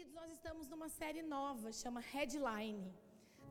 Queridos, 0.00 0.20
nós 0.22 0.32
estamos 0.32 0.66
numa 0.72 0.88
série 0.88 1.20
nova, 1.20 1.70
chama 1.80 2.00
Headline, 2.00 2.90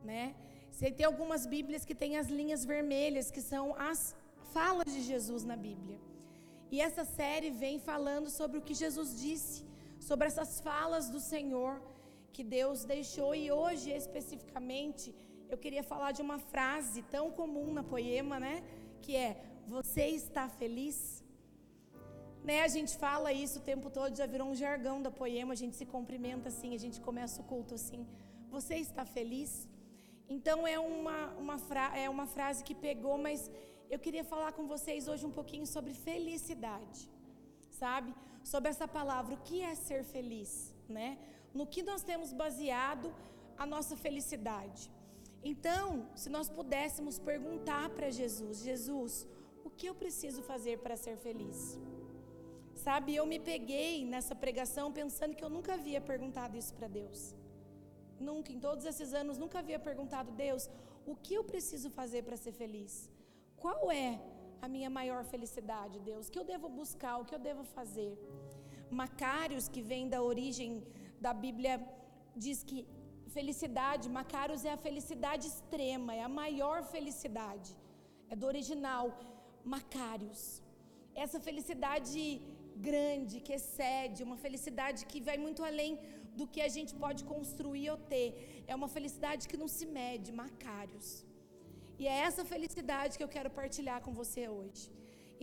né? 0.02 0.34
Você 0.72 0.90
tem 0.90 1.06
algumas 1.06 1.42
Bíblias 1.46 1.84
que 1.88 1.94
têm 1.94 2.16
as 2.20 2.28
linhas 2.38 2.64
vermelhas, 2.64 3.30
que 3.30 3.40
são 3.40 3.66
as 3.90 4.16
falas 4.54 4.92
de 4.94 5.00
Jesus 5.10 5.44
na 5.44 5.54
Bíblia. 5.54 5.98
E 6.72 6.80
essa 6.80 7.04
série 7.04 7.50
vem 7.50 7.78
falando 7.78 8.28
sobre 8.38 8.58
o 8.58 8.62
que 8.62 8.74
Jesus 8.74 9.10
disse, 9.20 9.64
sobre 10.00 10.26
essas 10.26 10.60
falas 10.60 11.08
do 11.08 11.20
Senhor 11.20 11.80
que 12.32 12.42
Deus 12.42 12.82
deixou. 12.84 13.32
E 13.32 13.52
hoje, 13.52 13.92
especificamente, 13.92 15.14
eu 15.48 15.56
queria 15.56 15.84
falar 15.84 16.10
de 16.10 16.22
uma 16.28 16.40
frase 16.40 17.02
tão 17.16 17.30
comum 17.30 17.72
na 17.72 17.84
poema, 17.84 18.40
né? 18.40 18.56
Que 19.02 19.14
é: 19.14 19.30
Você 19.68 20.06
está 20.22 20.48
feliz? 20.48 21.22
Né, 22.44 22.62
a 22.62 22.68
gente 22.68 22.96
fala 22.96 23.32
isso 23.32 23.58
o 23.58 23.62
tempo 23.62 23.90
todo, 23.90 24.16
já 24.16 24.26
virou 24.26 24.48
um 24.48 24.54
jargão 24.54 25.00
da 25.02 25.10
poema, 25.10 25.52
a 25.52 25.60
gente 25.62 25.76
se 25.76 25.84
cumprimenta 25.84 26.48
assim, 26.48 26.74
a 26.74 26.78
gente 26.78 26.98
começa 27.00 27.40
o 27.42 27.44
culto 27.44 27.74
assim. 27.74 28.06
Você 28.50 28.76
está 28.76 29.04
feliz? 29.04 29.68
Então 30.28 30.66
é 30.66 30.78
uma, 30.78 31.18
uma, 31.42 31.58
fra 31.58 31.86
é 32.04 32.08
uma 32.08 32.26
frase 32.26 32.64
que 32.64 32.74
pegou, 32.74 33.18
mas 33.18 33.50
eu 33.90 33.98
queria 33.98 34.24
falar 34.24 34.52
com 34.52 34.66
vocês 34.66 35.08
hoje 35.08 35.26
um 35.26 35.36
pouquinho 35.38 35.66
sobre 35.66 35.92
felicidade, 35.92 37.00
sabe? 37.82 38.14
Sobre 38.42 38.70
essa 38.70 38.88
palavra, 38.88 39.34
o 39.34 39.42
que 39.48 39.60
é 39.60 39.74
ser 39.74 40.02
feliz, 40.02 40.74
né? 40.88 41.18
No 41.52 41.66
que 41.66 41.82
nós 41.82 42.02
temos 42.02 42.32
baseado 42.32 43.12
a 43.58 43.66
nossa 43.66 43.96
felicidade. 43.96 44.90
Então, 45.42 46.06
se 46.14 46.28
nós 46.30 46.48
pudéssemos 46.48 47.18
perguntar 47.18 47.90
para 47.90 48.10
Jesus: 48.10 48.62
Jesus, 48.62 49.26
o 49.64 49.70
que 49.70 49.86
eu 49.90 49.94
preciso 49.94 50.42
fazer 50.42 50.78
para 50.78 50.96
ser 50.96 51.16
feliz? 51.16 51.78
Sabe, 52.84 53.14
eu 53.20 53.24
me 53.32 53.38
peguei 53.50 53.94
nessa 54.12 54.34
pregação 54.42 54.84
pensando 54.98 55.36
que 55.36 55.44
eu 55.46 55.52
nunca 55.56 55.70
havia 55.78 56.00
perguntado 56.10 56.54
isso 56.60 56.72
para 56.78 56.88
Deus. 57.00 57.20
Nunca, 58.28 58.50
em 58.54 58.60
todos 58.66 58.84
esses 58.90 59.10
anos, 59.20 59.36
nunca 59.42 59.58
havia 59.62 59.78
perguntado, 59.88 60.30
Deus, 60.46 60.62
o 61.12 61.14
que 61.24 61.34
eu 61.38 61.44
preciso 61.50 61.88
fazer 61.98 62.22
para 62.26 62.36
ser 62.44 62.52
feliz? 62.62 62.92
Qual 63.62 63.90
é 64.06 64.10
a 64.64 64.68
minha 64.74 64.90
maior 64.98 65.22
felicidade, 65.32 65.98
Deus? 66.10 66.28
O 66.28 66.32
que 66.32 66.40
eu 66.42 66.48
devo 66.52 66.68
buscar? 66.80 67.14
O 67.18 67.26
que 67.28 67.34
eu 67.34 67.42
devo 67.50 67.64
fazer? 67.78 68.12
Macários, 69.00 69.66
que 69.74 69.82
vem 69.90 70.08
da 70.14 70.20
origem 70.30 70.70
da 71.26 71.34
Bíblia, 71.44 71.74
diz 72.44 72.58
que 72.68 72.78
felicidade, 73.36 74.14
Macários 74.20 74.64
é 74.70 74.72
a 74.72 74.82
felicidade 74.86 75.44
extrema, 75.52 76.14
é 76.20 76.22
a 76.22 76.32
maior 76.42 76.78
felicidade. 76.94 77.72
É 78.32 78.36
do 78.40 78.46
original, 78.52 79.04
Macários. 79.74 80.62
Essa 81.24 81.38
felicidade 81.48 82.18
grande, 82.76 83.40
que 83.46 83.54
excede, 83.58 84.22
uma 84.28 84.36
felicidade 84.44 85.06
que 85.10 85.20
vai 85.28 85.36
muito 85.38 85.62
além 85.70 85.98
do 86.38 86.46
que 86.52 86.60
a 86.68 86.70
gente 86.76 86.92
pode 87.04 87.22
construir 87.32 87.88
ou 87.90 87.98
ter. 88.12 88.28
É 88.66 88.74
uma 88.80 88.88
felicidade 88.96 89.48
que 89.50 89.60
não 89.62 89.68
se 89.76 89.86
mede, 89.98 90.30
Macários. 90.32 91.08
E 91.98 92.06
é 92.06 92.18
essa 92.28 92.44
felicidade 92.52 93.16
que 93.18 93.24
eu 93.26 93.32
quero 93.36 93.50
partilhar 93.60 94.00
com 94.04 94.12
você 94.20 94.42
hoje. 94.48 94.84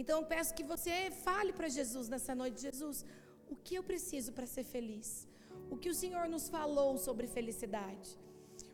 Então 0.02 0.16
eu 0.20 0.26
peço 0.34 0.56
que 0.58 0.64
você 0.74 0.96
fale 1.26 1.52
para 1.58 1.70
Jesus 1.80 2.08
nessa 2.14 2.34
noite: 2.42 2.66
Jesus, 2.68 3.06
o 3.54 3.56
que 3.56 3.76
eu 3.80 3.84
preciso 3.92 4.32
para 4.38 4.48
ser 4.56 4.64
feliz? 4.76 5.10
O 5.74 5.78
que 5.82 5.90
o 5.94 5.98
Senhor 6.02 6.26
nos 6.36 6.48
falou 6.56 6.92
sobre 6.98 7.28
felicidade? 7.28 8.10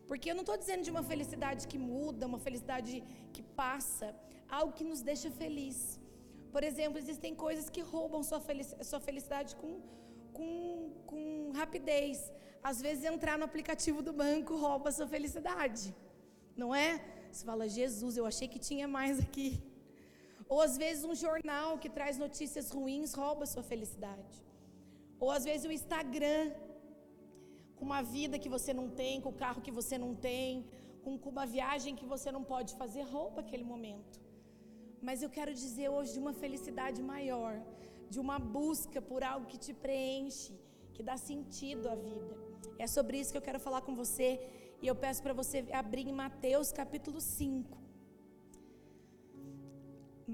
Porque 0.07 0.29
eu 0.29 0.35
não 0.35 0.45
estou 0.45 0.57
dizendo 0.57 0.83
de 0.87 0.91
uma 0.95 1.03
felicidade 1.11 1.67
que 1.71 1.77
muda, 1.77 2.29
uma 2.31 2.39
felicidade 2.47 3.03
que 3.33 3.43
passa, 3.61 4.07
algo 4.59 4.73
que 4.77 4.83
nos 4.91 5.01
deixa 5.01 5.29
feliz. 5.43 5.77
Por 6.53 6.63
exemplo, 6.69 6.97
existem 7.03 7.33
coisas 7.43 7.67
que 7.73 7.81
roubam 7.93 8.21
sua, 8.29 8.41
sua 8.89 8.99
felicidade 9.07 9.51
com, 9.61 9.71
com, 10.37 10.91
com 11.09 11.51
rapidez. 11.61 12.31
Às 12.71 12.79
vezes, 12.85 13.03
entrar 13.13 13.37
no 13.39 13.45
aplicativo 13.49 14.01
do 14.07 14.13
banco 14.23 14.55
rouba 14.65 14.91
sua 14.97 15.07
felicidade, 15.15 15.83
não 16.55 16.69
é? 16.73 16.89
Você 17.31 17.43
fala, 17.43 17.67
Jesus, 17.67 18.15
eu 18.17 18.25
achei 18.31 18.47
que 18.53 18.59
tinha 18.69 18.87
mais 18.87 19.19
aqui. 19.25 19.49
Ou 20.47 20.61
às 20.67 20.77
vezes, 20.83 21.03
um 21.03 21.15
jornal 21.25 21.79
que 21.83 21.89
traz 21.97 22.17
notícias 22.25 22.69
ruins 22.75 23.13
rouba 23.21 23.47
sua 23.53 23.63
felicidade. 23.71 24.35
Ou 25.19 25.31
às 25.31 25.43
vezes, 25.49 25.65
o 25.65 25.75
Instagram, 25.79 26.43
com 27.75 27.83
uma 27.91 28.03
vida 28.03 28.37
que 28.43 28.49
você 28.57 28.71
não 28.79 28.87
tem, 29.01 29.19
com 29.19 29.29
o 29.29 29.39
carro 29.43 29.63
que 29.67 29.71
você 29.79 29.97
não 29.97 30.13
tem, 30.13 30.67
com 31.03 31.15
uma 31.35 31.47
viagem 31.57 31.95
que 31.95 32.05
você 32.05 32.31
não 32.31 32.43
pode 32.43 32.75
fazer, 32.75 33.01
rouba 33.15 33.41
aquele 33.41 33.65
momento. 33.73 34.22
Mas 35.07 35.21
eu 35.23 35.29
quero 35.37 35.53
dizer 35.63 35.87
hoje 35.95 36.13
de 36.15 36.21
uma 36.23 36.33
felicidade 36.41 36.99
maior, 37.13 37.55
de 38.13 38.19
uma 38.25 38.37
busca 38.57 38.99
por 39.09 39.21
algo 39.31 39.49
que 39.51 39.59
te 39.65 39.73
preenche, 39.85 40.53
que 40.95 41.03
dá 41.09 41.15
sentido 41.29 41.85
à 41.93 41.95
vida. 42.07 42.35
É 42.85 42.87
sobre 42.95 43.15
isso 43.19 43.31
que 43.33 43.39
eu 43.41 43.47
quero 43.47 43.59
falar 43.67 43.81
com 43.87 43.95
você 44.03 44.29
e 44.81 44.87
eu 44.91 44.95
peço 45.03 45.21
para 45.25 45.35
você 45.41 45.57
abrir 45.81 46.05
em 46.11 46.17
Mateus 46.23 46.71
capítulo 46.81 47.19
5. 47.19 47.77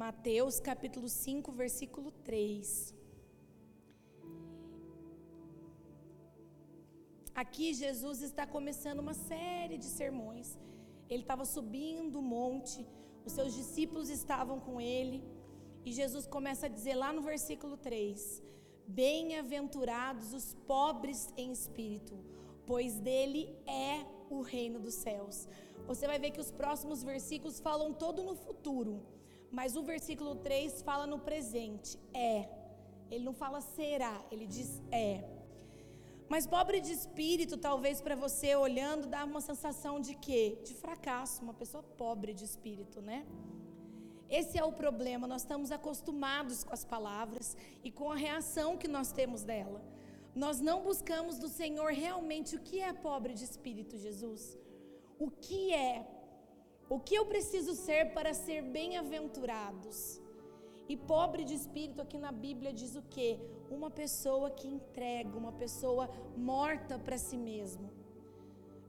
Mateus 0.04 0.60
capítulo 0.70 1.10
5, 1.10 1.52
versículo 1.64 2.12
3. 2.30 2.94
Aqui 7.44 7.68
Jesus 7.84 8.22
está 8.30 8.46
começando 8.56 9.00
uma 9.06 9.16
série 9.32 9.78
de 9.84 9.90
sermões. 10.00 10.48
Ele 11.10 11.24
estava 11.26 11.46
subindo 11.56 12.20
o 12.20 12.28
monte, 12.36 12.80
os 13.26 13.34
seus 13.34 13.54
discípulos 13.54 14.10
estavam 14.10 14.60
com 14.60 14.80
ele, 14.80 15.24
e 15.86 15.92
Jesus 15.92 16.26
começa 16.26 16.66
a 16.66 16.70
dizer 16.70 16.96
lá 16.96 17.12
no 17.14 17.22
versículo 17.22 17.78
3: 17.78 18.44
Bem-aventurados 18.88 20.34
os 20.34 20.54
pobres 20.68 21.34
em 21.38 21.52
espírito, 21.52 22.18
pois 22.66 23.00
dele 23.00 23.56
é 23.66 24.06
o 24.30 24.42
reino 24.42 24.80
dos 24.80 24.94
céus. 24.96 25.48
Você 25.88 26.06
vai 26.06 26.20
ver 26.20 26.32
que 26.32 26.42
os 26.42 26.52
próximos 26.52 27.04
versículos 27.04 27.60
falam 27.60 27.94
todo 27.94 28.24
no 28.24 28.36
futuro, 28.36 29.02
mas 29.52 29.76
o 29.76 29.84
versículo 29.84 30.36
3 30.36 30.82
fala 30.82 31.08
no 31.08 31.20
presente, 31.20 31.98
é. 32.14 32.48
Ele 33.10 33.24
não 33.24 33.34
fala 33.34 33.60
será, 33.62 34.24
ele 34.32 34.46
diz 34.46 34.82
é. 34.92 35.39
Mas 36.30 36.46
pobre 36.46 36.80
de 36.80 36.92
espírito, 36.94 37.58
talvez 37.58 38.00
para 38.02 38.16
você 38.16 38.56
olhando, 38.56 39.08
dá 39.08 39.26
uma 39.26 39.42
sensação 39.42 40.00
de 40.00 40.14
quê? 40.16 40.60
De 40.64 40.76
fracasso, 40.76 41.42
uma 41.42 41.56
pessoa 41.56 41.84
pobre 41.84 42.34
de 42.36 42.46
espírito, 42.46 43.02
né? 43.02 43.26
Esse 44.30 44.60
é 44.60 44.64
o 44.64 44.72
problema, 44.72 45.28
nós 45.28 45.42
estamos 45.42 45.72
acostumados 45.72 46.64
com 46.64 46.72
as 46.72 46.86
palavras 46.86 47.58
e 47.84 47.90
com 47.92 48.12
a 48.12 48.16
reação 48.16 48.78
que 48.78 48.88
nós 48.88 49.12
temos 49.12 49.44
dela. 49.44 49.82
Nós 50.36 50.62
não 50.62 50.84
buscamos 50.84 51.40
do 51.40 51.50
Senhor 51.50 51.92
realmente 51.92 52.56
o 52.56 52.60
que 52.60 52.80
é 52.80 52.94
pobre 52.94 53.34
de 53.34 53.44
espírito, 53.44 53.98
Jesus. 53.98 54.56
O 55.18 55.32
que 55.32 55.74
é? 55.74 56.06
O 56.88 57.00
que 57.00 57.16
eu 57.16 57.26
preciso 57.26 57.74
ser 57.74 58.14
para 58.14 58.36
ser 58.36 58.62
bem-aventurados? 58.62 60.22
E 60.88 60.96
pobre 60.96 61.44
de 61.44 61.56
espírito 61.56 62.02
aqui 62.04 62.20
na 62.20 62.32
Bíblia 62.32 62.72
diz 62.72 62.96
o 62.96 63.02
quê? 63.02 63.40
Uma 63.78 63.90
pessoa 63.92 64.50
que 64.50 64.68
entrega, 64.68 65.38
uma 65.38 65.52
pessoa 65.52 66.10
morta 66.36 66.98
para 66.98 67.18
si 67.18 67.38
mesmo. 67.38 67.90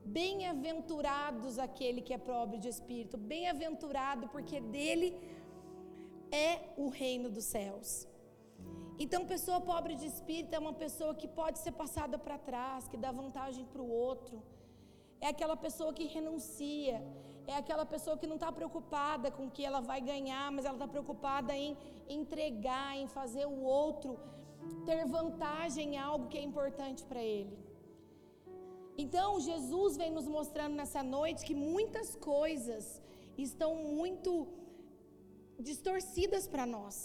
Bem-aventurados 0.05 1.59
aquele 1.59 2.01
que 2.01 2.15
é 2.15 2.19
pobre 2.19 2.59
de 2.59 2.69
espírito, 2.69 3.17
bem-aventurado 3.19 4.29
porque 4.29 4.59
dele 4.61 5.09
é 6.33 6.51
o 6.77 6.89
reino 6.89 7.29
dos 7.29 7.45
céus. 7.45 8.09
Então, 8.99 9.27
pessoa 9.27 9.61
pobre 9.61 9.95
de 9.95 10.07
espírito 10.07 10.55
é 10.55 10.59
uma 10.59 10.73
pessoa 10.73 11.15
que 11.15 11.29
pode 11.29 11.59
ser 11.59 11.73
passada 11.73 12.19
para 12.19 12.39
trás, 12.39 12.89
que 12.89 12.97
dá 12.97 13.11
vantagem 13.11 13.65
para 13.65 13.83
o 13.83 13.91
outro. 13.91 14.43
É 15.21 15.29
aquela 15.29 15.57
pessoa 15.57 15.93
que 15.93 16.05
renuncia. 16.07 16.97
É 17.47 17.55
aquela 17.57 17.85
pessoa 17.85 18.17
que 18.17 18.27
não 18.27 18.37
está 18.37 18.51
preocupada 18.53 19.31
com 19.31 19.47
o 19.47 19.51
que 19.51 19.65
ela 19.65 19.81
vai 19.81 20.01
ganhar, 20.01 20.53
mas 20.53 20.65
ela 20.65 20.75
está 20.75 20.87
preocupada 20.87 21.57
em 21.57 21.77
entregar, 22.09 22.97
em 22.97 23.09
fazer 23.09 23.47
o 23.47 23.63
outro 23.63 24.19
ter 24.89 25.01
vantagem 25.19 25.95
em 25.95 25.99
algo 25.99 26.29
que 26.31 26.39
é 26.39 26.45
importante 26.51 27.03
para 27.11 27.23
ele. 27.23 27.57
Então, 29.03 29.29
Jesus 29.49 29.97
vem 30.01 30.11
nos 30.17 30.29
mostrando 30.37 30.75
nessa 30.81 31.03
noite 31.17 31.45
que 31.49 31.55
muitas 31.55 32.09
coisas 32.33 32.87
estão 33.49 33.71
muito 34.01 34.33
distorcidas 35.69 36.47
para 36.53 36.67
nós. 36.77 36.97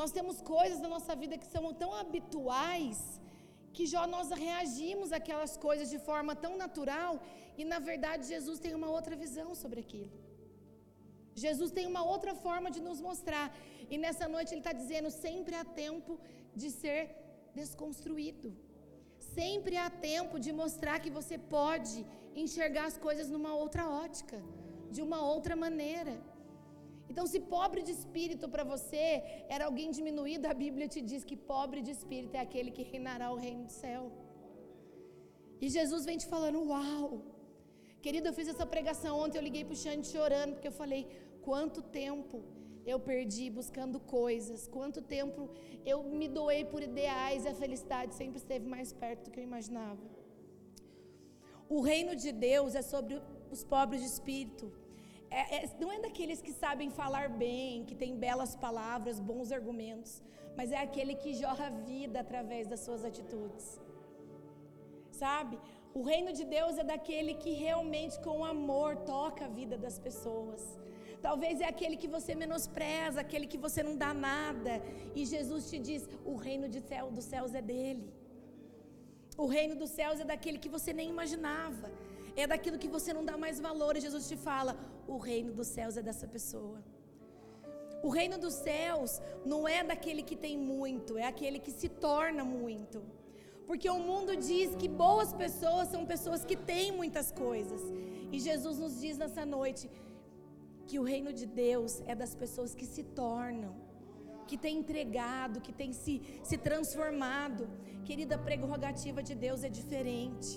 Nós 0.00 0.12
temos 0.16 0.36
coisas 0.56 0.78
na 0.84 0.90
nossa 0.94 1.14
vida 1.22 1.36
que 1.40 1.48
são 1.54 1.64
tão 1.82 1.92
habituais 2.02 2.98
que 3.76 3.84
já 3.92 4.02
nós 4.14 4.28
reagimos 4.44 5.10
àquelas 5.18 5.52
coisas 5.66 5.88
de 5.94 5.98
forma 6.08 6.34
tão 6.44 6.52
natural 6.64 7.12
e 7.60 7.64
na 7.72 7.78
verdade 7.90 8.32
Jesus 8.34 8.58
tem 8.64 8.74
uma 8.80 8.90
outra 8.96 9.14
visão 9.24 9.48
sobre 9.62 9.80
aquilo. 9.84 10.12
Jesus 11.44 11.70
tem 11.76 11.86
uma 11.92 12.02
outra 12.12 12.34
forma 12.44 12.70
de 12.70 12.80
nos 12.86 13.00
mostrar 13.08 13.46
e 13.92 13.96
nessa 14.04 14.26
noite 14.34 14.50
ele 14.52 14.64
está 14.64 14.74
dizendo 14.82 15.10
sempre 15.24 15.54
há 15.60 15.64
tempo 15.84 16.12
de 16.60 16.68
ser 16.80 17.00
desconstruído. 17.60 18.48
Sempre 19.38 19.74
há 19.82 19.88
tempo 20.10 20.36
de 20.44 20.50
mostrar 20.60 20.96
que 21.04 21.12
você 21.18 21.36
pode 21.56 21.96
enxergar 22.42 22.84
as 22.90 22.98
coisas 23.06 23.28
numa 23.34 23.52
outra 23.62 23.84
ótica, 24.04 24.38
de 24.94 25.00
uma 25.06 25.20
outra 25.32 25.54
maneira. 25.64 26.14
Então, 27.10 27.24
se 27.32 27.40
pobre 27.54 27.80
de 27.86 27.92
espírito 27.98 28.48
para 28.52 28.64
você 28.72 29.04
era 29.54 29.64
alguém 29.68 29.90
diminuído, 29.98 30.46
a 30.46 30.54
Bíblia 30.64 30.86
te 30.94 31.00
diz 31.10 31.22
que 31.30 31.36
pobre 31.54 31.80
de 31.86 31.92
espírito 31.96 32.36
é 32.36 32.42
aquele 32.46 32.70
que 32.76 32.84
reinará 32.90 33.28
o 33.32 33.40
reino 33.46 33.64
do 33.68 33.74
céu. 33.82 34.04
E 35.60 35.68
Jesus 35.76 36.04
vem 36.08 36.18
te 36.22 36.28
falando: 36.34 36.60
Uau! 36.70 37.06
Querido, 38.04 38.28
eu 38.28 38.36
fiz 38.38 38.48
essa 38.52 38.66
pregação 38.74 39.12
ontem, 39.22 39.38
eu 39.38 39.46
liguei 39.48 39.64
para 39.64 39.76
o 39.78 39.82
Xande 39.82 40.06
chorando, 40.14 40.52
porque 40.54 40.70
eu 40.72 40.78
falei: 40.82 41.02
quanto 41.48 41.82
tempo 42.00 42.36
eu 42.90 42.98
perdi 43.10 43.46
buscando 43.58 43.98
coisas, 44.00 44.66
quanto 44.76 45.00
tempo 45.16 45.48
eu 45.92 45.98
me 46.18 46.28
doei 46.38 46.62
por 46.72 46.82
ideais 46.90 47.44
e 47.44 47.48
a 47.48 47.54
felicidade 47.62 48.14
sempre 48.20 48.38
esteve 48.42 48.66
mais 48.74 48.92
perto 48.92 49.24
do 49.24 49.30
que 49.30 49.40
eu 49.40 49.44
imaginava. 49.44 50.04
O 51.76 51.80
reino 51.80 52.14
de 52.16 52.30
Deus 52.32 52.74
é 52.74 52.82
sobre 52.82 53.14
os 53.54 53.62
pobres 53.74 54.00
de 54.02 54.08
espírito. 54.14 54.66
É, 55.30 55.42
é, 55.56 55.70
não 55.80 55.92
é 55.92 55.98
daqueles 56.00 56.42
que 56.42 56.52
sabem 56.52 56.90
falar 56.90 57.28
bem, 57.44 57.84
que 57.84 57.94
têm 57.94 58.16
belas 58.16 58.56
palavras, 58.56 59.20
bons 59.20 59.52
argumentos, 59.52 60.20
mas 60.56 60.72
é 60.72 60.78
aquele 60.78 61.14
que 61.14 61.34
jorra 61.34 61.70
vida 61.70 62.18
através 62.20 62.66
das 62.66 62.80
suas 62.80 63.04
atitudes. 63.04 63.80
Sabe? 65.12 65.56
O 65.94 66.02
reino 66.02 66.32
de 66.32 66.44
Deus 66.44 66.76
é 66.78 66.84
daquele 66.84 67.34
que 67.34 67.52
realmente 67.52 68.18
com 68.20 68.44
amor 68.44 68.96
toca 69.14 69.44
a 69.44 69.48
vida 69.60 69.76
das 69.78 69.98
pessoas. 69.98 70.62
Talvez 71.26 71.60
é 71.60 71.66
aquele 71.66 71.96
que 72.02 72.08
você 72.16 72.34
menospreza, 72.34 73.20
aquele 73.20 73.46
que 73.46 73.58
você 73.58 73.82
não 73.82 73.96
dá 73.96 74.12
nada. 74.14 74.82
E 75.14 75.24
Jesus 75.26 75.68
te 75.70 75.78
diz: 75.78 76.08
o 76.24 76.34
reino 76.46 76.68
de 76.68 76.80
céu, 76.80 77.10
dos 77.10 77.24
céus 77.24 77.54
é 77.54 77.62
dele. 77.62 78.06
O 79.36 79.46
reino 79.46 79.74
dos 79.82 79.90
céus 79.90 80.20
é 80.20 80.24
daquele 80.24 80.58
que 80.58 80.68
você 80.76 80.92
nem 80.92 81.08
imaginava. 81.08 81.90
É 82.36 82.46
daquilo 82.46 82.78
que 82.78 82.88
você 82.88 83.12
não 83.12 83.24
dá 83.24 83.36
mais 83.36 83.58
valor. 83.68 83.96
E 83.96 84.00
Jesus 84.00 84.28
te 84.28 84.36
fala: 84.36 84.76
o 85.06 85.18
reino 85.18 85.52
dos 85.52 85.66
céus 85.66 85.96
é 85.96 86.02
dessa 86.02 86.26
pessoa. 86.26 86.78
O 88.02 88.08
reino 88.08 88.38
dos 88.38 88.54
céus 88.54 89.20
não 89.44 89.68
é 89.68 89.84
daquele 89.84 90.22
que 90.22 90.34
tem 90.34 90.56
muito, 90.56 91.18
é 91.18 91.26
aquele 91.26 91.58
que 91.58 91.70
se 91.70 91.88
torna 91.88 92.42
muito. 92.42 93.02
Porque 93.66 93.88
o 93.88 93.98
mundo 93.98 94.34
diz 94.36 94.74
que 94.74 94.88
boas 94.88 95.32
pessoas 95.32 95.88
são 95.88 96.04
pessoas 96.06 96.44
que 96.44 96.56
têm 96.56 96.90
muitas 96.90 97.30
coisas. 97.30 97.82
E 98.32 98.40
Jesus 98.40 98.78
nos 98.78 99.00
diz 99.00 99.18
nessa 99.18 99.44
noite 99.44 99.88
que 100.90 100.98
o 101.02 101.04
reino 101.12 101.32
de 101.40 101.46
Deus 101.46 101.92
é 102.12 102.14
das 102.22 102.32
pessoas 102.42 102.70
que 102.78 102.86
se 102.94 103.02
tornam, 103.20 103.72
que 104.48 104.56
têm 104.64 104.78
entregado, 104.78 105.60
que 105.66 105.74
têm 105.80 105.92
se, 105.92 106.14
se 106.48 106.56
transformado. 106.68 107.64
Querida, 108.08 108.34
a 108.34 108.42
prerrogativa 108.48 109.22
de 109.28 109.34
Deus 109.44 109.62
é 109.68 109.70
diferente. 109.80 110.50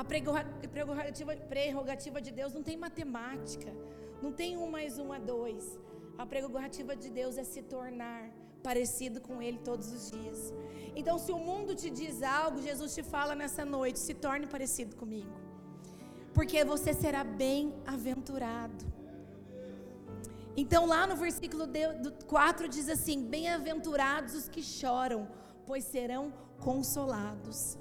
A 0.00 0.02
prerrogativa, 0.12 1.36
prerrogativa 1.54 2.18
de 2.26 2.32
Deus 2.38 2.54
não 2.56 2.62
tem 2.68 2.78
matemática, 2.86 3.70
não 4.22 4.32
tem 4.40 4.56
um 4.56 4.70
mais 4.78 4.98
um 5.04 5.12
a 5.18 5.18
dois. 5.18 5.64
A 6.16 6.24
prerrogativa 6.32 6.96
de 6.96 7.10
Deus 7.20 7.36
é 7.36 7.44
se 7.44 7.62
tornar 7.76 8.20
parecido 8.62 9.20
com 9.20 9.42
Ele 9.46 9.58
todos 9.70 9.88
os 9.96 10.10
dias. 10.10 10.40
Então, 11.00 11.18
se 11.24 11.30
o 11.30 11.38
mundo 11.38 11.74
te 11.82 11.90
diz 12.00 12.22
algo, 12.22 12.66
Jesus 12.70 12.94
te 12.94 13.02
fala 13.02 13.34
nessa 13.42 13.66
noite: 13.76 13.98
se 13.98 14.14
torne 14.26 14.46
parecido 14.46 14.96
comigo, 14.96 15.34
porque 16.32 16.64
você 16.64 16.94
será 16.94 17.22
bem-aventurado. 17.22 18.96
Então, 20.56 20.86
lá 20.86 21.06
no 21.06 21.16
versículo 21.16 21.64
4 22.26 22.68
diz 22.68 22.88
assim: 22.88 23.22
Bem-aventurados 23.22 24.34
os 24.34 24.48
que 24.48 24.62
choram, 24.62 25.28
pois 25.66 25.84
serão 25.84 26.32
consolados. 26.58 27.78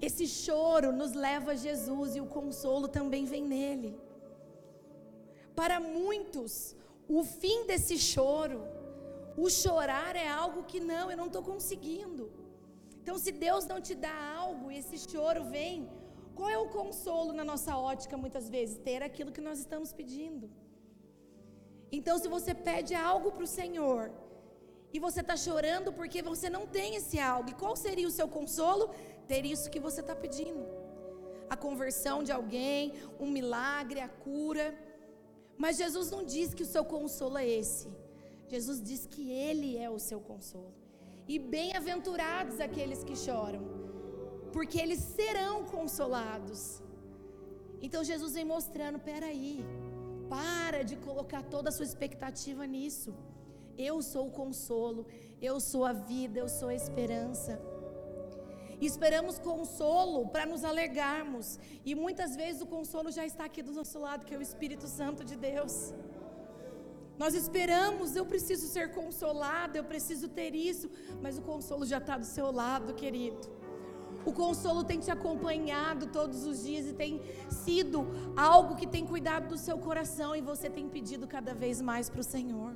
Esse 0.00 0.26
choro 0.26 0.90
nos 0.92 1.12
leva 1.12 1.52
a 1.52 1.54
Jesus 1.54 2.16
e 2.16 2.20
o 2.20 2.26
consolo 2.26 2.88
também 2.88 3.24
vem 3.24 3.44
nele. 3.44 3.96
Para 5.54 5.78
muitos, 5.78 6.74
o 7.08 7.22
fim 7.22 7.66
desse 7.66 7.96
choro 7.98 8.60
o 9.36 9.48
chorar 9.48 10.14
é 10.16 10.28
algo 10.28 10.64
que 10.64 10.80
não, 10.80 11.10
eu 11.10 11.16
não 11.16 11.26
estou 11.26 11.42
conseguindo. 11.42 12.30
Então, 13.00 13.18
se 13.18 13.32
Deus 13.32 13.64
não 13.66 13.80
te 13.80 13.94
dá 13.94 14.14
algo 14.36 14.70
e 14.70 14.78
esse 14.78 14.98
choro 15.10 15.44
vem, 15.44 15.88
qual 16.34 16.48
é 16.48 16.58
o 16.58 16.68
consolo 16.68 17.32
na 17.32 17.44
nossa 17.44 17.76
ótica 17.76 18.16
muitas 18.16 18.48
vezes? 18.48 18.78
Ter 18.78 19.02
aquilo 19.02 19.32
que 19.32 19.40
nós 19.40 19.58
estamos 19.58 19.92
pedindo. 19.92 20.50
Então, 21.98 22.16
se 22.18 22.28
você 22.36 22.52
pede 22.68 22.94
algo 22.94 23.30
para 23.32 23.44
o 23.44 23.54
Senhor 23.60 24.10
e 24.94 24.98
você 25.06 25.20
está 25.20 25.36
chorando 25.46 25.92
porque 25.98 26.20
você 26.30 26.48
não 26.56 26.64
tem 26.76 26.96
esse 27.00 27.18
algo, 27.32 27.50
e 27.50 27.58
qual 27.62 27.74
seria 27.76 28.08
o 28.08 28.16
seu 28.18 28.28
consolo? 28.36 28.86
Ter 29.32 29.44
isso 29.54 29.70
que 29.70 29.84
você 29.86 30.00
está 30.00 30.16
pedindo. 30.24 30.64
A 31.54 31.56
conversão 31.66 32.16
de 32.26 32.32
alguém, 32.38 32.94
um 33.20 33.30
milagre, 33.38 34.00
a 34.00 34.08
cura. 34.08 34.66
Mas 35.62 35.76
Jesus 35.76 36.10
não 36.14 36.22
diz 36.34 36.54
que 36.54 36.62
o 36.66 36.72
seu 36.74 36.84
consolo 36.84 37.36
é 37.38 37.46
esse. 37.46 37.88
Jesus 38.48 38.78
diz 38.82 39.02
que 39.06 39.30
Ele 39.30 39.70
é 39.76 39.88
o 39.90 39.98
seu 39.98 40.20
consolo. 40.30 40.72
E 41.32 41.38
bem-aventurados 41.38 42.58
aqueles 42.60 43.04
que 43.04 43.16
choram, 43.16 43.62
porque 44.52 44.78
eles 44.84 44.98
serão 45.16 45.64
consolados. 45.64 46.82
Então 47.80 48.02
Jesus 48.02 48.34
vem 48.34 48.44
mostrando: 48.44 48.98
peraí, 48.98 49.64
para 50.32 50.80
de 50.90 50.96
colocar 51.08 51.42
toda 51.54 51.68
a 51.68 51.74
sua 51.76 51.88
expectativa 51.90 52.64
nisso. 52.74 53.10
Eu 53.88 53.96
sou 54.10 54.24
o 54.28 54.34
consolo, 54.40 55.02
eu 55.48 55.56
sou 55.70 55.82
a 55.90 55.92
vida, 55.92 56.38
eu 56.44 56.48
sou 56.58 56.68
a 56.74 56.76
esperança. 56.82 57.54
esperamos 58.90 59.36
consolo 59.50 60.20
para 60.34 60.44
nos 60.52 60.62
alegarmos, 60.70 61.48
e 61.88 61.92
muitas 62.04 62.32
vezes 62.40 62.60
o 62.62 62.70
consolo 62.76 63.10
já 63.18 63.24
está 63.30 63.44
aqui 63.48 63.62
do 63.68 63.74
nosso 63.80 63.98
lado, 64.06 64.24
que 64.26 64.34
é 64.34 64.38
o 64.38 64.46
Espírito 64.48 64.86
Santo 64.98 65.22
de 65.30 65.36
Deus. 65.50 65.74
Nós 67.22 67.34
esperamos, 67.42 68.16
eu 68.20 68.26
preciso 68.32 68.66
ser 68.74 68.86
consolado, 68.98 69.76
eu 69.76 69.84
preciso 69.92 70.28
ter 70.38 70.52
isso, 70.70 70.88
mas 71.24 71.38
o 71.40 71.42
consolo 71.50 71.84
já 71.92 71.98
está 71.98 72.16
do 72.22 72.28
seu 72.36 72.48
lado, 72.62 72.94
querido. 73.02 73.61
O 74.24 74.32
consolo 74.32 74.84
tem 74.84 75.00
te 75.00 75.10
acompanhado 75.10 76.06
todos 76.06 76.44
os 76.44 76.62
dias 76.64 76.86
e 76.86 76.92
tem 76.92 77.20
sido 77.50 78.06
algo 78.36 78.76
que 78.76 78.86
tem 78.86 79.04
cuidado 79.04 79.48
do 79.48 79.58
seu 79.58 79.78
coração 79.78 80.34
e 80.36 80.40
você 80.40 80.70
tem 80.70 80.88
pedido 80.88 81.26
cada 81.26 81.52
vez 81.52 81.80
mais 81.80 82.08
para 82.08 82.20
o 82.20 82.24
Senhor. 82.24 82.72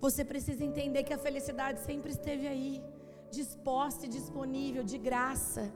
Você 0.00 0.24
precisa 0.24 0.64
entender 0.64 1.04
que 1.04 1.14
a 1.14 1.18
felicidade 1.18 1.80
sempre 1.80 2.10
esteve 2.10 2.46
aí, 2.46 2.82
disposta 3.30 4.06
e 4.06 4.08
disponível, 4.08 4.82
de 4.82 4.98
graça, 4.98 5.72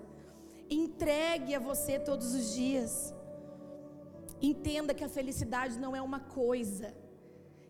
entregue 0.69 1.55
a 1.55 1.59
você 1.59 1.99
todos 1.99 2.35
os 2.35 2.55
dias. 2.55 3.15
Entenda 4.43 4.95
que 4.95 5.05
a 5.05 5.09
felicidade 5.09 5.79
não 5.79 5.95
é 5.95 6.03
uma 6.03 6.21
coisa, 6.21 6.95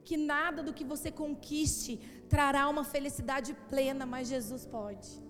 que 0.05 0.17
nada 0.17 0.63
do 0.63 0.73
que 0.73 0.85
você 0.85 1.11
conquiste 1.11 2.01
trará 2.29 2.69
uma 2.69 2.85
felicidade 2.85 3.55
plena, 3.69 4.07
mas 4.07 4.29
Jesus 4.29 4.65
pode. 4.65 5.30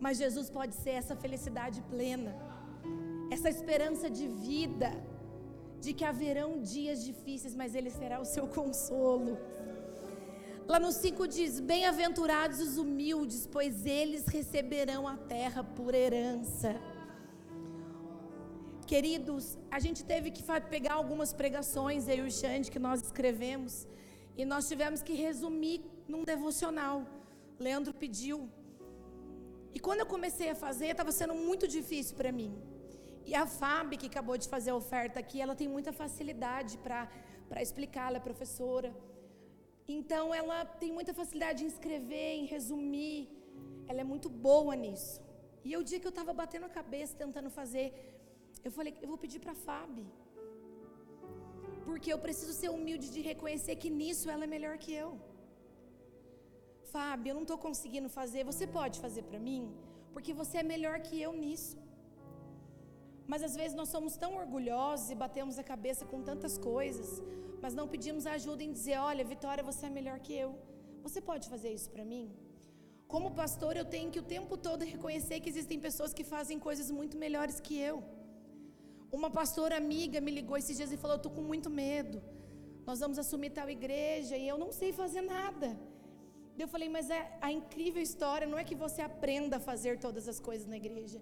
Mas 0.00 0.18
Jesus 0.18 0.48
pode 0.48 0.74
ser 0.74 0.94
essa 1.00 1.14
felicidade 1.14 1.80
plena, 1.92 2.34
essa 3.30 3.50
esperança 3.50 4.08
de 4.08 4.26
vida, 4.26 4.90
de 5.80 5.92
que 5.92 6.04
haverão 6.04 6.62
dias 6.62 7.04
difíceis, 7.04 7.54
mas 7.54 7.74
Ele 7.74 7.90
será 7.90 8.18
o 8.20 8.24
seu 8.24 8.46
consolo. 8.46 9.38
Lá 10.66 10.78
no 10.78 10.92
5 10.92 11.26
diz: 11.26 11.60
Bem-aventurados 11.60 12.60
os 12.60 12.78
humildes, 12.78 13.46
pois 13.46 13.84
eles 13.84 14.26
receberão 14.26 15.06
a 15.06 15.16
terra 15.16 15.62
por 15.64 15.94
herança. 15.94 16.74
Queridos, 18.86 19.58
a 19.70 19.78
gente 19.78 20.04
teve 20.04 20.30
que 20.30 20.42
pegar 20.68 20.94
algumas 20.94 21.32
pregações, 21.32 22.08
eu 22.08 22.24
e 22.24 22.28
o 22.28 22.30
Xande, 22.30 22.70
que 22.70 22.78
nós 22.78 23.02
escrevemos, 23.02 23.86
e 24.36 24.44
nós 24.44 24.66
tivemos 24.68 25.02
que 25.02 25.12
resumir 25.12 25.80
num 26.08 26.24
devocional. 26.24 27.06
Leandro 27.58 27.92
pediu. 27.92 28.48
E 29.74 29.78
quando 29.86 30.00
eu 30.00 30.08
comecei 30.14 30.48
a 30.50 30.56
fazer, 30.64 30.88
estava 30.90 31.12
sendo 31.20 31.34
muito 31.48 31.66
difícil 31.76 32.16
para 32.20 32.32
mim. 32.40 32.52
E 33.30 33.34
a 33.42 33.46
Fábio, 33.46 33.98
que 33.98 34.08
acabou 34.12 34.36
de 34.42 34.48
fazer 34.54 34.70
a 34.70 34.76
oferta 34.82 35.16
aqui, 35.22 35.40
ela 35.40 35.54
tem 35.60 35.68
muita 35.76 35.92
facilidade 35.92 36.76
para 36.78 37.62
explicar, 37.66 38.06
ela 38.08 38.18
é 38.22 38.28
professora. 38.28 38.90
Então, 39.98 40.24
ela 40.40 40.58
tem 40.82 40.92
muita 40.98 41.12
facilidade 41.20 41.64
em 41.64 41.70
escrever, 41.74 42.30
em 42.40 42.46
resumir. 42.54 43.28
Ela 43.88 44.00
é 44.04 44.08
muito 44.12 44.28
boa 44.48 44.74
nisso. 44.84 45.20
E 45.68 45.76
o 45.76 45.84
dia 45.88 46.00
que 46.00 46.08
eu 46.10 46.16
estava 46.16 46.32
batendo 46.42 46.66
a 46.66 46.74
cabeça, 46.80 47.14
tentando 47.24 47.50
fazer 47.60 47.86
eu 48.66 48.70
falei, 48.78 48.92
eu 49.02 49.08
vou 49.12 49.18
pedir 49.24 49.40
para 49.44 49.52
a 49.52 49.62
Fábio. 49.66 50.06
Porque 51.86 52.12
eu 52.12 52.18
preciso 52.26 52.52
ser 52.60 52.70
humilde 52.76 53.06
de 53.14 53.20
reconhecer 53.30 53.74
que 53.82 53.90
nisso 54.00 54.26
ela 54.32 54.44
é 54.44 54.50
melhor 54.56 54.76
que 54.84 54.92
eu. 55.04 55.10
Fábio, 56.94 57.30
eu 57.30 57.36
não 57.38 57.46
estou 57.46 57.58
conseguindo 57.66 58.08
fazer, 58.18 58.42
você 58.52 58.66
pode 58.78 58.96
fazer 59.04 59.22
para 59.28 59.40
mim? 59.48 59.62
Porque 60.14 60.32
você 60.40 60.56
é 60.62 60.66
melhor 60.74 60.96
que 61.06 61.16
eu 61.26 61.32
nisso. 61.42 61.76
Mas 63.30 63.42
às 63.48 63.54
vezes 63.60 63.74
nós 63.80 63.90
somos 63.94 64.14
tão 64.22 64.32
orgulhosos 64.42 65.08
e 65.14 65.16
batemos 65.24 65.56
a 65.62 65.64
cabeça 65.72 66.04
com 66.12 66.20
tantas 66.30 66.54
coisas, 66.70 67.10
mas 67.62 67.74
não 67.80 67.86
pedimos 67.94 68.24
ajuda 68.36 68.62
em 68.66 68.72
dizer: 68.78 68.96
olha, 69.10 69.24
Vitória, 69.32 69.62
você 69.70 69.84
é 69.86 69.92
melhor 69.98 70.18
que 70.26 70.34
eu. 70.44 70.50
Você 71.06 71.20
pode 71.28 71.44
fazer 71.52 71.70
isso 71.78 71.90
para 71.94 72.04
mim? 72.12 72.24
Como 73.12 73.36
pastor, 73.42 73.72
eu 73.76 73.86
tenho 73.94 74.10
que 74.14 74.22
o 74.24 74.28
tempo 74.34 74.56
todo 74.66 74.90
reconhecer 74.94 75.38
que 75.42 75.50
existem 75.52 75.78
pessoas 75.86 76.12
que 76.18 76.24
fazem 76.34 76.58
coisas 76.66 76.88
muito 76.98 77.16
melhores 77.24 77.58
que 77.66 77.76
eu. 77.90 77.96
Uma 79.18 79.30
pastora 79.38 79.76
amiga 79.82 80.20
me 80.26 80.32
ligou 80.38 80.56
esses 80.60 80.76
dias 80.80 80.92
e 80.92 81.00
falou: 81.02 81.16
Eu 81.16 81.22
estou 81.22 81.32
com 81.38 81.44
muito 81.52 81.70
medo. 81.82 82.18
Nós 82.88 83.00
vamos 83.04 83.18
assumir 83.22 83.50
tal 83.50 83.68
igreja 83.78 84.36
e 84.42 84.46
eu 84.52 84.58
não 84.64 84.70
sei 84.80 84.92
fazer 84.92 85.22
nada. 85.36 85.68
Eu 86.64 86.68
falei, 86.74 86.88
mas 86.96 87.08
é 87.18 87.20
a 87.46 87.50
incrível 87.58 88.02
história 88.08 88.46
não 88.52 88.58
é 88.62 88.64
que 88.70 88.74
você 88.74 89.00
aprenda 89.10 89.56
a 89.56 89.66
fazer 89.70 89.98
todas 90.06 90.24
as 90.32 90.38
coisas 90.48 90.66
na 90.72 90.76
igreja, 90.82 91.20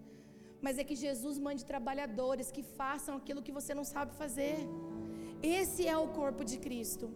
mas 0.65 0.79
é 0.79 0.85
que 0.89 0.97
Jesus 0.97 1.39
mande 1.47 1.65
trabalhadores 1.73 2.51
que 2.57 2.63
façam 2.81 3.15
aquilo 3.17 3.45
que 3.47 3.57
você 3.59 3.73
não 3.81 3.85
sabe 3.85 4.13
fazer. 4.23 4.57
Esse 5.61 5.87
é 5.87 5.97
o 5.97 6.09
corpo 6.21 6.45
de 6.51 6.59
Cristo. 6.67 7.07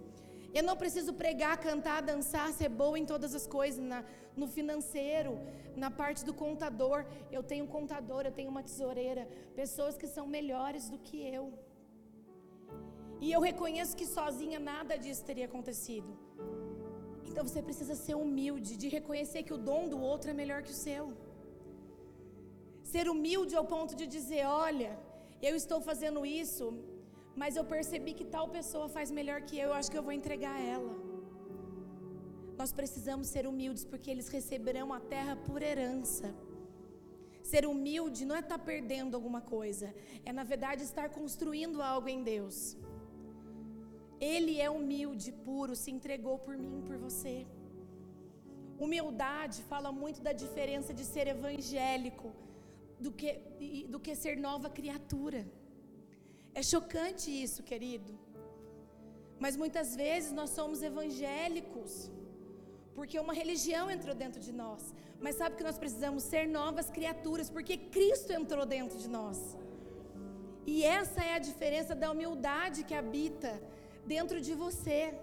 Eu 0.55 0.63
não 0.63 0.77
preciso 0.77 1.13
pregar, 1.23 1.55
cantar, 1.69 2.01
dançar, 2.03 2.47
ser 2.53 2.69
boa 2.69 2.97
em 3.03 3.07
todas 3.13 3.35
as 3.35 3.47
coisas, 3.59 3.83
na, 3.93 4.05
no 4.37 4.47
financeiro, 4.47 5.33
na 5.75 5.91
parte 5.91 6.25
do 6.29 6.35
contador. 6.45 7.07
Eu 7.37 7.43
tenho 7.43 7.65
um 7.65 7.73
contador, 7.77 8.23
eu 8.27 8.35
tenho 8.39 8.51
uma 8.55 8.63
tesoureira, 8.63 9.27
pessoas 9.57 9.97
que 9.97 10.07
são 10.07 10.27
melhores 10.27 10.91
do 10.91 10.99
que 10.99 11.19
eu. 11.39 11.45
E 13.21 13.33
eu 13.33 13.41
reconheço 13.41 13.97
que 13.97 14.07
sozinha 14.07 14.61
nada 14.61 14.97
disso 14.97 15.25
teria 15.25 15.47
acontecido. 15.47 16.22
Então 17.29 17.45
você 17.47 17.61
precisa 17.69 17.95
ser 17.95 18.17
humilde, 18.25 18.77
de 18.83 18.89
reconhecer 18.97 19.43
que 19.47 19.55
o 19.59 19.63
dom 19.71 19.83
do 19.93 19.99
outro 20.13 20.31
é 20.31 20.35
melhor 20.43 20.61
que 20.67 20.75
o 20.77 20.81
seu. 20.87 21.05
Ser 22.93 23.07
humilde 23.13 23.55
ao 23.61 23.67
ponto 23.75 23.95
de 24.01 24.07
dizer: 24.17 24.45
olha, 24.47 24.93
eu 25.49 25.55
estou 25.63 25.81
fazendo 25.81 26.21
isso, 26.43 26.67
mas 27.41 27.57
eu 27.57 27.65
percebi 27.65 28.13
que 28.19 28.27
tal 28.37 28.47
pessoa 28.59 28.89
faz 28.97 29.11
melhor 29.11 29.41
que 29.49 29.57
eu, 29.59 29.69
eu 29.69 29.75
acho 29.79 29.91
que 29.91 29.99
eu 30.01 30.07
vou 30.09 30.15
entregar 30.21 30.55
a 30.57 30.65
ela. 30.75 30.95
Nós 32.61 32.73
precisamos 32.81 33.29
ser 33.35 33.45
humildes 33.51 33.85
porque 33.85 34.11
eles 34.11 34.29
receberão 34.29 34.89
a 34.93 35.01
terra 35.01 35.35
por 35.47 35.61
herança. 35.63 36.29
Ser 37.43 37.67
humilde 37.67 38.25
não 38.25 38.37
é 38.37 38.41
estar 38.41 38.59
perdendo 38.59 39.17
alguma 39.17 39.41
coisa, 39.41 39.93
é 40.25 40.33
na 40.33 40.45
verdade 40.45 40.83
estar 40.83 41.09
construindo 41.09 41.83
algo 41.83 42.09
em 42.09 42.23
Deus. 42.23 42.77
Ele 44.31 44.55
é 44.67 44.69
humilde, 44.79 45.29
puro, 45.47 45.75
se 45.83 45.91
entregou 45.97 46.37
por 46.47 46.57
mim 46.65 46.79
por 46.89 46.97
você. 47.07 47.37
Humildade 48.85 49.59
fala 49.73 49.91
muito 50.03 50.21
da 50.27 50.33
diferença 50.45 50.93
de 50.99 51.05
ser 51.13 51.27
evangélico 51.37 52.29
do 53.05 53.11
que, 53.21 53.31
do 53.93 53.99
que 54.05 54.15
ser 54.25 54.35
nova 54.49 54.69
criatura. 54.79 55.41
É 56.61 56.63
chocante 56.73 57.29
isso, 57.45 57.63
querido. 57.71 58.13
Mas 59.45 59.57
muitas 59.63 59.89
vezes 60.03 60.31
nós 60.41 60.51
somos 60.59 60.81
evangélicos, 60.91 61.93
porque 62.97 63.19
uma 63.25 63.35
religião 63.43 63.85
entrou 63.97 64.15
dentro 64.25 64.41
de 64.47 64.53
nós. 64.63 64.83
Mas 65.25 65.37
sabe 65.41 65.57
que 65.59 65.69
nós 65.69 65.79
precisamos 65.83 66.23
ser 66.33 66.45
novas 66.61 66.89
criaturas, 66.97 67.51
porque 67.57 67.77
Cristo 67.97 68.31
entrou 68.41 68.65
dentro 68.77 68.99
de 69.05 69.09
nós. 69.19 69.39
E 70.73 70.85
essa 70.99 71.21
é 71.31 71.35
a 71.35 71.45
diferença 71.51 71.95
da 72.03 72.11
humildade 72.15 72.85
que 72.89 72.97
habita 73.03 73.53
dentro 74.07 74.41
de 74.41 74.55
você. 74.55 75.15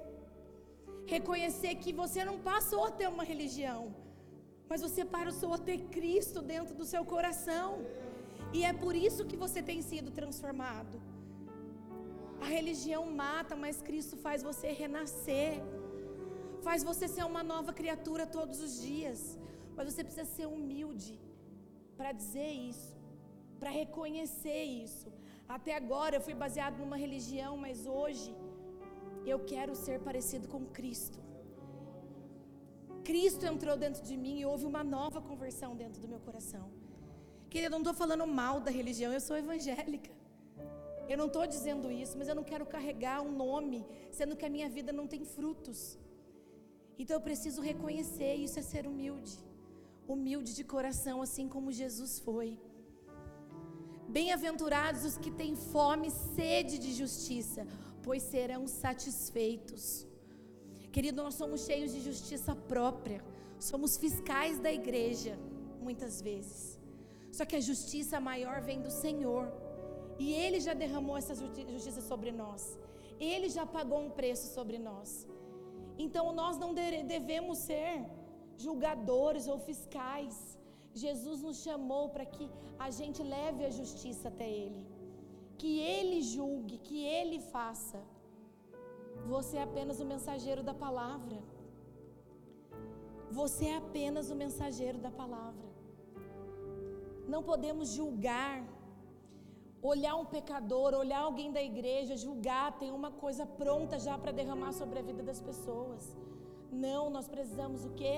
Reconhecer 1.06 1.74
que 1.76 1.92
você 1.92 2.24
não 2.24 2.38
passou 2.40 2.86
a 2.86 2.92
ter 2.92 3.08
uma 3.08 3.24
religião, 3.24 3.96
mas 4.70 4.82
você 4.82 5.04
passou 5.04 5.54
a 5.56 5.58
ter 5.58 5.78
Cristo 5.96 6.40
dentro 6.42 6.76
do 6.76 6.86
seu 6.86 7.04
coração. 7.04 7.70
E 8.54 8.64
é 8.64 8.74
por 8.74 8.96
isso 8.96 9.26
que 9.26 9.38
você 9.46 9.62
tem 9.70 9.82
sido 9.82 10.12
transformado. 10.12 10.96
A 12.42 12.46
religião 12.46 13.04
mata, 13.24 13.56
mas 13.56 13.82
Cristo 13.82 14.16
faz 14.18 14.44
você 14.50 14.68
renascer. 14.72 15.54
Faz 16.68 16.84
você 16.84 17.08
ser 17.08 17.26
uma 17.32 17.44
nova 17.44 17.74
criatura 17.80 18.26
todos 18.26 18.60
os 18.62 18.82
dias. 18.82 19.38
Mas 19.76 19.92
você 19.92 20.04
precisa 20.04 20.26
ser 20.38 20.48
humilde 20.48 21.20
para 21.98 22.12
dizer 22.12 22.52
isso, 22.72 22.96
para 23.60 23.72
reconhecer 23.82 24.64
isso. 24.86 25.08
Até 25.48 25.76
agora 25.76 26.16
eu 26.16 26.22
fui 26.22 26.36
baseado 26.46 26.78
numa 26.82 26.98
religião, 27.06 27.58
mas 27.58 27.86
hoje 27.86 28.30
eu 29.26 29.40
quero 29.40 29.76
ser 29.76 30.00
parecido 30.00 30.48
com 30.48 30.66
Cristo. 30.66 31.20
Cristo 33.04 33.46
entrou 33.46 33.76
dentro 33.76 34.04
de 34.04 34.16
mim 34.16 34.40
e 34.40 34.46
houve 34.46 34.66
uma 34.66 34.84
nova 34.84 35.22
conversão 35.22 35.76
dentro 35.76 36.02
do 36.02 36.08
meu 36.08 36.20
coração. 36.20 36.70
Querida, 37.50 37.68
eu 37.68 37.80
não 37.80 37.80
estou 37.80 37.94
falando 37.94 38.26
mal 38.28 38.60
da 38.60 38.70
religião, 38.70 39.12
eu 39.12 39.20
sou 39.20 39.36
evangélica. 39.36 40.12
Eu 41.12 41.18
não 41.18 41.26
estou 41.26 41.48
dizendo 41.48 41.92
isso, 41.92 42.16
mas 42.20 42.28
eu 42.28 42.36
não 42.36 42.44
quero 42.44 42.66
carregar 42.66 43.22
um 43.22 43.32
nome, 43.32 43.84
sendo 44.12 44.36
que 44.36 44.46
a 44.46 44.50
minha 44.50 44.70
vida 44.70 44.92
não 44.94 45.08
tem 45.08 45.26
frutos. 45.26 45.98
Então 47.00 47.16
eu 47.18 47.22
preciso 47.22 47.62
reconhecer, 47.62 48.36
isso 48.36 48.60
é 48.60 48.62
ser 48.62 48.86
humilde. 48.86 49.36
Humilde 50.08 50.54
de 50.54 50.64
coração, 50.64 51.22
assim 51.22 51.48
como 51.48 51.72
Jesus 51.72 52.20
foi. 52.20 52.60
Bem-aventurados 54.08 55.04
os 55.04 55.18
que 55.18 55.32
têm 55.32 55.56
fome 55.56 56.08
e 56.10 56.12
sede 56.36 56.78
de 56.78 56.92
justiça, 56.94 57.66
pois 58.04 58.24
serão 58.24 58.68
satisfeitos. 58.68 60.08
Querido, 60.92 61.22
nós 61.24 61.36
somos 61.36 61.66
cheios 61.66 61.92
de 61.94 62.02
justiça 62.02 62.56
própria, 62.56 63.24
somos 63.60 63.98
fiscais 63.98 64.60
da 64.60 64.72
igreja, 64.72 65.38
muitas 65.80 66.22
vezes. 66.22 66.80
Só 67.32 67.46
que 67.46 67.56
a 67.56 67.62
justiça 67.62 68.20
maior 68.20 68.62
vem 68.62 68.82
do 68.82 68.92
Senhor, 68.92 69.46
e 70.18 70.34
Ele 70.34 70.60
já 70.60 70.74
derramou 70.74 71.16
essa 71.16 71.36
justiça 71.36 72.02
sobre 72.02 72.32
nós, 72.32 72.78
Ele 73.20 73.50
já 73.50 73.66
pagou 73.66 74.00
um 74.00 74.10
preço 74.10 74.54
sobre 74.54 74.80
nós. 74.80 75.28
Então 75.98 76.34
nós 76.34 76.58
não 76.58 76.74
devemos 76.74 77.60
ser 77.60 78.06
julgadores 78.58 79.48
ou 79.48 79.60
fiscais. 79.60 80.58
Jesus 80.94 81.42
nos 81.42 81.62
chamou 81.62 82.10
para 82.10 82.26
que 82.26 82.50
a 82.80 82.90
gente 82.90 83.22
leve 83.22 83.64
a 83.66 83.70
justiça 83.70 84.28
até 84.30 84.50
Ele 84.50 84.89
que 85.60 85.72
Ele 85.94 86.20
julgue, 86.34 86.78
que 86.88 87.00
Ele 87.18 87.40
faça. 87.56 88.00
Você 89.34 89.56
é 89.58 89.64
apenas 89.70 89.98
o 90.04 90.06
mensageiro 90.14 90.64
da 90.70 90.76
palavra. 90.86 91.40
Você 93.40 93.66
é 93.74 93.78
apenas 93.84 94.28
o 94.34 94.38
mensageiro 94.44 95.00
da 95.06 95.12
palavra. 95.22 95.68
Não 97.34 97.42
podemos 97.50 97.90
julgar, 97.98 98.56
olhar 99.92 100.16
um 100.22 100.28
pecador, 100.36 100.94
olhar 101.04 101.22
alguém 101.24 101.52
da 101.58 101.64
igreja, 101.72 102.22
julgar, 102.26 102.68
tem 102.82 102.92
uma 103.00 103.12
coisa 103.24 103.46
pronta 103.62 103.98
já 104.08 104.18
para 104.18 104.38
derramar 104.40 104.72
sobre 104.82 104.98
a 105.00 105.08
vida 105.10 105.24
das 105.30 105.42
pessoas. 105.50 106.04
Não, 106.86 107.04
nós 107.18 107.28
precisamos 107.36 107.84
o 107.90 107.92
quê? 108.02 108.18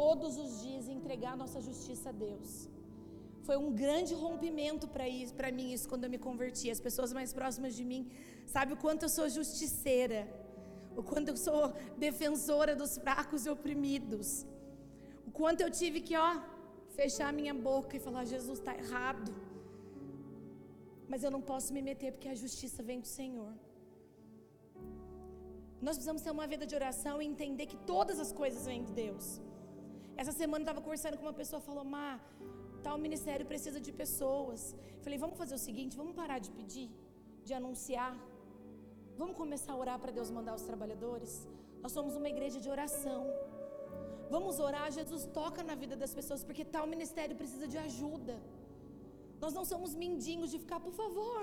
Todos 0.00 0.36
os 0.44 0.50
dias 0.62 0.88
entregar 0.88 1.36
nossa 1.42 1.60
justiça 1.68 2.10
a 2.10 2.16
Deus. 2.26 2.52
Foi 3.46 3.56
um 3.64 3.70
grande 3.82 4.12
rompimento 4.24 4.86
para 4.88 5.50
mim 5.58 5.68
isso 5.76 5.88
quando 5.90 6.04
eu 6.04 6.12
me 6.14 6.20
converti. 6.28 6.66
As 6.76 6.82
pessoas 6.86 7.12
mais 7.18 7.32
próximas 7.38 7.74
de 7.78 7.84
mim 7.90 8.02
sabem 8.54 8.74
o 8.76 8.80
quanto 8.84 9.04
eu 9.06 9.12
sou 9.16 9.26
justiceira, 9.38 10.20
o 11.00 11.02
quanto 11.10 11.28
eu 11.32 11.38
sou 11.46 11.62
defensora 12.06 12.74
dos 12.82 12.92
fracos 13.04 13.46
e 13.46 13.50
oprimidos, 13.56 14.28
o 15.28 15.30
quanto 15.40 15.60
eu 15.64 15.70
tive 15.80 16.00
que, 16.06 16.16
ó, 16.28 16.30
fechar 16.98 17.32
minha 17.40 17.54
boca 17.70 17.92
e 17.96 18.00
falar: 18.08 18.24
Jesus 18.36 18.58
está 18.58 18.74
errado. 18.84 19.32
Mas 21.10 21.22
eu 21.24 21.30
não 21.36 21.42
posso 21.50 21.68
me 21.76 21.82
meter 21.90 22.10
porque 22.14 22.30
a 22.34 22.38
justiça 22.44 22.80
vem 22.88 23.00
do 23.04 23.10
Senhor. 23.18 23.52
Nós 25.86 25.94
precisamos 25.96 26.22
ter 26.24 26.32
uma 26.38 26.46
vida 26.52 26.64
de 26.70 26.74
oração 26.80 27.14
e 27.20 27.26
entender 27.34 27.66
que 27.72 27.78
todas 27.92 28.18
as 28.24 28.30
coisas 28.40 28.64
vêm 28.70 28.82
de 28.88 28.92
Deus. 29.04 29.26
Essa 30.22 30.32
semana 30.40 30.62
eu 30.62 30.66
estava 30.66 30.82
conversando 30.86 31.16
com 31.18 31.24
uma 31.28 31.38
pessoa 31.42 31.60
falou: 31.68 31.84
Mar, 31.96 32.16
Tal 32.86 32.96
ministério 33.06 33.46
precisa 33.52 33.78
de 33.86 33.92
pessoas. 34.02 34.60
Falei, 35.04 35.18
vamos 35.24 35.36
fazer 35.42 35.54
o 35.60 35.62
seguinte, 35.68 35.96
vamos 36.02 36.14
parar 36.20 36.38
de 36.46 36.50
pedir, 36.58 36.90
de 37.46 37.54
anunciar. 37.60 38.14
Vamos 39.20 39.36
começar 39.42 39.72
a 39.74 39.80
orar 39.84 39.98
para 40.02 40.12
Deus 40.18 40.30
mandar 40.38 40.54
os 40.60 40.64
trabalhadores. 40.70 41.32
Nós 41.82 41.92
somos 41.96 42.14
uma 42.20 42.28
igreja 42.34 42.58
de 42.64 42.70
oração. 42.76 43.22
Vamos 44.34 44.58
orar, 44.68 44.86
Jesus 44.98 45.22
toca 45.40 45.62
na 45.70 45.74
vida 45.82 45.96
das 46.02 46.12
pessoas, 46.18 46.42
porque 46.48 46.64
tal 46.64 46.86
ministério 46.94 47.36
precisa 47.40 47.66
de 47.72 47.78
ajuda. 47.86 48.36
Nós 49.42 49.52
não 49.58 49.64
somos 49.72 49.94
mendigos 49.94 50.50
de 50.52 50.58
ficar, 50.64 50.78
por 50.86 50.92
favor, 50.92 51.42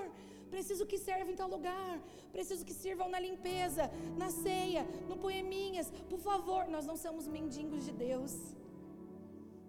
preciso 0.54 0.86
que 0.90 0.98
serva 1.06 1.30
em 1.32 1.36
tal 1.40 1.50
lugar, 1.56 1.94
preciso 2.36 2.64
que 2.68 2.72
sirvam 2.82 3.08
na 3.14 3.20
limpeza, 3.26 3.90
na 4.16 4.30
ceia, 4.30 4.84
no 5.10 5.16
poeminhas, 5.24 5.90
por 6.12 6.20
favor. 6.28 6.62
Nós 6.76 6.86
não 6.90 6.96
somos 6.96 7.26
mendigos 7.26 7.84
de 7.84 7.92
Deus. 8.06 8.34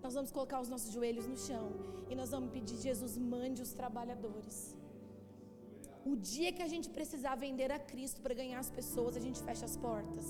Nós 0.10 0.16
vamos 0.20 0.32
colocar 0.36 0.60
os 0.63 0.70
nossos 0.74 0.92
joelhos 0.96 1.25
no 1.32 1.36
chão 1.48 1.66
e 2.12 2.16
nós 2.20 2.30
vamos 2.36 2.50
pedir: 2.56 2.78
Jesus, 2.86 3.12
mande 3.34 3.60
os 3.66 3.74
trabalhadores. 3.80 4.56
O 6.12 6.13
dia 6.32 6.51
que 6.56 6.63
a 6.68 6.70
gente 6.72 6.88
precisar 6.96 7.34
vender 7.44 7.70
a 7.75 7.78
Cristo 7.92 8.20
para 8.24 8.34
ganhar 8.39 8.60
as 8.63 8.72
pessoas, 8.78 9.20
a 9.20 9.24
gente 9.25 9.39
fecha 9.48 9.66
as 9.70 9.75
portas. 9.86 10.25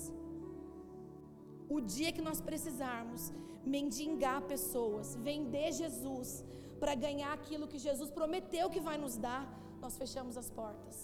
O 1.76 1.80
dia 1.94 2.12
que 2.16 2.24
nós 2.28 2.42
precisarmos 2.50 3.32
mendigar 3.76 4.38
pessoas, 4.54 5.16
vender 5.30 5.70
Jesus 5.82 6.44
para 6.82 6.94
ganhar 7.06 7.32
aquilo 7.38 7.70
que 7.72 7.80
Jesus 7.88 8.10
prometeu 8.20 8.68
que 8.74 8.86
vai 8.88 8.98
nos 9.04 9.16
dar, 9.26 9.44
nós 9.84 9.96
fechamos 10.02 10.36
as 10.42 10.50
portas. 10.60 10.98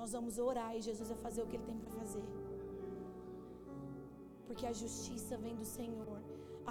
Nós 0.00 0.12
vamos 0.16 0.36
orar 0.50 0.72
e 0.76 0.82
Jesus 0.90 1.08
vai 1.14 1.20
fazer 1.26 1.42
o 1.44 1.48
que 1.50 1.56
ele 1.58 1.68
tem 1.70 1.78
para 1.84 1.94
fazer. 2.02 2.26
Porque 4.48 4.66
a 4.72 4.74
justiça 4.82 5.38
vem 5.46 5.56
do 5.62 5.68
Senhor 5.78 6.18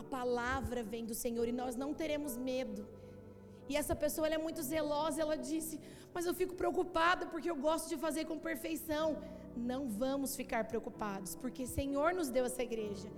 a 0.02 0.04
palavra 0.18 0.82
vem 0.94 1.04
do 1.12 1.16
Senhor 1.24 1.48
e 1.48 1.60
nós 1.62 1.76
não 1.82 1.92
teremos 2.02 2.34
medo. 2.50 2.82
E 3.70 3.76
essa 3.82 3.96
pessoa 4.04 4.28
é 4.28 4.40
muito 4.46 4.62
zelosa, 4.74 5.22
ela 5.22 5.38
disse: 5.52 5.76
Mas 6.14 6.26
eu 6.26 6.34
fico 6.42 6.56
preocupada 6.62 7.26
porque 7.32 7.50
eu 7.54 7.58
gosto 7.68 7.90
de 7.90 7.98
fazer 8.06 8.26
com 8.26 8.46
perfeição. 8.50 9.08
não 9.72 9.82
vamos 10.02 10.32
ficar 10.40 10.64
preocupados, 10.72 11.32
porque 11.44 11.64
o 11.68 11.74
Senhor 11.78 12.10
nos 12.18 12.30
deu 12.36 12.44
essa 12.50 12.64
igreja 12.70 13.10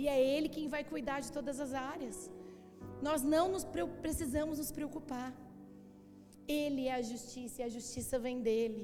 e 0.00 0.08
é 0.14 0.16
Ele 0.32 0.48
quem 0.56 0.66
vai 0.74 0.82
cuidar 0.92 1.20
de 1.26 1.30
todas 1.36 1.58
as 1.64 1.72
áreas. 1.72 2.18
Nós 3.06 3.22
não 3.34 3.46
nos 3.54 3.64
precisamos 4.04 4.58
nos 4.62 4.72
preocupar. 4.78 5.30
Ele 6.46 6.82
é 6.88 6.94
a 6.94 7.02
justiça 7.12 7.56
e 7.60 7.64
a 7.64 7.74
justiça 7.76 8.18
vem 8.26 8.40
dele. 8.48 8.82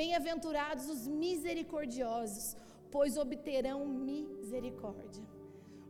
Bem-aventurados 0.00 0.86
os 0.94 1.02
misericordiosos, 1.24 2.56
pois 2.94 3.16
obterão 3.24 3.80
misericórdia. 3.86 5.33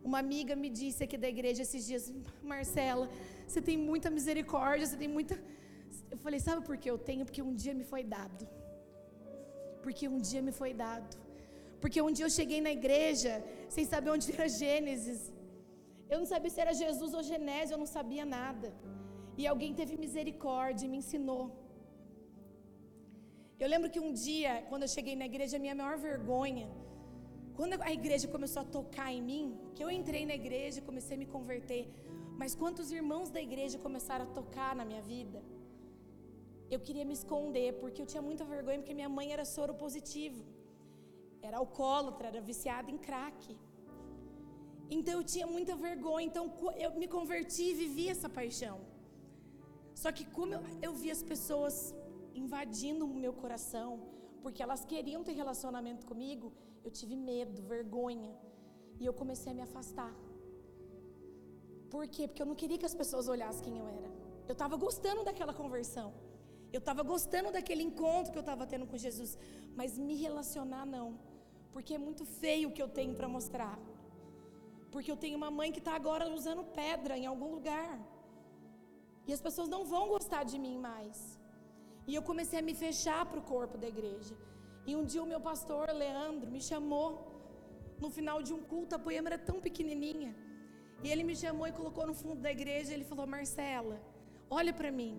Uma 0.09 0.19
amiga 0.25 0.55
me 0.63 0.71
disse 0.81 1.01
aqui 1.05 1.17
da 1.25 1.29
igreja 1.35 1.63
esses 1.67 1.83
dias, 1.89 2.05
Marcela, 2.53 3.07
você 3.49 3.61
tem 3.69 3.77
muita 3.91 4.09
misericórdia, 4.19 4.87
você 4.87 4.99
tem 5.03 5.11
muita. 5.17 5.35
Eu 6.15 6.19
falei, 6.25 6.39
sabe 6.49 6.61
por 6.69 6.77
que 6.83 6.89
eu 6.95 6.99
tenho? 7.09 7.25
Porque 7.29 7.43
um 7.51 7.55
dia 7.63 7.75
me 7.81 7.85
foi 7.93 8.03
dado. 8.17 8.45
Porque 9.85 10.07
um 10.15 10.21
dia 10.29 10.43
me 10.49 10.53
foi 10.61 10.73
dado. 10.85 11.13
Porque 11.83 12.01
um 12.07 12.13
dia 12.17 12.27
eu 12.27 12.35
cheguei 12.39 12.61
na 12.67 12.73
igreja 12.81 13.33
sem 13.75 13.85
saber 13.93 14.11
onde 14.17 14.33
era 14.35 14.49
Gênesis. 14.61 15.21
Eu 16.13 16.19
não 16.21 16.29
sabia 16.33 16.51
se 16.55 16.61
era 16.65 16.73
Jesus 16.83 17.11
ou 17.19 17.23
Genésio, 17.31 17.75
eu 17.75 17.83
não 17.85 17.91
sabia 17.99 18.25
nada. 18.39 18.69
E 19.41 19.47
alguém 19.53 19.73
teve 19.81 19.95
misericórdia 20.05 20.85
e 20.87 20.91
me 20.93 20.99
ensinou. 21.03 21.45
Eu 23.63 23.69
lembro 23.73 23.89
que 23.95 24.01
um 24.07 24.13
dia, 24.27 24.53
quando 24.69 24.85
eu 24.87 24.93
cheguei 24.97 25.15
na 25.21 25.27
igreja, 25.33 25.57
a 25.57 25.63
minha 25.65 25.77
maior 25.81 25.97
vergonha, 26.09 26.67
quando 27.57 27.75
a 27.89 27.93
igreja 27.99 28.27
começou 28.35 28.61
a 28.63 28.71
tocar 28.77 29.09
em 29.17 29.23
mim, 29.31 29.45
que 29.75 29.83
eu 29.85 29.91
entrei 29.99 30.23
na 30.31 30.35
igreja 30.43 30.79
e 30.79 30.89
comecei 30.89 31.15
a 31.17 31.21
me 31.23 31.29
converter, 31.35 31.83
mas 32.41 32.55
quantos 32.61 32.91
irmãos 32.99 33.29
da 33.37 33.41
igreja 33.49 33.79
começaram 33.87 34.25
a 34.27 34.35
tocar 34.39 34.73
na 34.79 34.85
minha 34.91 35.03
vida? 35.03 35.41
Eu 36.75 36.81
queria 36.87 37.05
me 37.11 37.15
esconder, 37.21 37.69
porque 37.81 38.01
eu 38.03 38.09
tinha 38.13 38.25
muita 38.29 38.45
vergonha, 38.55 38.79
porque 38.81 38.97
minha 39.01 39.13
mãe 39.19 39.29
era 39.37 39.45
soro 39.45 39.75
positivo, 39.85 40.43
era 41.49 41.59
alcoólatra, 41.59 42.29
era 42.33 42.41
viciada 42.41 42.91
em 42.95 42.99
crack. 43.07 43.57
Então 44.97 45.15
eu 45.21 45.25
tinha 45.33 45.47
muita 45.47 45.75
vergonha, 45.77 46.27
então 46.31 46.45
eu 46.85 46.91
me 47.03 47.09
converti 47.17 47.65
e 47.71 47.79
vivi 47.83 48.09
essa 48.15 48.29
paixão. 48.29 48.77
Só 50.03 50.11
que 50.17 50.25
como 50.37 50.55
eu, 50.57 50.63
eu 50.87 50.93
vi 51.03 51.11
as 51.17 51.23
pessoas 51.23 51.95
invadindo 52.35 53.05
o 53.07 53.15
meu 53.25 53.33
coração, 53.33 53.91
porque 54.43 54.63
elas 54.63 54.85
queriam 54.85 55.23
ter 55.27 55.35
relacionamento 55.43 56.05
comigo, 56.11 56.53
eu 56.85 56.91
tive 56.99 57.17
medo, 57.17 57.63
vergonha, 57.75 58.33
e 59.01 59.07
eu 59.07 59.15
comecei 59.21 59.51
a 59.53 59.55
me 59.59 59.63
afastar. 59.69 60.13
Por 61.95 62.07
quê? 62.15 62.27
Porque 62.29 62.43
eu 62.43 62.51
não 62.51 62.59
queria 62.61 62.79
que 62.83 62.89
as 62.91 62.97
pessoas 63.03 63.27
olhassem 63.35 63.65
quem 63.67 63.79
eu 63.79 63.89
era. 63.89 64.11
Eu 64.49 64.55
estava 64.57 64.77
gostando 64.77 65.25
daquela 65.29 65.55
conversão. 65.63 66.09
Eu 66.73 66.81
estava 66.83 67.03
gostando 67.13 67.53
daquele 67.57 67.83
encontro 67.89 68.33
que 68.33 68.39
eu 68.39 68.47
estava 68.47 68.67
tendo 68.73 68.87
com 68.91 68.97
Jesus. 69.07 69.39
Mas 69.79 69.99
me 70.07 70.17
relacionar, 70.27 70.85
não. 70.97 71.07
Porque 71.73 71.95
é 71.95 71.99
muito 72.07 72.25
feio 72.25 72.69
o 72.69 72.73
que 72.73 72.83
eu 72.83 72.89
tenho 72.99 73.15
para 73.19 73.29
mostrar. 73.37 73.77
Porque 74.93 75.11
eu 75.13 75.17
tenho 75.25 75.37
uma 75.37 75.51
mãe 75.59 75.71
que 75.75 75.83
está 75.85 75.95
agora 76.01 76.29
usando 76.39 76.65
pedra 76.81 77.17
em 77.21 77.27
algum 77.27 77.51
lugar. 77.57 77.95
E 79.27 79.33
as 79.33 79.41
pessoas 79.47 79.69
não 79.75 79.83
vão 79.85 80.05
gostar 80.09 80.43
de 80.53 80.59
mim 80.65 80.77
mais. 80.89 81.39
E 82.07 82.15
eu 82.15 82.23
comecei 82.31 82.59
a 82.59 82.67
me 82.69 82.75
fechar 82.75 83.25
para 83.27 83.41
o 83.43 83.49
corpo 83.55 83.79
da 83.79 83.89
igreja. 83.95 84.35
E 84.89 84.95
um 84.99 85.05
dia 85.11 85.23
o 85.23 85.31
meu 85.33 85.41
pastor, 85.51 85.85
Leandro, 86.03 86.49
me 86.55 86.61
chamou 86.71 87.09
no 88.03 88.11
final 88.17 88.39
de 88.47 88.53
um 88.57 88.63
culto. 88.73 88.95
A 88.95 88.99
poema 89.07 89.29
era 89.31 89.39
tão 89.51 89.59
pequenininha. 89.67 90.33
E 91.03 91.09
ele 91.13 91.25
me 91.31 91.37
chamou 91.43 91.67
e 91.71 91.73
colocou 91.81 92.05
no 92.11 92.15
fundo 92.23 92.41
da 92.47 92.51
igreja. 92.59 92.93
Ele 92.93 93.07
falou: 93.13 93.27
Marcela, 93.37 93.97
olha 94.59 94.73
para 94.81 94.91
mim. 95.01 95.15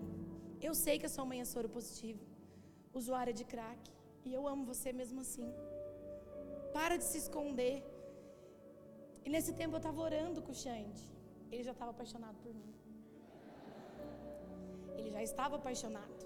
Eu 0.68 0.74
sei 0.84 0.94
que 1.00 1.08
a 1.08 1.12
sua 1.14 1.24
mãe 1.30 1.40
é 1.40 1.44
soro 1.44 1.68
positivo, 1.76 2.22
usuária 3.00 3.34
de 3.40 3.44
crack. 3.52 3.82
E 4.26 4.32
eu 4.38 4.42
amo 4.52 4.64
você 4.72 4.92
mesmo 5.00 5.20
assim. 5.24 5.48
Para 6.76 6.96
de 7.00 7.04
se 7.10 7.18
esconder. 7.24 7.76
E 9.24 9.30
nesse 9.34 9.52
tempo 9.60 9.74
eu 9.76 9.82
estava 9.82 10.00
orando 10.08 10.40
com 10.46 10.52
o 10.52 10.60
Xande. 10.64 11.04
Ele 11.52 11.62
já 11.68 11.74
estava 11.76 11.90
apaixonado 11.96 12.38
por 12.44 12.52
mim. 12.60 12.72
Ele 14.98 15.10
já 15.16 15.22
estava 15.30 15.54
apaixonado. 15.60 16.16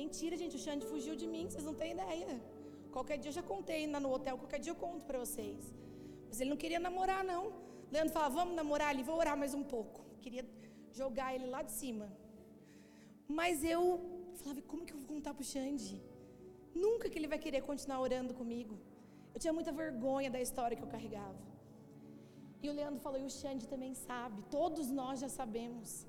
Mentira, 0.00 0.36
gente, 0.42 0.54
o 0.58 0.62
Xande 0.64 0.84
fugiu 0.92 1.14
de 1.22 1.26
mim, 1.34 1.44
vocês 1.48 1.64
não 1.68 1.74
têm 1.80 1.92
ideia. 1.98 2.34
Qualquer 2.96 3.16
dia 3.18 3.30
eu 3.30 3.36
já 3.40 3.42
contei 3.42 3.76
ainda 3.84 4.00
no 4.04 4.10
hotel, 4.12 4.36
qualquer 4.42 4.60
dia 4.64 4.72
eu 4.72 4.76
conto 4.76 5.04
para 5.04 5.18
vocês. 5.24 5.74
Mas 6.28 6.40
ele 6.40 6.50
não 6.50 6.56
queria 6.56 6.80
namorar, 6.86 7.22
não. 7.32 7.42
Leandro 7.92 8.12
falava, 8.12 8.34
vamos 8.40 8.54
namorar 8.54 8.88
ali, 8.90 9.02
vou 9.02 9.16
orar 9.16 9.36
mais 9.42 9.54
um 9.54 9.64
pouco. 9.74 10.00
Queria 10.20 10.44
jogar 10.92 11.34
ele 11.34 11.46
lá 11.46 11.62
de 11.62 11.72
cima. 11.72 12.06
Mas 13.38 13.64
eu 13.74 13.82
falava, 14.40 14.60
como 14.62 14.84
que 14.86 14.92
eu 14.92 14.98
vou 14.98 15.08
contar 15.14 15.32
para 15.34 15.42
o 15.42 15.50
Xande? 15.52 16.02
Nunca 16.74 17.08
que 17.10 17.18
ele 17.18 17.30
vai 17.34 17.38
querer 17.38 17.62
continuar 17.70 18.00
orando 18.00 18.32
comigo. 18.40 18.76
Eu 19.34 19.40
tinha 19.40 19.52
muita 19.52 19.72
vergonha 19.72 20.30
da 20.30 20.40
história 20.46 20.76
que 20.76 20.82
eu 20.82 20.92
carregava. 20.96 21.42
E 22.62 22.68
o 22.68 22.72
Leandro 22.78 23.00
falou, 23.06 23.20
e 23.20 23.26
o 23.30 23.30
Xande 23.30 23.66
também 23.68 23.94
sabe, 23.94 24.42
todos 24.50 24.86
nós 25.00 25.20
já 25.20 25.28
sabemos. 25.28 26.06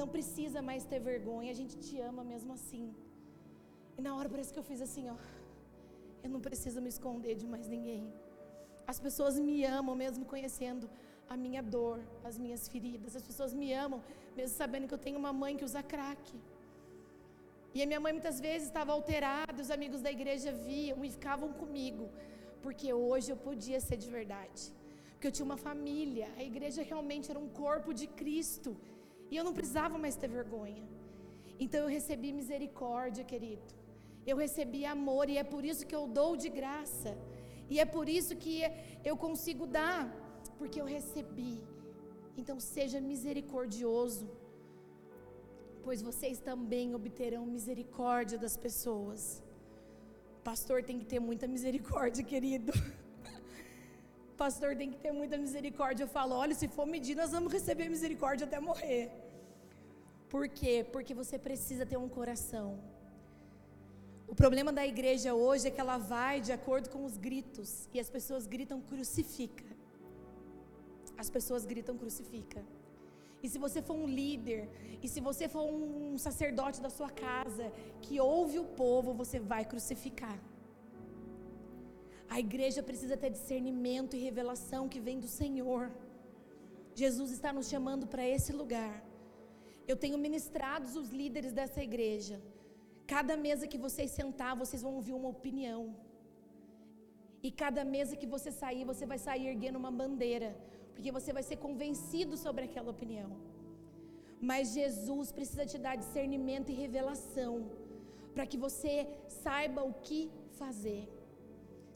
Não 0.00 0.08
precisa 0.14 0.60
mais 0.68 0.84
ter 0.84 1.00
vergonha, 1.12 1.50
a 1.50 1.58
gente 1.60 1.76
te 1.84 2.00
ama 2.00 2.22
mesmo 2.32 2.52
assim. 2.58 2.86
E 3.96 4.02
na 4.02 4.12
hora 4.16 4.28
parece 4.28 4.52
que 4.52 4.58
eu 4.58 4.66
fiz 4.70 4.80
assim, 4.86 5.04
ó. 5.14 5.16
Eu 6.24 6.30
não 6.34 6.40
preciso 6.48 6.80
me 6.84 6.90
esconder 6.94 7.34
de 7.40 7.46
mais 7.54 7.66
ninguém. 7.74 8.04
As 8.92 8.98
pessoas 9.06 9.34
me 9.48 9.56
amam 9.78 9.94
mesmo 10.04 10.24
conhecendo 10.32 10.86
a 11.34 11.36
minha 11.44 11.62
dor, 11.74 11.98
as 12.28 12.36
minhas 12.44 12.62
feridas. 12.72 13.14
As 13.20 13.24
pessoas 13.30 13.52
me 13.60 13.68
amam 13.84 14.00
mesmo 14.36 14.56
sabendo 14.62 14.88
que 14.88 14.94
eu 14.94 15.02
tenho 15.06 15.18
uma 15.24 15.32
mãe 15.42 15.56
que 15.58 15.66
usa 15.70 15.82
crack. 15.82 16.24
E 17.74 17.82
a 17.82 17.86
minha 17.90 18.00
mãe 18.04 18.12
muitas 18.12 18.38
vezes 18.46 18.68
estava 18.68 18.92
alterada, 18.92 19.60
os 19.60 19.70
amigos 19.76 20.00
da 20.00 20.10
igreja 20.18 20.50
viam 20.52 21.04
e 21.04 21.10
ficavam 21.10 21.48
comigo, 21.52 22.04
porque 22.62 22.88
hoje 22.92 23.30
eu 23.32 23.36
podia 23.48 23.80
ser 23.80 23.96
de 23.96 24.08
verdade. 24.18 24.62
Porque 25.12 25.26
eu 25.26 25.32
tinha 25.32 25.48
uma 25.50 25.56
família, 25.68 26.28
a 26.40 26.42
igreja 26.50 26.82
realmente 26.82 27.30
era 27.32 27.40
um 27.44 27.48
corpo 27.48 27.92
de 27.92 28.06
Cristo, 28.20 28.76
e 29.30 29.36
eu 29.36 29.44
não 29.48 29.52
precisava 29.52 29.98
mais 29.98 30.14
ter 30.14 30.28
vergonha. 30.28 30.84
Então 31.58 31.80
eu 31.80 31.88
recebi 31.88 32.32
misericórdia, 32.32 33.24
querido. 33.24 33.83
Eu 34.30 34.36
recebi 34.44 34.82
amor 34.96 35.24
e 35.28 35.36
é 35.42 35.44
por 35.54 35.62
isso 35.70 35.86
que 35.88 35.96
eu 36.00 36.06
dou 36.18 36.32
de 36.42 36.48
graça. 36.48 37.10
E 37.72 37.78
é 37.84 37.86
por 37.96 38.06
isso 38.08 38.34
que 38.36 38.56
eu 39.10 39.16
consigo 39.24 39.66
dar, 39.78 40.00
porque 40.58 40.80
eu 40.80 40.86
recebi. 40.98 41.54
Então 42.40 42.58
seja 42.58 43.00
misericordioso, 43.00 44.26
pois 45.84 46.00
vocês 46.08 46.38
também 46.50 46.94
obterão 47.00 47.44
misericórdia 47.46 48.38
das 48.44 48.56
pessoas. 48.56 49.20
Pastor 50.42 50.82
tem 50.88 50.98
que 50.98 51.06
ter 51.12 51.20
muita 51.28 51.46
misericórdia, 51.46 52.22
querido. 52.32 52.72
Pastor 54.42 54.70
tem 54.80 54.90
que 54.90 54.98
ter 55.04 55.12
muita 55.12 55.36
misericórdia. 55.44 56.04
Eu 56.04 56.08
falo, 56.08 56.34
olha, 56.34 56.54
se 56.54 56.66
for 56.76 56.86
medir, 56.86 57.14
nós 57.14 57.30
vamos 57.36 57.52
receber 57.52 57.88
misericórdia 57.88 58.46
até 58.46 58.58
morrer. 58.58 59.10
Por 60.28 60.48
quê? 60.48 60.74
Porque 60.92 61.14
você 61.14 61.38
precisa 61.38 61.86
ter 61.86 61.96
um 61.96 62.08
coração 62.08 62.68
o 64.26 64.34
problema 64.34 64.72
da 64.72 64.86
igreja 64.86 65.34
hoje 65.34 65.68
é 65.68 65.70
que 65.70 65.80
ela 65.80 65.98
vai 65.98 66.40
de 66.40 66.52
acordo 66.52 66.88
com 66.90 67.04
os 67.04 67.16
gritos 67.16 67.88
e 67.92 68.00
as 68.00 68.08
pessoas 68.08 68.46
gritam 68.46 68.80
crucifica. 68.80 69.64
As 71.16 71.28
pessoas 71.30 71.64
gritam 71.64 71.96
crucifica. 71.96 72.62
E 73.42 73.48
se 73.48 73.58
você 73.58 73.82
for 73.82 73.94
um 73.94 74.06
líder, 74.06 74.68
e 75.02 75.06
se 75.06 75.20
você 75.20 75.46
for 75.48 75.64
um 75.64 76.16
sacerdote 76.16 76.80
da 76.80 76.88
sua 76.88 77.10
casa 77.10 77.70
que 78.00 78.18
ouve 78.18 78.58
o 78.58 78.64
povo, 78.64 79.12
você 79.12 79.38
vai 79.38 79.64
crucificar. 79.64 80.38
A 82.28 82.40
igreja 82.40 82.82
precisa 82.82 83.16
ter 83.16 83.30
discernimento 83.30 84.16
e 84.16 84.24
revelação 84.28 84.88
que 84.88 84.98
vem 84.98 85.20
do 85.20 85.28
Senhor. 85.28 85.92
Jesus 86.94 87.30
está 87.30 87.52
nos 87.52 87.68
chamando 87.68 88.06
para 88.06 88.26
esse 88.26 88.52
lugar. 88.52 89.04
Eu 89.86 89.96
tenho 89.96 90.16
ministrado 90.16 90.86
os 90.98 91.10
líderes 91.10 91.52
dessa 91.52 91.82
igreja 91.82 92.40
Cada 93.12 93.34
mesa 93.46 93.70
que 93.72 93.78
vocês 93.86 94.10
sentar, 94.20 94.52
vocês 94.62 94.82
vão 94.86 94.94
ouvir 94.98 95.14
uma 95.20 95.30
opinião. 95.36 95.82
E 97.46 97.50
cada 97.62 97.82
mesa 97.94 98.18
que 98.20 98.28
você 98.34 98.50
sair, 98.60 98.84
você 98.92 99.04
vai 99.10 99.18
sair 99.26 99.46
erguendo 99.52 99.80
uma 99.82 99.92
bandeira, 100.02 100.50
porque 100.94 101.10
você 101.16 101.30
vai 101.38 101.42
ser 101.48 101.58
convencido 101.66 102.34
sobre 102.44 102.64
aquela 102.68 102.90
opinião. 102.96 103.30
Mas 104.50 104.72
Jesus 104.78 105.28
precisa 105.38 105.64
te 105.72 105.78
dar 105.86 105.96
discernimento 106.04 106.70
e 106.70 106.80
revelação, 106.84 107.52
para 108.34 108.46
que 108.50 108.58
você 108.66 108.94
saiba 109.42 109.82
o 109.90 109.94
que 110.06 110.20
fazer. 110.60 111.02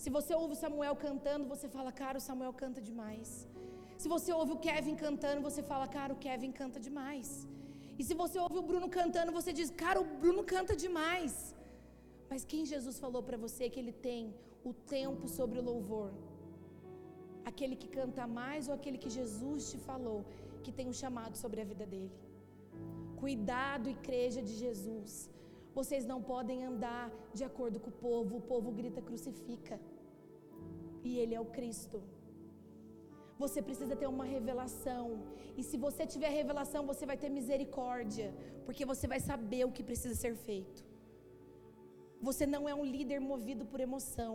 Se 0.02 0.10
você 0.16 0.32
ouve 0.40 0.52
o 0.56 0.60
Samuel 0.64 0.96
cantando, 1.06 1.44
você 1.54 1.68
fala, 1.76 1.90
cara, 2.02 2.18
o 2.20 2.26
Samuel 2.28 2.52
canta 2.62 2.80
demais. 2.90 3.30
Se 4.02 4.08
você 4.14 4.30
ouve 4.40 4.52
o 4.56 4.60
Kevin 4.66 4.96
cantando, 5.04 5.40
você 5.48 5.62
fala, 5.70 5.86
cara, 5.96 6.12
o 6.16 6.20
Kevin 6.26 6.52
canta 6.60 6.78
demais. 6.88 7.28
E 7.98 8.04
se 8.08 8.14
você 8.22 8.38
ouve 8.46 8.58
o 8.62 8.66
Bruno 8.70 8.88
cantando, 8.98 9.36
você 9.38 9.52
diz, 9.58 9.70
cara, 9.84 10.00
o 10.04 10.08
Bruno 10.22 10.42
canta 10.54 10.74
demais. 10.84 11.32
Mas 12.30 12.44
quem 12.50 12.70
Jesus 12.72 12.96
falou 13.04 13.22
para 13.28 13.38
você 13.44 13.64
que 13.72 13.80
ele 13.82 13.94
tem 14.08 14.22
o 14.70 14.72
tempo 14.96 15.26
sobre 15.38 15.58
o 15.58 15.66
louvor? 15.70 16.10
Aquele 17.50 17.76
que 17.82 17.88
canta 17.98 18.26
mais 18.40 18.68
ou 18.68 18.74
aquele 18.78 18.98
que 19.04 19.10
Jesus 19.18 19.70
te 19.70 19.78
falou 19.88 20.20
que 20.64 20.72
tem 20.78 20.86
um 20.92 20.98
chamado 21.02 21.36
sobre 21.42 21.60
a 21.62 21.68
vida 21.72 21.86
dele? 21.92 22.12
Cuidado, 23.22 23.94
igreja 23.98 24.40
de 24.48 24.54
Jesus. 24.64 25.12
Vocês 25.78 26.04
não 26.12 26.20
podem 26.32 26.58
andar 26.70 27.04
de 27.38 27.44
acordo 27.50 27.80
com 27.80 27.90
o 27.90 27.98
povo, 28.08 28.36
o 28.36 28.46
povo 28.52 28.70
grita 28.80 29.00
crucifica. 29.08 29.76
e 31.08 31.18
Ele 31.20 31.34
é 31.34 31.40
o 31.40 31.50
Cristo. 31.56 31.98
Você 33.42 33.60
precisa 33.68 33.94
ter 34.00 34.08
uma 34.14 34.24
revelação. 34.24 35.06
E 35.56 35.62
se 35.68 35.76
você 35.86 36.04
tiver 36.12 36.30
revelação, 36.40 36.82
você 36.92 37.04
vai 37.10 37.16
ter 37.22 37.30
misericórdia, 37.38 38.28
porque 38.66 38.84
você 38.92 39.06
vai 39.12 39.20
saber 39.30 39.64
o 39.64 39.72
que 39.76 39.82
precisa 39.90 40.14
ser 40.24 40.34
feito. 40.34 40.80
Você 42.28 42.44
não 42.54 42.68
é 42.68 42.74
um 42.74 42.84
líder 42.84 43.20
movido 43.20 43.64
por 43.64 43.80
emoção. 43.88 44.34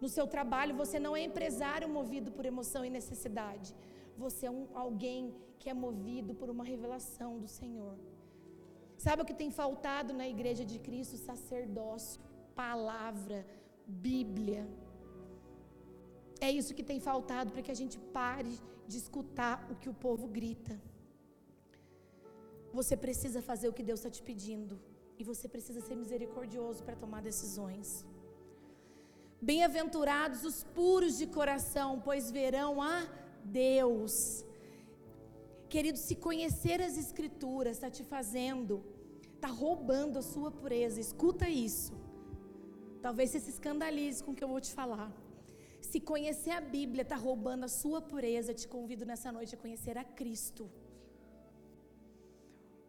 No 0.00 0.08
seu 0.08 0.26
trabalho, 0.34 0.74
você 0.82 0.98
não 1.06 1.14
é 1.16 1.22
empresário 1.30 1.88
movido 1.88 2.30
por 2.36 2.46
emoção 2.46 2.84
e 2.84 2.90
necessidade. 2.98 3.74
Você 4.16 4.46
é 4.46 4.50
um, 4.50 4.66
alguém 4.74 5.34
que 5.58 5.68
é 5.68 5.74
movido 5.74 6.32
por 6.40 6.48
uma 6.54 6.64
revelação 6.72 7.38
do 7.42 7.48
Senhor. 7.58 7.96
Sabe 9.04 9.22
o 9.22 9.28
que 9.28 9.40
tem 9.42 9.50
faltado 9.50 10.12
na 10.20 10.26
igreja 10.34 10.64
de 10.70 10.78
Cristo? 10.78 11.16
Sacerdócio, 11.16 12.20
palavra, 12.54 13.38
Bíblia. 13.86 14.62
É 16.40 16.50
isso 16.50 16.74
que 16.76 16.82
tem 16.90 17.00
faltado 17.08 17.50
para 17.52 17.62
que 17.62 17.70
a 17.70 17.80
gente 17.82 17.98
pare 18.18 18.54
de 18.90 18.96
escutar 19.02 19.56
o 19.72 19.76
que 19.80 19.88
o 19.92 19.94
povo 20.06 20.26
grita. 20.38 20.74
Você 22.78 22.96
precisa 22.96 23.40
fazer 23.50 23.68
o 23.68 23.72
que 23.76 23.82
Deus 23.82 24.00
está 24.00 24.10
te 24.16 24.22
pedindo. 24.22 24.74
E 25.18 25.24
você 25.30 25.46
precisa 25.54 25.80
ser 25.86 25.96
misericordioso 26.02 26.82
para 26.82 26.96
tomar 26.96 27.20
decisões. 27.30 27.88
Bem-aventurados 29.50 30.44
os 30.50 30.58
puros 30.78 31.16
de 31.18 31.26
coração, 31.26 32.00
pois 32.06 32.30
verão 32.30 32.80
a 32.80 32.96
Deus. 33.44 34.14
Querido, 35.68 35.98
se 35.98 36.14
conhecer 36.16 36.78
as 36.88 36.96
Escrituras 37.04 37.76
está 37.76 37.90
te 37.90 38.04
fazendo, 38.14 38.82
está 39.34 39.48
roubando 39.48 40.18
a 40.18 40.22
sua 40.22 40.50
pureza, 40.50 40.98
escuta 41.00 41.48
isso. 41.48 41.92
Talvez 43.00 43.30
você 43.30 43.40
se 43.40 43.50
escandalize 43.56 44.22
com 44.22 44.32
o 44.32 44.34
que 44.34 44.44
eu 44.44 44.52
vou 44.54 44.60
te 44.60 44.72
falar. 44.80 45.10
Se 45.90 45.98
conhecer 46.10 46.52
a 46.52 46.60
Bíblia 46.60 47.02
está 47.06 47.16
roubando 47.28 47.64
a 47.64 47.74
sua 47.80 48.00
pureza, 48.10 48.58
te 48.60 48.66
convido 48.74 49.04
nessa 49.10 49.30
noite 49.36 49.54
a 49.54 49.62
conhecer 49.64 49.96
a 50.02 50.04
Cristo. 50.18 50.64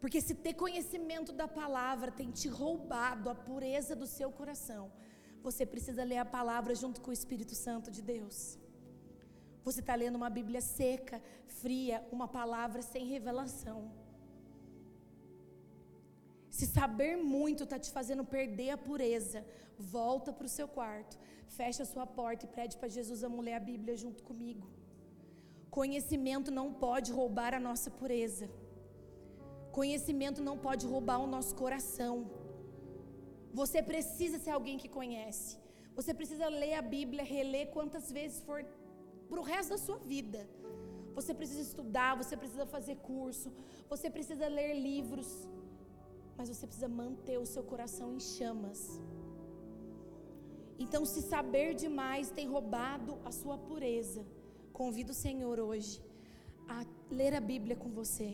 Porque 0.02 0.20
se 0.28 0.36
ter 0.44 0.54
conhecimento 0.66 1.32
da 1.40 1.48
palavra 1.48 2.12
tem 2.20 2.30
te 2.40 2.48
roubado 2.60 3.28
a 3.30 3.36
pureza 3.48 3.96
do 4.02 4.08
seu 4.18 4.30
coração, 4.40 4.84
você 5.48 5.66
precisa 5.74 6.04
ler 6.12 6.20
a 6.26 6.34
palavra 6.38 6.76
junto 6.82 7.02
com 7.02 7.10
o 7.10 7.18
Espírito 7.20 7.56
Santo 7.56 7.90
de 7.96 8.04
Deus. 8.14 8.38
Você 9.68 9.80
está 9.80 9.96
lendo 9.96 10.20
uma 10.22 10.30
Bíblia 10.30 10.62
seca, 10.62 11.18
fria, 11.62 11.98
uma 12.12 12.28
palavra 12.28 12.84
sem 12.84 13.06
revelação. 13.16 13.80
Se 16.58 16.68
saber 16.68 17.16
muito 17.18 17.64
está 17.64 17.80
te 17.80 17.92
fazendo 17.98 18.24
perder 18.38 18.72
a 18.72 18.78
pureza, 18.78 19.44
volta 19.80 20.32
para 20.32 20.46
o 20.46 20.56
seu 20.58 20.68
quarto, 20.68 21.18
fecha 21.58 21.84
a 21.84 21.92
sua 21.94 22.06
porta 22.20 22.46
e 22.46 22.54
pede 22.58 22.76
para 22.80 22.96
Jesus 22.98 23.20
a 23.24 23.30
ler 23.48 23.56
a 23.60 23.64
Bíblia 23.72 23.96
junto 24.04 24.22
comigo. 24.30 24.66
Conhecimento 25.80 26.50
não 26.60 26.68
pode 26.86 27.10
roubar 27.20 27.52
a 27.54 27.62
nossa 27.68 27.90
pureza. 28.00 28.48
Conhecimento 29.80 30.40
não 30.48 30.58
pode 30.66 30.86
roubar 30.94 31.20
o 31.26 31.32
nosso 31.36 31.54
coração. 31.64 32.16
Você 33.60 33.80
precisa 33.92 34.38
ser 34.44 34.52
alguém 34.58 34.78
que 34.82 34.90
conhece. 35.00 35.52
Você 35.98 36.14
precisa 36.20 36.48
ler 36.62 36.74
a 36.82 36.84
Bíblia, 36.96 37.32
reler 37.38 37.68
quantas 37.76 38.06
vezes 38.18 38.40
for 38.48 38.60
para 39.30 39.40
o 39.42 39.48
resto 39.54 39.72
da 39.76 39.80
sua 39.86 39.98
vida. 40.14 40.42
Você 41.18 41.34
precisa 41.40 41.62
estudar, 41.70 42.12
você 42.22 42.36
precisa 42.42 42.66
fazer 42.76 42.96
curso, 43.10 43.50
você 43.94 44.10
precisa 44.10 44.48
ler 44.58 44.74
livros, 44.90 45.30
mas 46.38 46.50
você 46.52 46.66
precisa 46.66 46.90
manter 47.02 47.38
o 47.38 47.46
seu 47.54 47.64
coração 47.72 48.08
em 48.16 48.22
chamas. 48.36 48.82
Então, 50.84 51.02
se 51.12 51.22
saber 51.34 51.70
demais 51.84 52.32
tem 52.38 52.48
roubado 52.56 53.14
a 53.30 53.32
sua 53.40 53.58
pureza, 53.68 54.22
convido 54.80 55.12
o 55.12 55.20
Senhor 55.26 55.58
hoje 55.68 55.94
a 56.76 56.80
ler 57.20 57.34
a 57.40 57.44
Bíblia 57.52 57.76
com 57.84 57.90
você. 58.02 58.30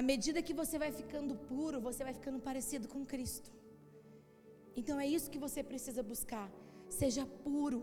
À 0.00 0.02
medida 0.10 0.46
que 0.46 0.54
você 0.60 0.76
vai 0.82 0.90
ficando 1.00 1.34
puro, 1.50 1.80
você 1.88 2.02
vai 2.08 2.14
ficando 2.18 2.40
parecido 2.48 2.86
com 2.92 3.10
Cristo. 3.12 3.50
Então 4.80 4.98
é 5.04 5.06
isso 5.16 5.32
que 5.32 5.44
você 5.46 5.62
precisa 5.72 6.02
buscar. 6.12 6.48
Seja 7.00 7.24
puro, 7.46 7.82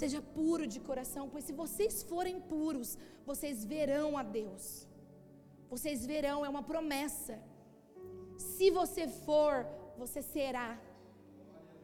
Seja 0.00 0.20
puro 0.36 0.66
de 0.66 0.80
coração, 0.88 1.24
pois 1.32 1.44
se 1.44 1.52
vocês 1.62 2.02
forem 2.10 2.36
puros, 2.52 2.90
vocês 3.30 3.62
verão 3.72 4.16
a 4.16 4.22
Deus. 4.22 4.64
Vocês 5.72 6.06
verão, 6.12 6.38
é 6.46 6.48
uma 6.48 6.62
promessa. 6.62 7.34
Se 8.38 8.70
você 8.70 9.06
for, 9.06 9.66
você 9.98 10.22
será. 10.22 10.70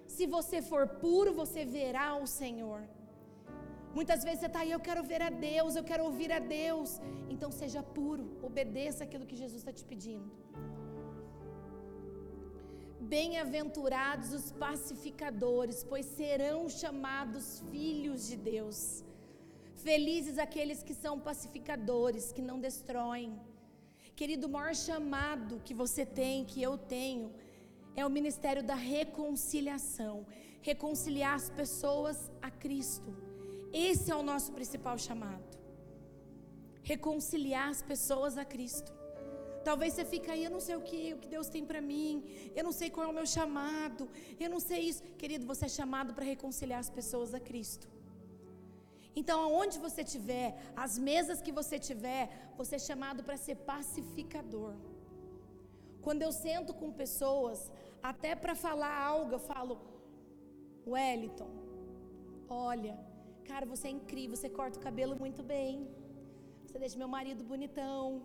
Se 0.07 0.27
você 0.27 0.61
for 0.71 0.85
puro, 1.05 1.33
você 1.43 1.65
verá 1.65 2.17
o 2.17 2.27
Senhor. 2.27 2.81
Muitas 3.99 4.23
vezes 4.23 4.41
você 4.41 4.47
está 4.47 4.61
aí, 4.61 4.71
eu 4.73 4.81
quero 4.89 5.03
ver 5.03 5.23
a 5.29 5.31
Deus, 5.31 5.75
eu 5.75 5.85
quero 5.91 6.05
ouvir 6.05 6.31
a 6.33 6.39
Deus. 6.39 6.91
Então 7.35 7.51
seja 7.51 7.83
puro, 7.83 8.25
obedeça 8.43 9.05
aquilo 9.05 9.27
que 9.31 9.41
Jesus 9.43 9.61
está 9.63 9.73
te 9.73 9.85
pedindo. 9.93 10.31
Bem-aventurados 13.17 14.33
os 14.39 14.47
pacificadores, 14.53 15.79
pois 15.91 16.07
serão 16.21 16.69
chamados 16.69 17.61
filhos 17.71 18.27
de 18.29 18.37
Deus. 18.37 18.79
Felizes 19.87 20.39
aqueles 20.39 20.83
que 20.83 20.95
são 21.03 21.15
pacificadores, 21.29 22.33
que 22.33 22.43
não 22.43 22.59
destroem. 22.61 23.31
Querido, 24.19 24.47
o 24.47 24.51
maior 24.51 24.75
chamado 24.75 25.61
que 25.67 25.75
você 25.83 26.05
tem, 26.05 26.45
que 26.45 26.61
eu 26.61 26.77
tenho, 26.77 27.33
é 28.01 28.05
o 28.07 28.11
ministério 28.19 28.63
da 28.71 28.79
reconciliação 28.97 30.17
reconciliar 30.71 31.35
as 31.41 31.49
pessoas 31.61 32.17
a 32.49 32.51
Cristo. 32.63 33.11
Esse 33.73 34.11
é 34.11 34.17
o 34.17 34.23
nosso 34.31 34.51
principal 34.59 34.97
chamado. 35.07 35.49
Reconciliar 36.93 37.69
as 37.75 37.83
pessoas 37.91 38.37
a 38.43 38.45
Cristo. 38.55 38.93
Talvez 39.69 39.93
você 39.93 40.05
fique 40.13 40.31
aí, 40.31 40.43
eu 40.45 40.51
não 40.57 40.61
sei 40.67 40.77
o 40.77 40.85
que, 40.89 41.01
o 41.15 41.19
que 41.23 41.29
Deus 41.37 41.49
tem 41.55 41.65
para 41.71 41.81
mim, 41.93 42.13
eu 42.57 42.65
não 42.65 42.75
sei 42.81 42.89
qual 42.91 43.07
é 43.07 43.11
o 43.11 43.19
meu 43.21 43.27
chamado, 43.27 44.09
eu 44.45 44.49
não 44.55 44.61
sei 44.69 44.81
isso. 44.91 45.03
Querido, 45.23 45.47
você 45.53 45.65
é 45.67 45.69
chamado 45.81 46.15
para 46.15 46.25
reconciliar 46.25 46.81
as 46.81 46.91
pessoas 46.99 47.35
a 47.35 47.41
Cristo. 47.49 47.87
Então, 49.21 49.39
aonde 49.47 49.79
você 49.87 50.03
estiver, 50.03 50.49
as 50.85 50.97
mesas 51.11 51.43
que 51.43 51.53
você 51.61 51.77
tiver, 51.79 52.25
você 52.57 52.77
é 52.77 52.79
chamado 52.91 53.23
para 53.27 53.37
ser 53.37 53.57
pacificador. 53.73 54.75
Quando 56.01 56.23
eu 56.23 56.33
sento 56.33 56.73
com 56.73 56.99
pessoas, 57.05 57.61
até 58.03 58.35
para 58.35 58.55
falar 58.55 58.95
algo, 59.13 59.33
eu 59.35 59.39
falo, 59.39 59.81
Wellington, 60.87 61.51
olha, 62.49 62.99
cara, 63.45 63.67
você 63.67 63.89
é 63.89 63.91
incrível, 63.91 64.37
você 64.37 64.49
corta 64.49 64.79
o 64.79 64.83
cabelo 64.83 65.17
muito 65.17 65.43
bem, 65.43 65.89
você 66.65 66.79
deixa 66.79 66.99
meu 66.99 67.09
marido 67.09 67.45
bonitão 67.45 68.23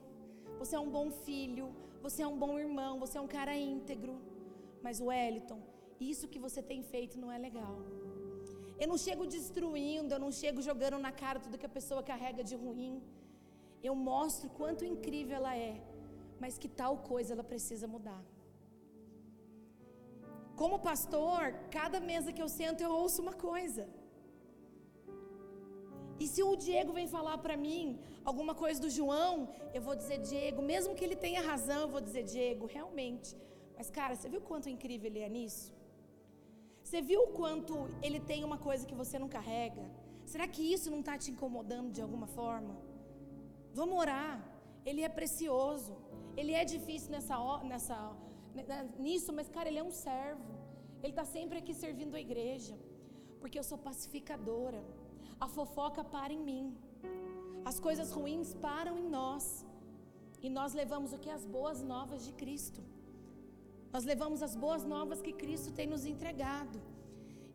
você 0.60 0.76
é 0.76 0.80
um 0.80 0.92
bom 0.98 1.08
filho, 1.26 1.66
você 2.02 2.22
é 2.26 2.28
um 2.28 2.38
bom 2.44 2.54
irmão, 2.66 2.92
você 3.04 3.18
é 3.18 3.22
um 3.22 3.32
cara 3.38 3.56
íntegro. 3.56 4.16
Mas 4.86 5.00
Wellington, 5.00 5.60
isso 6.00 6.28
que 6.28 6.40
você 6.46 6.62
tem 6.72 6.82
feito 6.94 7.20
não 7.24 7.32
é 7.32 7.38
legal. 7.38 7.76
Eu 8.80 8.88
não 8.92 8.98
chego 8.98 9.26
destruindo, 9.26 10.14
eu 10.14 10.20
não 10.26 10.32
chego 10.32 10.62
jogando 10.62 10.98
na 11.08 11.12
cara 11.12 11.40
tudo 11.40 11.58
que 11.62 11.70
a 11.72 11.76
pessoa 11.78 12.02
carrega 12.12 12.44
de 12.44 12.56
ruim. 12.56 13.02
Eu 13.82 13.96
mostro 13.96 14.50
quanto 14.50 14.86
incrível 14.94 15.36
ela 15.38 15.56
é, 15.56 15.82
mas 16.40 16.58
que 16.58 16.70
tal 16.82 16.98
coisa 17.12 17.34
ela 17.34 17.44
precisa 17.44 17.88
mudar. 17.88 18.22
Como 20.62 20.84
pastor, 20.90 21.42
cada 21.78 22.00
mesa 22.12 22.34
que 22.36 22.44
eu 22.46 22.50
sento 22.60 22.82
eu 22.82 22.92
ouço 23.02 23.22
uma 23.26 23.36
coisa. 23.50 23.84
E 26.24 26.28
se 26.34 26.42
o 26.50 26.56
Diego 26.66 26.92
vem 26.98 27.08
falar 27.16 27.38
para 27.46 27.56
mim 27.66 28.00
alguma 28.24 28.54
coisa 28.64 28.80
do 28.86 28.90
João, 28.98 29.32
eu 29.74 29.82
vou 29.88 29.96
dizer 30.02 30.20
Diego, 30.32 30.62
mesmo 30.62 30.96
que 30.98 31.04
ele 31.08 31.18
tenha 31.26 31.42
razão, 31.52 31.80
eu 31.82 31.92
vou 31.96 32.02
dizer 32.08 32.24
Diego, 32.24 32.66
realmente. 32.66 33.32
Mas 33.78 33.90
cara, 33.90 34.16
você 34.16 34.30
viu 34.34 34.42
quanto 34.50 34.70
incrível 34.76 35.08
ele 35.10 35.20
é 35.28 35.30
nisso? 35.38 35.66
Você 36.84 37.02
viu 37.02 37.22
quanto 37.40 37.74
ele 38.06 38.20
tem 38.32 38.44
uma 38.50 38.60
coisa 38.68 38.86
que 38.90 39.00
você 39.02 39.18
não 39.24 39.30
carrega? 39.38 39.84
Será 40.32 40.48
que 40.48 40.64
isso 40.76 40.92
não 40.94 41.00
está 41.00 41.18
te 41.18 41.32
incomodando 41.32 41.92
de 41.92 42.02
alguma 42.02 42.28
forma? 42.28 42.74
Vamos 43.74 43.98
orar. 44.04 44.36
Ele 44.86 45.02
é 45.02 45.10
precioso. 45.10 45.94
Ele 46.38 46.54
é 46.54 46.64
difícil 46.64 47.10
nessa, 47.12 47.36
nessa, 47.72 47.98
nisso, 49.00 49.32
mas 49.38 49.50
cara, 49.50 49.70
ele 49.70 49.80
é 49.80 49.84
um 49.84 49.92
servo. 49.92 50.52
Ele 51.02 51.12
está 51.12 51.26
sempre 51.26 51.58
aqui 51.58 51.74
servindo 51.74 52.16
a 52.16 52.22
igreja. 52.28 52.76
Porque 53.42 53.60
eu 53.60 53.64
sou 53.64 53.78
pacificadora. 53.78 54.82
A 55.40 55.48
fofoca 55.48 56.04
para 56.16 56.32
em 56.38 56.44
mim. 56.50 56.66
As 57.66 57.80
coisas 57.80 58.12
ruins 58.12 58.54
param 58.54 58.98
em 58.98 59.10
nós. 59.20 59.66
E 60.42 60.50
nós 60.50 60.74
levamos 60.74 61.12
o 61.14 61.20
que? 61.24 61.30
As 61.30 61.46
boas 61.46 61.82
novas 61.82 62.26
de 62.28 62.34
Cristo. 62.42 62.82
Nós 63.94 64.06
levamos 64.12 64.42
as 64.48 64.56
boas 64.56 64.84
novas 64.84 65.22
que 65.22 65.34
Cristo 65.42 65.72
tem 65.72 65.88
nos 65.94 66.06
entregado. 66.14 66.80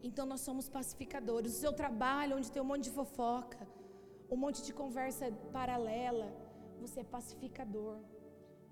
Então 0.02 0.24
nós 0.24 0.40
somos 0.40 0.68
pacificadores. 0.68 1.56
O 1.56 1.61
seu 1.64 1.72
trabalho, 1.72 2.37
onde 2.37 2.50
tem 2.52 2.62
um 2.62 2.70
monte 2.72 2.84
de 2.84 2.90
fofoca, 2.90 3.66
um 4.30 4.37
monte 4.37 4.62
de 4.62 4.72
conversa 4.72 5.32
paralela, 5.52 6.28
você 6.80 7.00
é 7.00 7.04
pacificador. 7.04 7.98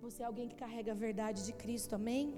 Você 0.02 0.22
é 0.22 0.26
alguém 0.26 0.48
que 0.48 0.54
carrega 0.54 0.92
a 0.92 0.94
verdade 0.94 1.44
de 1.46 1.52
Cristo, 1.52 1.94
amém? 1.94 2.34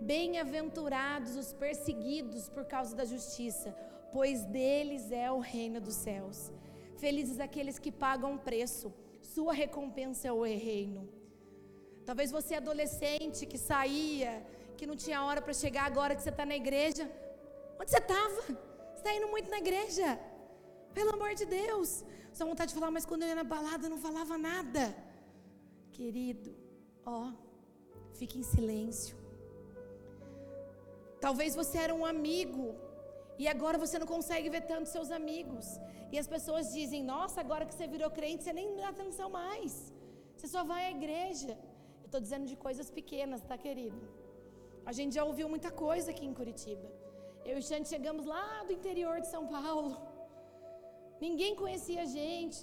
Bem-aventurados 0.00 1.36
os 1.36 1.52
perseguidos 1.52 2.48
por 2.48 2.64
causa 2.64 2.96
da 2.96 3.04
justiça, 3.04 3.70
pois 4.12 4.44
deles 4.44 5.12
é 5.12 5.30
o 5.30 5.38
reino 5.38 5.80
dos 5.80 5.94
céus. 5.94 6.50
Felizes 6.96 7.38
aqueles 7.38 7.78
que 7.78 7.92
pagam 7.92 8.38
preço, 8.38 8.92
sua 9.20 9.52
recompensa 9.52 10.26
é 10.28 10.32
o 10.32 10.42
reino. 10.42 11.08
Talvez 12.06 12.30
você 12.30 12.54
adolescente 12.54 13.46
que 13.46 13.58
saía, 13.58 14.32
que 14.76 14.86
não 14.86 14.96
tinha 14.96 15.22
hora 15.22 15.40
para 15.42 15.52
chegar 15.52 15.84
agora 15.84 16.14
que 16.16 16.22
você 16.22 16.30
está 16.30 16.46
na 16.46 16.56
igreja. 16.56 17.04
Onde 17.78 17.90
você 17.90 17.98
estava? 17.98 18.40
Você 18.42 19.00
está 19.02 19.14
indo 19.14 19.28
muito 19.28 19.50
na 19.50 19.58
igreja. 19.58 20.18
Pelo 20.92 21.12
amor 21.16 21.34
de 21.34 21.44
Deus. 21.44 22.04
Só 22.32 22.44
vontade 22.46 22.72
de 22.72 22.78
falar, 22.78 22.90
mas 22.90 23.06
quando 23.06 23.22
eu 23.22 23.28
ia 23.28 23.34
na 23.34 23.44
balada 23.44 23.86
eu 23.86 23.90
não 23.90 23.98
falava 23.98 24.36
nada. 24.38 24.94
Querido, 25.96 26.50
ó, 27.18 27.22
fique 28.18 28.36
em 28.40 28.46
silêncio. 28.54 29.16
Talvez 31.24 31.54
você 31.60 31.76
era 31.86 31.94
um 32.00 32.04
amigo 32.14 32.66
e 33.42 33.46
agora 33.52 33.78
você 33.84 33.96
não 34.02 34.08
consegue 34.14 34.48
ver 34.54 34.62
tanto 34.72 34.88
seus 34.94 35.10
amigos. 35.20 35.66
E 36.12 36.18
as 36.22 36.28
pessoas 36.34 36.72
dizem: 36.78 37.02
Nossa, 37.12 37.38
agora 37.44 37.66
que 37.68 37.74
você 37.74 37.86
virou 37.94 38.10
crente, 38.18 38.42
você 38.42 38.52
nem 38.60 38.74
dá 38.80 38.88
atenção 38.88 39.28
mais. 39.40 39.72
Você 40.36 40.48
só 40.54 40.64
vai 40.72 40.82
à 40.86 40.90
igreja. 40.98 41.52
Eu 42.02 42.08
estou 42.08 42.20
dizendo 42.26 42.46
de 42.52 42.56
coisas 42.66 42.90
pequenas, 42.98 43.40
tá, 43.50 43.56
querido? 43.66 44.00
A 44.90 44.92
gente 44.98 45.14
já 45.18 45.24
ouviu 45.30 45.48
muita 45.54 45.70
coisa 45.84 46.10
aqui 46.10 46.26
em 46.26 46.34
Curitiba. 46.40 46.88
Eu 47.50 47.56
e 47.58 47.62
Xande 47.68 47.88
chegamos 47.94 48.26
lá 48.34 48.46
do 48.66 48.72
interior 48.78 49.16
de 49.20 49.28
São 49.34 49.46
Paulo. 49.56 49.90
Ninguém 51.26 51.54
conhecia 51.62 52.02
a 52.02 52.10
gente. 52.18 52.62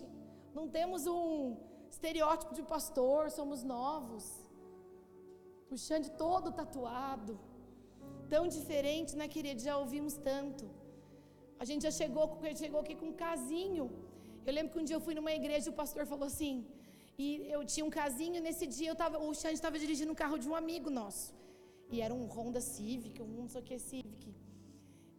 Não 0.58 0.68
temos 0.78 1.08
um 1.08 1.56
estereótipo 1.96 2.54
de 2.58 2.64
pastor, 2.74 3.22
somos 3.40 3.62
novos. 3.76 4.26
O 5.74 5.78
Xande 5.86 6.10
todo 6.24 6.56
tatuado. 6.60 7.34
Tão 8.34 8.44
diferente, 8.58 9.12
né, 9.20 9.28
querido? 9.36 9.60
Já 9.70 9.76
ouvimos 9.84 10.14
tanto. 10.30 10.66
A 11.62 11.66
gente 11.70 11.84
já 11.88 11.94
chegou, 12.02 12.26
chegou 12.64 12.80
aqui 12.84 12.96
com 13.00 13.08
um 13.12 13.18
casinho. 13.26 13.86
Eu 14.46 14.54
lembro 14.58 14.72
que 14.74 14.80
um 14.82 14.88
dia 14.90 14.98
eu 15.00 15.04
fui 15.08 15.16
numa 15.20 15.34
igreja 15.40 15.66
e 15.70 15.74
o 15.74 15.80
pastor 15.82 16.04
falou 16.14 16.28
assim, 16.32 16.56
e 17.24 17.28
eu 17.56 17.62
tinha 17.72 17.86
um 17.88 17.94
casinho, 18.02 18.40
nesse 18.46 18.66
dia 18.76 18.90
eu 18.92 18.98
tava, 19.02 19.18
o 19.26 19.34
Xande 19.42 19.58
estava 19.62 19.78
dirigindo 19.84 20.12
um 20.14 20.20
carro 20.24 20.38
de 20.44 20.48
um 20.52 20.56
amigo 20.62 20.90
nosso. 21.02 21.28
E 21.94 22.02
era 22.06 22.14
um 22.20 22.26
Honda 22.36 22.62
Civic, 22.74 23.22
um 23.22 23.34
não 23.42 23.48
sei 23.54 23.62
o 23.62 23.66
que 23.70 23.78
Civic. 23.90 24.24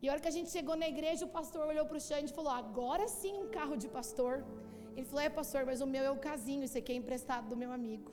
E 0.02 0.08
a 0.08 0.12
hora 0.12 0.22
que 0.24 0.30
a 0.32 0.36
gente 0.36 0.50
chegou 0.56 0.76
na 0.82 0.88
igreja, 0.94 1.24
o 1.28 1.32
pastor 1.38 1.62
olhou 1.72 1.84
para 1.90 1.98
o 2.00 2.04
Xande 2.08 2.30
e 2.32 2.36
falou: 2.38 2.52
Agora 2.62 3.06
sim 3.20 3.34
um 3.42 3.48
carro 3.58 3.76
de 3.82 3.88
pastor. 3.98 4.34
Ele 4.96 5.06
falou: 5.10 5.24
É, 5.24 5.30
pastor, 5.40 5.64
mas 5.70 5.80
o 5.80 5.86
meu 5.94 6.04
é 6.10 6.10
o 6.10 6.22
casinho, 6.28 6.64
esse 6.64 6.78
aqui 6.78 6.92
é 6.92 6.96
emprestado 7.02 7.48
do 7.48 7.56
meu 7.62 7.72
amigo. 7.72 8.10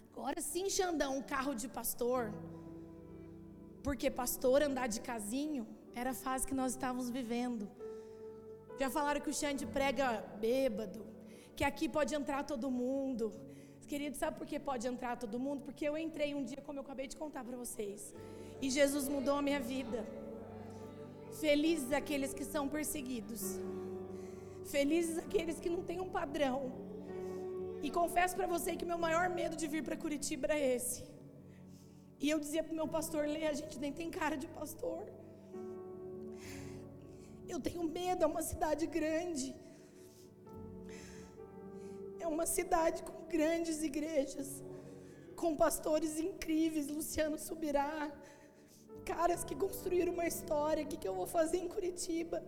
Agora 0.00 0.40
sim, 0.40 0.68
Xandão, 0.78 1.10
um 1.18 1.22
carro 1.34 1.54
de 1.54 1.68
pastor. 1.78 2.32
Porque 3.86 4.08
pastor 4.22 4.58
andar 4.62 4.88
de 4.94 5.00
casinho 5.00 5.66
era 6.00 6.10
a 6.10 6.18
fase 6.26 6.46
que 6.46 6.54
nós 6.60 6.72
estávamos 6.72 7.08
vivendo. 7.10 7.64
Já 8.80 8.88
falaram 8.90 9.20
que 9.20 9.30
o 9.30 9.34
Xande 9.40 9.64
prega 9.78 10.06
bêbado, 10.44 11.00
que 11.56 11.64
aqui 11.70 11.88
pode 11.88 12.14
entrar 12.14 12.42
todo 12.44 12.70
mundo. 12.70 13.32
Querido, 13.90 14.16
sabe 14.16 14.38
por 14.38 14.46
que 14.46 14.58
pode 14.58 14.86
entrar 14.92 15.16
todo 15.16 15.38
mundo? 15.46 15.62
Porque 15.66 15.84
eu 15.88 15.96
entrei 15.98 16.34
um 16.34 16.44
dia, 16.50 16.62
como 16.66 16.78
eu 16.78 16.84
acabei 16.86 17.06
de 17.06 17.16
contar 17.22 17.42
para 17.44 17.56
vocês, 17.56 18.14
e 18.60 18.70
Jesus 18.70 19.06
mudou 19.14 19.36
a 19.36 19.42
minha 19.42 19.60
vida. 19.60 20.00
Felizes 21.40 21.92
aqueles 21.92 22.32
que 22.38 22.44
são 22.44 22.68
perseguidos, 22.68 23.42
felizes 24.64 25.18
aqueles 25.18 25.58
que 25.58 25.70
não 25.74 25.82
têm 25.82 26.00
um 26.00 26.08
padrão. 26.08 26.72
E 27.82 27.90
confesso 27.90 28.36
para 28.36 28.46
você 28.46 28.76
que 28.76 28.84
meu 28.84 28.98
maior 28.98 29.28
medo 29.28 29.56
de 29.56 29.66
vir 29.66 29.82
para 29.82 29.96
Curitiba 29.96 30.46
era 30.46 30.58
esse. 30.58 31.02
E 32.20 32.30
eu 32.30 32.38
dizia 32.38 32.62
para 32.62 32.72
o 32.72 32.76
meu 32.76 32.86
pastor, 32.86 33.26
Lê, 33.26 33.46
a 33.46 33.52
gente 33.52 33.78
nem 33.84 33.92
tem 33.92 34.10
cara 34.10 34.36
de 34.36 34.46
pastor. 34.46 35.02
Eu 37.48 37.58
tenho 37.60 37.82
medo, 37.82 38.22
é 38.22 38.26
uma 38.26 38.42
cidade 38.42 38.86
grande. 38.86 39.48
É 42.20 42.26
uma 42.26 42.46
cidade 42.46 43.02
com 43.02 43.26
grandes 43.36 43.82
igrejas, 43.82 44.48
com 45.34 45.56
pastores 45.56 46.20
incríveis, 46.20 46.86
Luciano 46.86 47.36
Subirá, 47.36 48.12
caras 49.04 49.42
que 49.42 49.56
construíram 49.56 50.12
uma 50.12 50.26
história. 50.32 50.84
O 50.84 50.86
que, 50.86 50.96
que 50.96 51.08
eu 51.08 51.16
vou 51.20 51.26
fazer 51.26 51.58
em 51.58 51.68
Curitiba? 51.68 52.40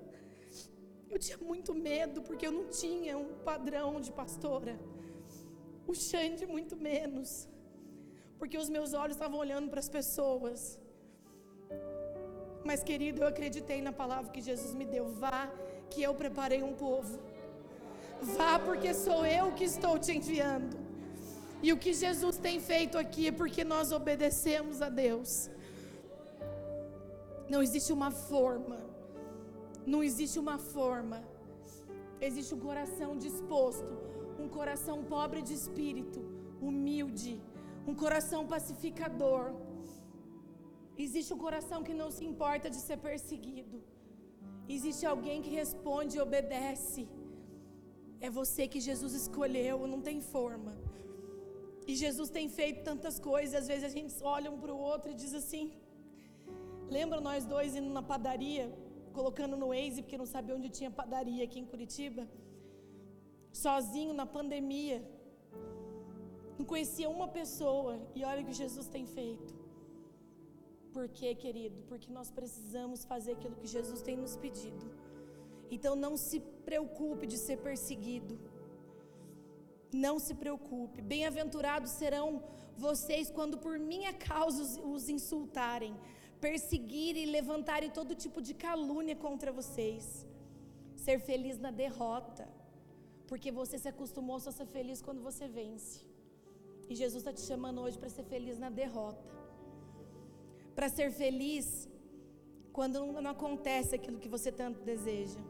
Eu 1.10 1.18
tinha 1.18 1.38
muito 1.38 1.74
medo, 1.74 2.22
porque 2.22 2.46
eu 2.46 2.52
não 2.52 2.66
tinha 2.66 3.16
um 3.16 3.34
padrão 3.50 4.00
de 4.00 4.10
pastora. 4.12 4.78
O 5.86 5.94
Xande, 5.94 6.46
muito 6.46 6.76
menos, 6.76 7.48
porque 8.38 8.56
os 8.58 8.68
meus 8.68 8.92
olhos 8.94 9.16
estavam 9.16 9.38
olhando 9.38 9.68
para 9.68 9.80
as 9.80 9.88
pessoas. 9.88 10.78
Mas, 12.64 12.82
querido, 12.82 13.22
eu 13.22 13.28
acreditei 13.28 13.82
na 13.82 13.92
palavra 13.92 14.30
que 14.30 14.40
Jesus 14.40 14.74
me 14.74 14.86
deu. 14.86 15.06
Vá, 15.08 15.50
que 15.90 16.02
eu 16.02 16.14
preparei 16.14 16.62
um 16.62 16.74
povo. 16.74 17.18
Vá, 18.36 18.58
porque 18.58 18.94
sou 18.94 19.26
eu 19.26 19.52
que 19.52 19.64
estou 19.64 19.98
te 19.98 20.12
enviando. 20.12 20.76
E 21.62 21.72
o 21.72 21.78
que 21.78 21.92
Jesus 21.92 22.36
tem 22.36 22.60
feito 22.60 22.96
aqui 22.98 23.28
é 23.28 23.32
porque 23.32 23.62
nós 23.64 23.92
obedecemos 23.92 24.80
a 24.80 24.88
Deus. 24.88 25.50
Não 27.48 27.62
existe 27.62 27.92
uma 27.92 28.10
forma. 28.10 28.83
Não 29.86 30.02
existe 30.08 30.38
uma 30.44 30.58
forma. 30.58 31.18
Existe 32.20 32.54
um 32.54 32.60
coração 32.68 33.10
disposto, 33.26 33.92
um 34.38 34.48
coração 34.48 34.96
pobre 35.04 35.42
de 35.42 35.54
espírito, 35.60 36.20
humilde, 36.60 37.34
um 37.86 37.94
coração 37.94 38.46
pacificador 38.46 39.44
Existe 41.02 41.30
um 41.34 41.40
coração 41.46 41.78
que 41.86 41.94
não 42.00 42.08
se 42.16 42.24
importa 42.30 42.68
de 42.74 42.80
ser 42.86 42.98
perseguido. 43.08 43.78
Existe 44.76 45.04
alguém 45.04 45.42
que 45.44 45.50
responde 45.62 46.16
e 46.16 46.20
obedece. 46.26 47.02
É 48.20 48.30
você 48.30 48.62
que 48.72 48.80
Jesus 48.88 49.12
escolheu, 49.22 49.86
não 49.92 50.00
tem 50.08 50.20
forma. 50.20 50.72
E 51.86 51.94
Jesus 52.02 52.30
tem 52.36 52.48
feito 52.48 52.82
tantas 52.90 53.16
coisas, 53.30 53.54
às 53.60 53.66
vezes 53.66 53.84
a 53.84 53.94
gente 53.96 54.14
olha 54.22 54.50
um 54.50 54.58
para 54.62 54.72
o 54.72 54.78
outro 54.92 55.10
e 55.10 55.14
diz 55.22 55.34
assim: 55.40 55.64
Lembra 56.96 57.20
nós 57.28 57.44
dois 57.44 57.74
indo 57.80 57.90
na 57.98 58.02
padaria, 58.12 58.66
colocando 59.18 59.56
no 59.60 59.68
Waze, 59.72 60.02
porque 60.02 60.22
não 60.22 60.30
sabia 60.34 60.56
onde 60.58 60.68
tinha 60.76 60.90
padaria 61.00 61.42
aqui 61.46 61.58
em 61.62 61.68
Curitiba? 61.72 62.22
Sozinho 63.64 64.12
na 64.20 64.26
pandemia. 64.36 64.98
Não 66.58 66.66
conhecia 66.72 67.08
uma 67.16 67.28
pessoa, 67.40 67.92
e 68.16 68.24
olha 68.30 68.42
o 68.42 68.46
que 68.48 68.56
Jesus 68.62 68.86
tem 68.96 69.04
feito. 69.18 69.52
Por 70.94 71.06
quê, 71.18 71.30
querido? 71.44 71.78
Porque 71.90 72.10
nós 72.18 72.28
precisamos 72.38 73.04
fazer 73.12 73.32
aquilo 73.36 73.56
que 73.60 73.70
Jesus 73.76 74.00
tem 74.08 74.16
nos 74.24 74.36
pedido. 74.44 74.86
Então 75.74 75.94
não 76.04 76.14
se 76.16 76.38
preocupe 76.68 77.26
de 77.32 77.38
ser 77.46 77.56
perseguido. 77.68 78.34
Não 79.92 80.18
se 80.26 80.34
preocupe. 80.42 81.00
Bem-aventurados 81.12 81.90
serão 82.02 82.28
vocês 82.76 83.30
quando 83.30 83.56
por 83.64 83.76
minha 83.78 84.12
causa 84.12 84.62
os 84.94 85.08
insultarem, 85.08 85.94
perseguirem 86.46 87.22
e 87.24 87.34
levantarem 87.38 87.90
todo 87.98 88.20
tipo 88.24 88.40
de 88.48 88.54
calúnia 88.66 89.16
contra 89.26 89.52
vocês. 89.60 90.04
Ser 91.04 91.18
feliz 91.30 91.58
na 91.66 91.70
derrota, 91.84 92.46
porque 93.30 93.50
você 93.60 93.78
se 93.84 93.88
acostumou 93.94 94.38
só 94.40 94.50
a 94.50 94.58
ser 94.60 94.68
feliz 94.78 95.00
quando 95.06 95.22
você 95.28 95.46
vence. 95.60 95.94
E 96.90 96.94
Jesus 97.02 97.20
está 97.22 97.32
te 97.38 97.44
chamando 97.50 97.80
hoje 97.84 97.98
para 98.02 98.14
ser 98.16 98.26
feliz 98.34 98.58
na 98.64 98.70
derrota 98.82 99.34
para 100.74 100.88
ser 100.88 101.10
feliz 101.10 101.88
quando 102.72 103.00
não 103.26 103.30
acontece 103.30 103.94
aquilo 103.94 104.18
que 104.18 104.28
você 104.28 104.50
tanto 104.50 104.80
deseja. 104.92 105.40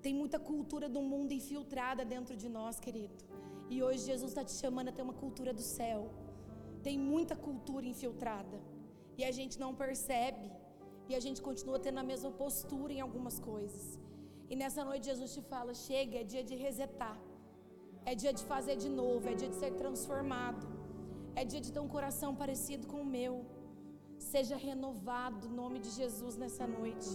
Tem 0.00 0.14
muita 0.14 0.38
cultura 0.38 0.88
do 0.88 1.02
mundo 1.02 1.32
infiltrada 1.32 2.04
dentro 2.04 2.34
de 2.36 2.48
nós, 2.48 2.80
querido. 2.80 3.14
E 3.68 3.82
hoje 3.82 4.06
Jesus 4.06 4.30
está 4.30 4.42
te 4.42 4.52
chamando 4.52 4.88
a 4.88 4.92
ter 4.92 5.02
uma 5.02 5.12
cultura 5.12 5.52
do 5.52 5.60
céu. 5.60 6.08
Tem 6.82 6.96
muita 6.98 7.36
cultura 7.36 7.84
infiltrada. 7.84 8.58
E 9.18 9.24
a 9.30 9.32
gente 9.38 9.56
não 9.64 9.72
percebe. 9.84 10.48
E 11.10 11.14
a 11.18 11.20
gente 11.24 11.40
continua 11.48 11.78
tendo 11.86 12.00
a 12.02 12.08
mesma 12.12 12.30
postura 12.42 12.92
em 12.96 13.02
algumas 13.06 13.36
coisas. 13.50 13.84
E 14.50 14.56
nessa 14.62 14.82
noite 14.90 15.10
Jesus 15.12 15.32
te 15.36 15.42
fala: 15.52 15.72
chega, 15.86 16.16
é 16.22 16.24
dia 16.32 16.44
de 16.50 16.56
resetar. 16.66 17.18
É 18.10 18.14
dia 18.22 18.32
de 18.38 18.44
fazer 18.52 18.76
de 18.84 18.90
novo, 19.00 19.24
é 19.32 19.34
dia 19.40 19.50
de 19.54 19.58
ser 19.62 19.72
transformado. 19.82 20.66
É 21.40 21.44
dia 21.52 21.62
de 21.64 21.70
ter 21.74 21.82
um 21.86 21.92
coração 21.96 22.30
parecido 22.42 22.84
com 22.92 23.00
o 23.02 23.10
meu. 23.16 23.34
Seja 24.32 24.56
renovado 24.68 25.42
o 25.48 25.54
nome 25.62 25.78
de 25.84 25.90
Jesus 26.00 26.36
nessa 26.42 26.66
noite. 26.78 27.10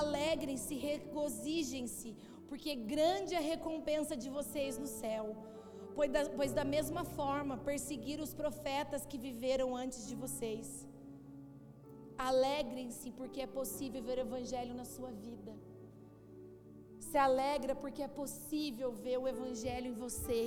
Alegrem-se, 0.00 0.74
regozijem-se, 0.88 2.10
porque 2.48 2.74
grande 2.92 3.34
é 3.34 3.40
a 3.40 3.48
recompensa 3.54 4.14
de 4.22 4.28
vocês 4.36 4.78
no 4.82 4.90
céu. 5.00 5.24
Pois 5.96 6.10
da, 6.14 6.22
pois 6.38 6.52
da 6.58 6.64
mesma 6.76 7.02
forma 7.18 7.56
perseguiram 7.70 8.24
os 8.28 8.34
profetas 8.42 9.04
que 9.10 9.18
viveram 9.28 9.68
antes 9.84 10.00
de 10.08 10.14
vocês. 10.14 10.68
Alegrem-se, 12.30 13.10
porque 13.18 13.40
é 13.46 13.46
possível 13.46 14.02
ver 14.08 14.18
o 14.18 14.26
Evangelho 14.28 14.74
na 14.80 14.86
sua 14.94 15.10
vida. 15.26 15.52
Se 17.08 17.18
alegra 17.28 17.74
porque 17.82 18.02
é 18.08 18.08
possível 18.22 18.90
ver 19.06 19.18
o 19.18 19.28
Evangelho 19.34 19.88
em 19.92 19.96
você. 20.04 20.42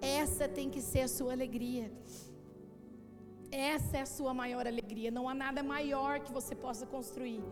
Essa 0.00 0.46
tem 0.56 0.68
que 0.74 0.82
ser 0.90 1.02
a 1.08 1.12
sua 1.16 1.32
alegria. 1.36 1.86
Essa 3.50 3.96
é 3.98 4.02
a 4.02 4.12
sua 4.16 4.34
maior 4.42 4.66
alegria. 4.66 5.10
Não 5.18 5.28
há 5.28 5.34
nada 5.34 5.62
maior 5.62 6.14
que 6.24 6.32
você 6.38 6.54
possa 6.54 6.84
construir 6.94 7.42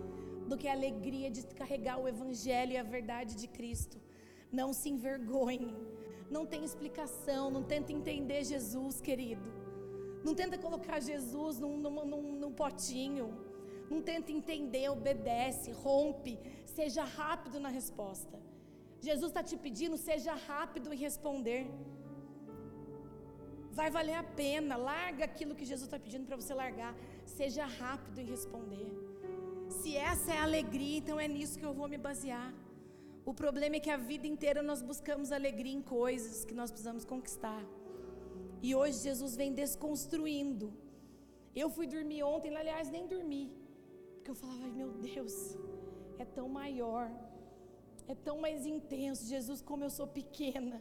do 0.48 0.56
que 0.60 0.68
a 0.68 0.72
alegria 0.72 1.30
de 1.30 1.42
carregar 1.60 1.98
o 1.98 2.08
Evangelho 2.14 2.72
e 2.72 2.76
a 2.76 2.82
verdade 2.96 3.34
de 3.42 3.48
Cristo. 3.56 3.98
Não 4.52 4.72
se 4.72 4.88
envergonhe. 4.94 5.74
Não 6.30 6.44
tem 6.46 6.64
explicação. 6.64 7.50
Não 7.50 7.62
tenta 7.62 7.92
entender 7.92 8.44
Jesus, 8.44 9.00
querido. 9.00 9.64
Não 10.24 10.34
tenta 10.34 10.56
colocar 10.56 11.00
Jesus 11.00 11.58
num, 11.58 11.76
num, 11.76 12.06
num, 12.06 12.32
num 12.42 12.52
potinho. 12.52 13.26
Não 13.90 14.00
tenta 14.00 14.32
entender, 14.32 14.88
obedece, 14.88 15.70
rompe. 15.70 16.38
Seja 16.64 17.04
rápido 17.04 17.60
na 17.60 17.68
resposta. 17.68 18.42
Jesus 19.00 19.30
está 19.30 19.42
te 19.42 19.56
pedindo, 19.56 19.96
seja 19.98 20.34
rápido 20.34 20.92
em 20.92 20.96
responder. 20.96 21.66
Vai 23.70 23.90
valer 23.90 24.14
a 24.14 24.22
pena. 24.22 24.76
Larga 24.76 25.24
aquilo 25.24 25.54
que 25.54 25.64
Jesus 25.64 25.86
está 25.88 25.98
pedindo 25.98 26.26
para 26.26 26.36
você 26.36 26.54
largar. 26.54 26.94
Seja 27.26 27.66
rápido 27.66 28.20
em 28.20 28.24
responder. 28.24 28.88
Se 29.68 29.96
essa 29.96 30.32
é 30.32 30.38
a 30.38 30.44
alegria, 30.44 30.98
então 30.98 31.18
é 31.18 31.28
nisso 31.28 31.58
que 31.58 31.66
eu 31.66 31.74
vou 31.74 31.88
me 31.88 31.98
basear. 31.98 32.52
O 33.24 33.32
problema 33.32 33.76
é 33.76 33.80
que 33.80 33.90
a 33.90 33.96
vida 33.96 34.26
inteira 34.26 34.62
nós 34.62 34.82
buscamos 34.82 35.32
alegria 35.32 35.72
em 35.72 35.80
coisas 35.80 36.44
que 36.44 36.54
nós 36.54 36.70
precisamos 36.70 37.04
conquistar. 37.04 37.64
E 38.62 38.74
hoje 38.74 38.98
Jesus 38.98 39.34
vem 39.34 39.52
desconstruindo. 39.52 40.72
Eu 41.54 41.70
fui 41.70 41.86
dormir 41.86 42.22
ontem, 42.22 42.54
aliás, 42.54 42.90
nem 42.90 43.06
dormi. 43.06 43.50
Porque 44.16 44.30
eu 44.30 44.34
falava, 44.34 44.66
meu 44.68 44.90
Deus, 44.92 45.56
é 46.18 46.24
tão 46.24 46.48
maior, 46.48 47.10
é 48.06 48.14
tão 48.14 48.38
mais 48.38 48.66
intenso. 48.66 49.26
Jesus, 49.26 49.62
como 49.62 49.84
eu 49.84 49.90
sou 49.90 50.06
pequena, 50.06 50.80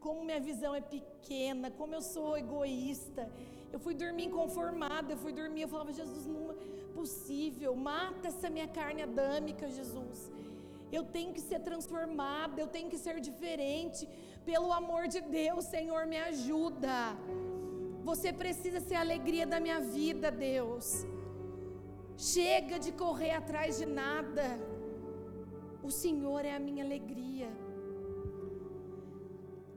como 0.00 0.24
minha 0.24 0.40
visão 0.40 0.74
é 0.74 0.80
pequena, 0.80 1.70
como 1.70 1.94
eu 1.94 2.02
sou 2.02 2.36
egoísta. 2.36 3.30
Eu 3.72 3.78
fui 3.78 3.94
dormir 3.94 4.24
inconformada, 4.24 5.12
eu 5.12 5.18
fui 5.18 5.32
dormir, 5.32 5.62
eu 5.62 5.68
falava, 5.68 5.92
Jesus, 5.92 6.26
não 6.26 6.52
é 6.52 6.54
possível, 6.94 7.74
mata 7.74 8.28
essa 8.28 8.48
minha 8.48 8.68
carne 8.68 9.02
adâmica, 9.02 9.68
Jesus. 9.68 10.30
Eu 10.96 11.02
tenho 11.16 11.32
que 11.36 11.42
ser 11.50 11.60
transformada, 11.68 12.60
eu 12.60 12.68
tenho 12.76 12.90
que 12.92 12.98
ser 13.04 13.16
diferente. 13.28 14.02
Pelo 14.50 14.70
amor 14.80 15.02
de 15.14 15.20
Deus, 15.40 15.64
Senhor, 15.76 16.02
me 16.12 16.18
ajuda. 16.30 16.96
Você 18.10 18.30
precisa 18.42 18.80
ser 18.88 18.96
a 18.96 19.04
alegria 19.06 19.46
da 19.52 19.58
minha 19.66 19.80
vida, 19.98 20.30
Deus. 20.50 20.86
Chega 22.34 22.78
de 22.84 22.92
correr 23.04 23.32
atrás 23.40 23.78
de 23.80 23.86
nada. 24.02 24.46
O 25.88 25.90
Senhor 26.02 26.42
é 26.50 26.54
a 26.56 26.64
minha 26.68 26.84
alegria. 26.88 27.50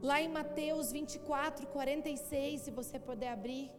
Lá 0.09 0.17
em 0.21 0.31
Mateus 0.39 0.91
24, 0.97 1.65
46, 1.67 2.61
se 2.65 2.71
você 2.79 2.97
puder 2.99 3.31
abrir, 3.37 3.71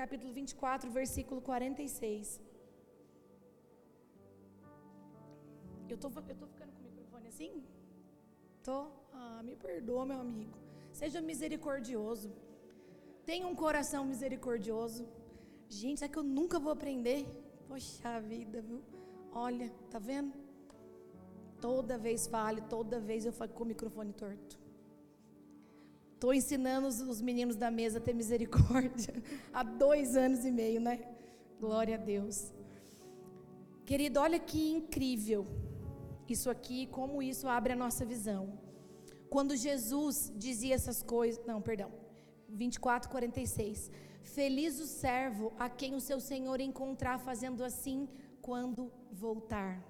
capítulo 0.00 0.32
24, 0.40 0.90
versículo 0.90 1.40
46. 1.40 2.40
Eu 5.94 5.98
tô, 5.98 6.08
eu 6.08 6.36
tô 6.42 6.46
ficando 6.48 6.72
com 6.72 6.80
o 6.80 6.84
microfone 6.90 7.28
assim? 7.28 7.62
Tô? 8.64 8.86
Ah, 9.12 9.40
me 9.44 9.54
perdoa, 9.54 10.04
meu 10.04 10.18
amigo. 10.18 10.56
Seja 10.92 11.20
misericordioso. 11.20 12.32
Tenha 13.24 13.46
um 13.46 13.54
coração 13.54 14.04
misericordioso. 14.04 15.06
Gente, 15.68 16.02
é 16.02 16.08
que 16.08 16.18
eu 16.18 16.24
nunca 16.24 16.58
vou 16.58 16.72
aprender? 16.72 17.24
Poxa 17.68 18.20
vida, 18.20 18.60
viu? 18.60 18.82
Olha, 19.32 19.70
tá 19.88 20.00
vendo? 20.00 20.34
Toda 21.60 21.96
vez 21.96 22.26
fale, 22.26 22.60
toda 22.62 22.98
vez 22.98 23.24
eu 23.24 23.32
falo 23.32 23.52
com 23.52 23.62
o 23.62 23.66
microfone 23.68 24.12
torto. 24.12 24.58
Estou 26.14 26.34
ensinando 26.34 26.88
os, 26.88 27.00
os, 27.00 27.20
meninos 27.22 27.54
da 27.54 27.70
mesa 27.70 27.98
a 27.98 28.00
ter 28.00 28.14
misericórdia 28.14 29.14
há 29.54 29.62
dois 29.62 30.16
anos 30.16 30.44
e 30.44 30.50
meio, 30.50 30.80
né? 30.80 31.06
Glória 31.60 31.94
a 31.94 31.98
Deus. 31.98 32.52
Querido, 33.86 34.18
olha 34.18 34.40
que 34.40 34.72
incrível 34.72 35.46
isso 36.32 36.48
aqui, 36.48 36.86
como 36.86 37.22
isso 37.22 37.46
abre 37.46 37.72
a 37.72 37.76
nossa 37.76 38.04
visão. 38.04 38.58
Quando 39.28 39.56
Jesus 39.56 40.32
dizia 40.36 40.74
essas 40.74 41.02
coisas, 41.02 41.44
não, 41.46 41.60
perdão, 41.60 41.92
24, 42.48 43.10
46. 43.10 43.90
Feliz 44.22 44.80
o 44.80 44.86
servo 44.86 45.52
a 45.58 45.68
quem 45.68 45.94
o 45.94 46.00
seu 46.00 46.18
senhor 46.20 46.60
encontrar 46.60 47.18
fazendo 47.18 47.62
assim 47.62 48.08
quando 48.40 48.92
voltar. 49.12 49.82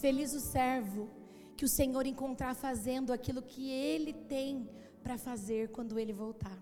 Feliz 0.00 0.32
o 0.34 0.40
servo 0.40 1.08
que 1.56 1.64
o 1.64 1.68
Senhor 1.68 2.06
encontrar 2.06 2.54
fazendo 2.54 3.12
aquilo 3.12 3.40
que 3.40 3.70
ele 3.70 4.12
tem 4.12 4.68
para 5.02 5.16
fazer 5.16 5.70
quando 5.70 5.98
ele 5.98 6.12
voltar. 6.12 6.58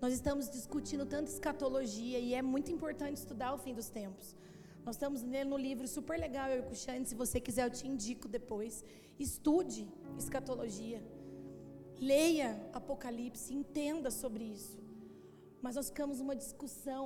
Nós 0.00 0.12
estamos 0.12 0.50
discutindo 0.50 1.06
tanto 1.06 1.28
escatologia 1.28 2.18
e 2.18 2.34
é 2.34 2.42
muito 2.42 2.70
importante 2.70 3.16
estudar 3.16 3.54
o 3.54 3.58
fim 3.58 3.72
dos 3.72 3.88
tempos. 3.88 4.36
Nós 4.86 4.94
estamos 4.94 5.20
lendo 5.34 5.52
um 5.56 5.62
livro 5.68 5.86
super 5.88 6.16
legal, 6.24 6.48
eu 6.48 6.58
e 6.58 6.60
o 6.64 6.66
Cuxane, 6.68 7.04
se 7.10 7.16
você 7.22 7.38
quiser 7.46 7.64
eu 7.66 7.72
te 7.78 7.84
indico 7.92 8.26
depois. 8.36 8.84
Estude 9.18 9.82
escatologia. 10.22 11.00
Leia 12.10 12.50
Apocalipse, 12.78 13.52
entenda 13.60 14.10
sobre 14.22 14.44
isso. 14.56 14.78
Mas 15.60 15.74
nós 15.78 15.88
ficamos 15.90 16.20
numa 16.20 16.36
discussão 16.44 17.04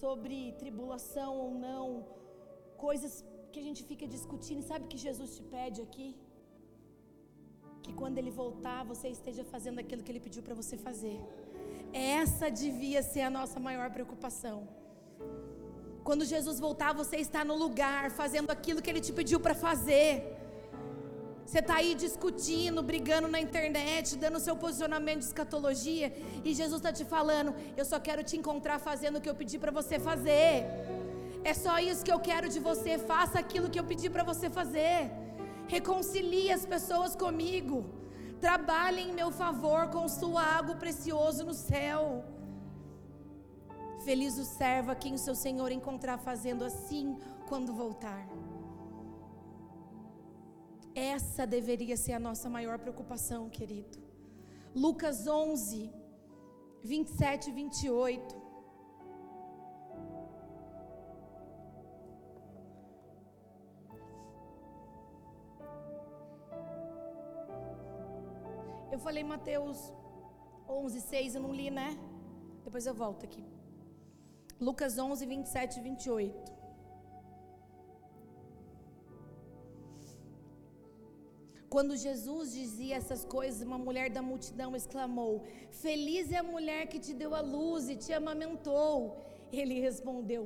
sobre 0.00 0.36
tribulação 0.60 1.32
ou 1.44 1.50
não, 1.66 1.86
coisas 2.86 3.24
que 3.52 3.58
a 3.62 3.66
gente 3.68 3.82
fica 3.90 4.06
discutindo. 4.16 4.60
E 4.60 4.68
sabe 4.70 4.84
o 4.84 4.92
que 4.92 5.00
Jesus 5.08 5.34
te 5.36 5.42
pede 5.56 5.80
aqui? 5.86 6.08
Que 7.82 7.92
quando 8.00 8.18
ele 8.18 8.30
voltar, 8.30 8.78
você 8.92 9.08
esteja 9.08 9.42
fazendo 9.54 9.80
aquilo 9.80 10.04
que 10.04 10.12
ele 10.12 10.24
pediu 10.28 10.44
para 10.44 10.54
você 10.62 10.76
fazer. 10.76 11.18
Essa 12.20 12.48
devia 12.48 13.02
ser 13.02 13.22
a 13.22 13.34
nossa 13.38 13.58
maior 13.58 13.90
preocupação. 13.90 14.81
Quando 16.04 16.24
Jesus 16.24 16.58
voltar, 16.58 16.92
você 16.92 17.16
está 17.16 17.44
no 17.44 17.56
lugar, 17.64 18.10
fazendo 18.10 18.50
aquilo 18.50 18.82
que 18.82 18.90
Ele 18.90 19.00
te 19.00 19.12
pediu 19.12 19.38
para 19.38 19.54
fazer. 19.54 20.08
Você 21.46 21.60
está 21.60 21.76
aí 21.76 21.94
discutindo, 21.94 22.82
brigando 22.82 23.28
na 23.28 23.40
internet, 23.46 24.16
dando 24.16 24.40
seu 24.40 24.56
posicionamento 24.56 25.20
de 25.20 25.26
escatologia, 25.26 26.08
e 26.44 26.54
Jesus 26.60 26.78
está 26.80 26.92
te 26.92 27.04
falando: 27.04 27.54
Eu 27.76 27.84
só 27.84 27.98
quero 28.00 28.22
te 28.28 28.36
encontrar 28.36 28.78
fazendo 28.78 29.16
o 29.16 29.20
que 29.20 29.30
eu 29.30 29.34
pedi 29.34 29.58
para 29.58 29.70
você 29.70 29.98
fazer. 29.98 30.66
É 31.44 31.54
só 31.54 31.78
isso 31.78 32.04
que 32.06 32.12
eu 32.16 32.20
quero 32.20 32.48
de 32.48 32.60
você. 32.68 32.98
Faça 32.98 33.38
aquilo 33.38 33.70
que 33.70 33.78
eu 33.78 33.84
pedi 33.84 34.08
para 34.08 34.24
você 34.24 34.48
fazer. 34.48 35.10
Reconcilie 35.68 36.50
as 36.52 36.64
pessoas 36.74 37.14
comigo. 37.24 37.84
Trabalhe 38.40 39.02
em 39.02 39.12
meu 39.12 39.30
favor, 39.30 39.80
construa 39.88 40.42
algo 40.56 40.74
precioso 40.76 41.44
no 41.44 41.54
céu. 41.54 42.24
Feliz 44.04 44.36
o 44.36 44.44
servo 44.44 44.90
a 44.90 44.96
quem 44.96 45.14
o 45.14 45.18
seu 45.18 45.34
Senhor 45.34 45.70
encontrar 45.70 46.18
fazendo 46.18 46.64
assim 46.64 47.16
quando 47.48 47.72
voltar. 47.72 48.26
Essa 50.94 51.46
deveria 51.46 51.96
ser 51.96 52.14
a 52.14 52.18
nossa 52.18 52.48
maior 52.50 52.78
preocupação, 52.78 53.48
querido. 53.48 53.98
Lucas 54.74 55.26
11, 55.26 55.90
27 56.82 57.50
e 57.50 57.52
28. 57.52 58.42
Eu 68.90 68.98
falei 68.98 69.24
Mateus 69.24 69.92
11, 70.68 71.00
6, 71.00 71.34
eu 71.36 71.42
não 71.42 71.52
li, 71.52 71.70
né? 71.70 71.96
Depois 72.64 72.86
eu 72.86 72.94
volto 72.94 73.24
aqui. 73.24 73.61
Lucas 74.68 74.96
11, 74.96 75.26
27 75.26 75.78
e 75.78 75.82
28. 75.82 76.52
Quando 81.74 81.96
Jesus 81.96 82.52
dizia 82.60 82.96
essas 83.00 83.22
coisas, 83.34 83.66
uma 83.68 83.78
mulher 83.86 84.08
da 84.16 84.22
multidão 84.30 84.70
exclamou: 84.80 85.32
Feliz 85.84 86.30
é 86.30 86.38
a 86.40 86.50
mulher 86.54 86.82
que 86.90 87.00
te 87.06 87.12
deu 87.22 87.32
a 87.38 87.42
luz 87.54 87.88
e 87.92 87.96
te 88.04 88.12
amamentou. 88.20 88.94
Ele 89.60 89.78
respondeu: 89.86 90.42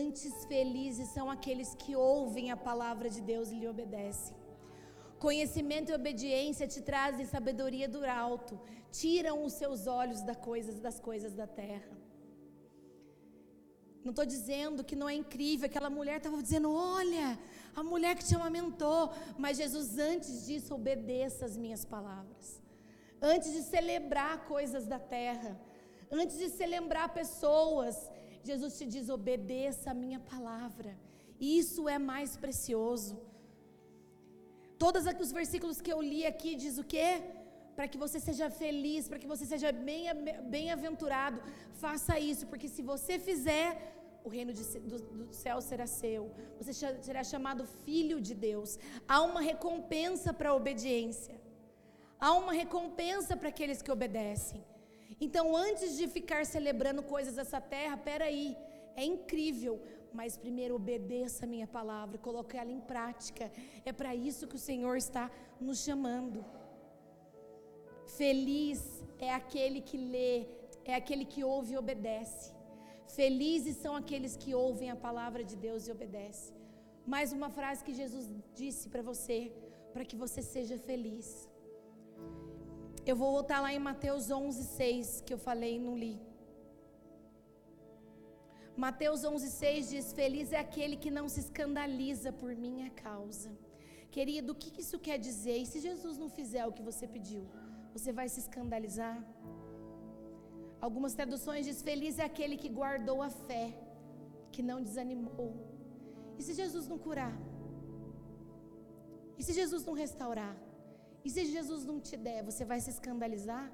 Antes 0.00 0.34
felizes 0.52 1.08
são 1.16 1.26
aqueles 1.36 1.70
que 1.82 1.94
ouvem 1.96 2.50
a 2.50 2.58
palavra 2.70 3.08
de 3.16 3.22
Deus 3.32 3.50
e 3.50 3.60
lhe 3.60 3.68
obedecem. 3.74 4.36
Conhecimento 5.26 5.90
e 5.90 5.94
obediência 6.00 6.72
te 6.74 6.82
trazem 6.90 7.32
sabedoria 7.36 7.88
do 7.94 8.02
alto, 8.04 8.60
tiram 9.00 9.36
os 9.46 9.54
seus 9.54 9.86
olhos 10.00 10.22
das 10.22 10.36
coisas, 10.50 10.78
das 10.88 11.00
coisas 11.08 11.32
da 11.40 11.46
terra. 11.62 11.97
Não 14.08 14.16
estou 14.16 14.28
dizendo 14.36 14.82
que 14.88 14.96
não 15.00 15.08
é 15.12 15.14
incrível. 15.22 15.66
Aquela 15.66 15.90
mulher 15.96 16.16
estava 16.16 16.42
dizendo: 16.46 16.68
Olha, 16.72 17.26
a 17.80 17.82
mulher 17.90 18.12
que 18.18 18.24
te 18.28 18.34
amamentou. 18.34 19.02
Mas 19.42 19.58
Jesus, 19.62 19.98
antes 20.12 20.46
disso, 20.46 20.70
obedeça 20.80 21.44
as 21.48 21.56
minhas 21.64 21.82
palavras. 21.94 22.46
Antes 23.20 23.50
de 23.56 23.62
celebrar 23.74 24.46
coisas 24.52 24.86
da 24.92 24.98
terra, 25.16 25.50
antes 26.20 26.38
de 26.42 26.48
celebrar 26.60 27.06
pessoas, 27.20 27.96
Jesus 28.42 28.78
te 28.78 28.86
diz: 28.94 29.10
obedeça 29.10 29.90
a 29.90 30.00
minha 30.04 30.20
palavra. 30.32 30.92
Isso 31.38 31.82
é 31.96 31.98
mais 31.98 32.30
precioso. 32.44 33.14
Todos 34.84 35.04
os 35.24 35.32
versículos 35.40 35.82
que 35.82 35.92
eu 35.96 36.00
li 36.00 36.24
aqui 36.32 36.54
diz 36.64 36.78
o 36.78 36.88
quê? 36.94 37.10
para 37.78 37.86
que 37.90 37.98
você 38.04 38.18
seja 38.18 38.46
feliz, 38.50 39.02
para 39.08 39.20
que 39.22 39.28
você 39.32 39.44
seja 39.50 39.70
bem-aventurado, 40.54 41.40
faça 41.82 42.18
isso, 42.18 42.44
porque 42.50 42.68
se 42.76 42.82
você 42.82 43.20
fizer, 43.20 43.68
o 44.24 44.28
reino 44.28 44.52
de, 44.52 44.62
do, 44.80 44.98
do, 44.98 45.32
céu 45.32 45.60
será 45.60 45.86
seu. 45.86 46.30
Você 46.58 46.72
será 47.02 47.22
chamado 47.24 47.64
filho 47.84 48.20
de 48.20 48.34
Deus. 48.34 48.78
Há 49.06 49.22
uma 49.22 49.40
recompensa 49.40 50.32
para 50.32 50.50
a 50.50 50.54
obediência. 50.54 51.36
Há 52.20 52.32
uma 52.32 52.52
recompensa 52.52 53.36
para 53.36 53.48
aqueles 53.48 53.80
que 53.80 53.92
obedecem. 53.92 54.64
Então, 55.20 55.56
antes 55.56 55.96
de 55.96 56.06
ficar 56.08 56.44
celebrando 56.46 57.02
coisas 57.02 57.34
dessa 57.36 57.60
terra, 57.60 57.96
peraí, 57.96 58.56
é 58.96 59.04
incrível, 59.04 59.80
mas 60.12 60.36
primeiro 60.36 60.74
obedeça 60.74 61.44
a 61.44 61.48
minha 61.48 61.66
palavra, 61.66 62.18
coloque 62.18 62.56
ela 62.56 62.70
em 62.70 62.80
prática. 62.80 63.50
É 63.84 63.92
para 63.92 64.14
isso 64.14 64.46
que 64.46 64.56
o 64.56 64.64
Senhor 64.70 64.96
está 64.96 65.30
nos 65.60 65.78
chamando. 65.84 66.44
Feliz 68.16 69.04
é 69.20 69.32
aquele 69.32 69.80
que 69.80 69.96
lê, 69.96 70.46
é 70.84 70.94
aquele 70.94 71.24
que 71.24 71.44
ouve 71.44 71.74
e 71.74 71.78
obedece. 71.78 72.57
Felizes 73.16 73.76
são 73.82 73.94
aqueles 74.00 74.36
que 74.36 74.54
ouvem 74.54 74.90
a 74.90 74.96
palavra 75.06 75.42
de 75.50 75.56
Deus 75.66 75.86
e 75.86 75.92
obedecem. 75.96 76.54
Mais 77.14 77.32
uma 77.36 77.50
frase 77.58 77.84
que 77.86 77.94
Jesus 78.00 78.24
disse 78.60 78.86
para 78.92 79.02
você, 79.10 79.38
para 79.92 80.04
que 80.08 80.16
você 80.24 80.40
seja 80.54 80.76
feliz. 80.88 81.28
Eu 83.10 83.16
vou 83.20 83.30
voltar 83.36 83.60
lá 83.64 83.70
em 83.72 83.82
Mateus 83.90 84.24
11:6 84.30 85.22
que 85.24 85.32
eu 85.34 85.40
falei 85.48 85.76
e 85.76 85.84
não 85.86 85.96
li. 86.02 86.16
Mateus 88.84 89.22
11:6 89.30 89.88
diz: 89.92 90.12
Feliz 90.20 90.52
é 90.52 90.60
aquele 90.66 90.96
que 91.04 91.10
não 91.18 91.26
se 91.34 91.40
escandaliza 91.44 92.30
por 92.42 92.50
minha 92.66 92.90
causa. 93.06 93.50
Querido, 94.16 94.52
o 94.52 94.58
que 94.60 94.70
isso 94.82 94.98
quer 95.06 95.18
dizer? 95.28 95.56
E 95.62 95.66
se 95.70 95.80
Jesus 95.88 96.16
não 96.22 96.28
fizer 96.38 96.64
o 96.66 96.74
que 96.76 96.84
você 96.90 97.06
pediu? 97.16 97.42
Você 97.94 98.12
vai 98.18 98.28
se 98.34 98.40
escandalizar? 98.44 99.16
Algumas 100.80 101.14
traduções 101.14 101.66
diz: 101.66 101.82
Feliz 101.82 102.18
é 102.18 102.24
aquele 102.24 102.56
que 102.56 102.68
guardou 102.68 103.20
a 103.22 103.30
fé, 103.30 103.74
que 104.52 104.62
não 104.62 104.82
desanimou. 104.82 105.52
E 106.38 106.42
se 106.42 106.54
Jesus 106.54 106.86
não 106.88 106.98
curar? 106.98 107.36
E 109.38 109.42
se 109.42 109.52
Jesus 109.52 109.84
não 109.84 109.94
restaurar? 109.94 110.56
E 111.24 111.30
se 111.30 111.44
Jesus 111.46 111.84
não 111.84 112.00
te 112.00 112.16
der, 112.16 112.42
você 112.44 112.64
vai 112.64 112.80
se 112.80 112.90
escandalizar? 112.90 113.72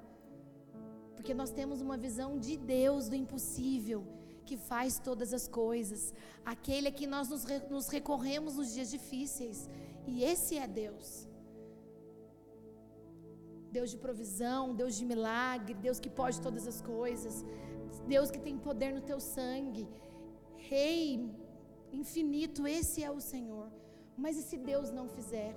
Porque 1.15 1.33
nós 1.33 1.51
temos 1.51 1.81
uma 1.81 1.97
visão 1.97 2.37
de 2.37 2.57
Deus 2.57 3.07
do 3.09 3.15
impossível, 3.15 4.05
que 4.45 4.57
faz 4.57 4.99
todas 4.99 5.33
as 5.33 5.47
coisas, 5.47 6.13
aquele 6.43 6.87
a 6.87 6.91
que 6.91 7.07
nós 7.07 7.29
nos, 7.29 7.45
nos 7.69 7.87
recorremos 7.87 8.55
nos 8.55 8.73
dias 8.73 8.89
difíceis, 8.91 9.69
e 10.05 10.23
esse 10.23 10.57
é 10.57 10.67
Deus. 10.67 11.27
Deus 13.77 13.89
de 13.93 13.97
provisão, 14.05 14.61
Deus 14.81 14.93
de 14.99 15.05
milagre, 15.11 15.73
Deus 15.87 15.99
que 16.03 16.11
pode 16.19 16.37
todas 16.47 16.65
as 16.71 16.79
coisas, 16.93 17.35
Deus 18.13 18.29
que 18.33 18.41
tem 18.47 18.57
poder 18.69 18.91
no 18.97 19.03
teu 19.09 19.19
sangue, 19.35 19.85
Rei 20.69 20.99
infinito, 22.01 22.61
esse 22.77 22.99
é 23.07 23.11
o 23.17 23.21
Senhor. 23.31 23.67
Mas 24.23 24.37
e 24.39 24.43
se 24.49 24.57
Deus 24.71 24.89
não 24.97 25.07
fizer? 25.17 25.51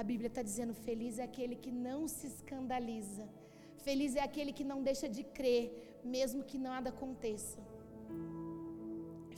A 0.00 0.02
Bíblia 0.10 0.30
está 0.32 0.42
dizendo: 0.48 0.74
feliz 0.88 1.18
é 1.18 1.24
aquele 1.30 1.56
que 1.64 1.72
não 1.88 2.00
se 2.16 2.26
escandaliza, 2.32 3.26
feliz 3.86 4.14
é 4.20 4.22
aquele 4.28 4.52
que 4.58 4.66
não 4.72 4.78
deixa 4.88 5.08
de 5.16 5.24
crer, 5.38 5.66
mesmo 6.16 6.42
que 6.50 6.58
nada 6.68 6.90
aconteça. 6.94 7.60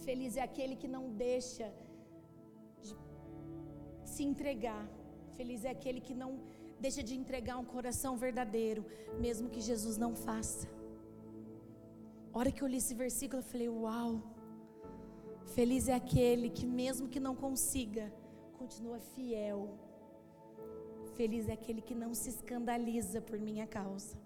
Feliz 0.06 0.34
é 0.40 0.42
aquele 0.48 0.74
que 0.82 0.88
não 0.96 1.04
deixa 1.26 1.66
de 2.82 2.94
se 4.12 4.22
entregar. 4.30 4.84
Feliz 5.36 5.64
é 5.68 5.70
aquele 5.76 6.00
que 6.06 6.14
não 6.22 6.30
Deixa 6.80 7.02
de 7.02 7.14
entregar 7.14 7.56
um 7.58 7.64
coração 7.64 8.16
verdadeiro, 8.16 8.84
mesmo 9.18 9.50
que 9.54 9.60
Jesus 9.60 9.96
não 9.96 10.14
faça. 10.14 10.68
A 12.32 12.38
hora 12.38 12.52
que 12.52 12.62
eu 12.62 12.68
li 12.68 12.76
esse 12.76 12.94
versículo, 12.94 13.40
eu 13.40 13.46
falei: 13.52 13.68
Uau! 13.68 14.22
Feliz 15.56 15.88
é 15.88 15.94
aquele 15.94 16.48
que, 16.50 16.66
mesmo 16.66 17.08
que 17.08 17.18
não 17.18 17.34
consiga, 17.34 18.12
continua 18.58 19.00
fiel. 19.00 19.60
Feliz 21.16 21.48
é 21.48 21.54
aquele 21.54 21.82
que 21.82 21.94
não 21.94 22.14
se 22.14 22.28
escandaliza 22.28 23.20
por 23.20 23.38
minha 23.40 23.66
causa. 23.66 24.16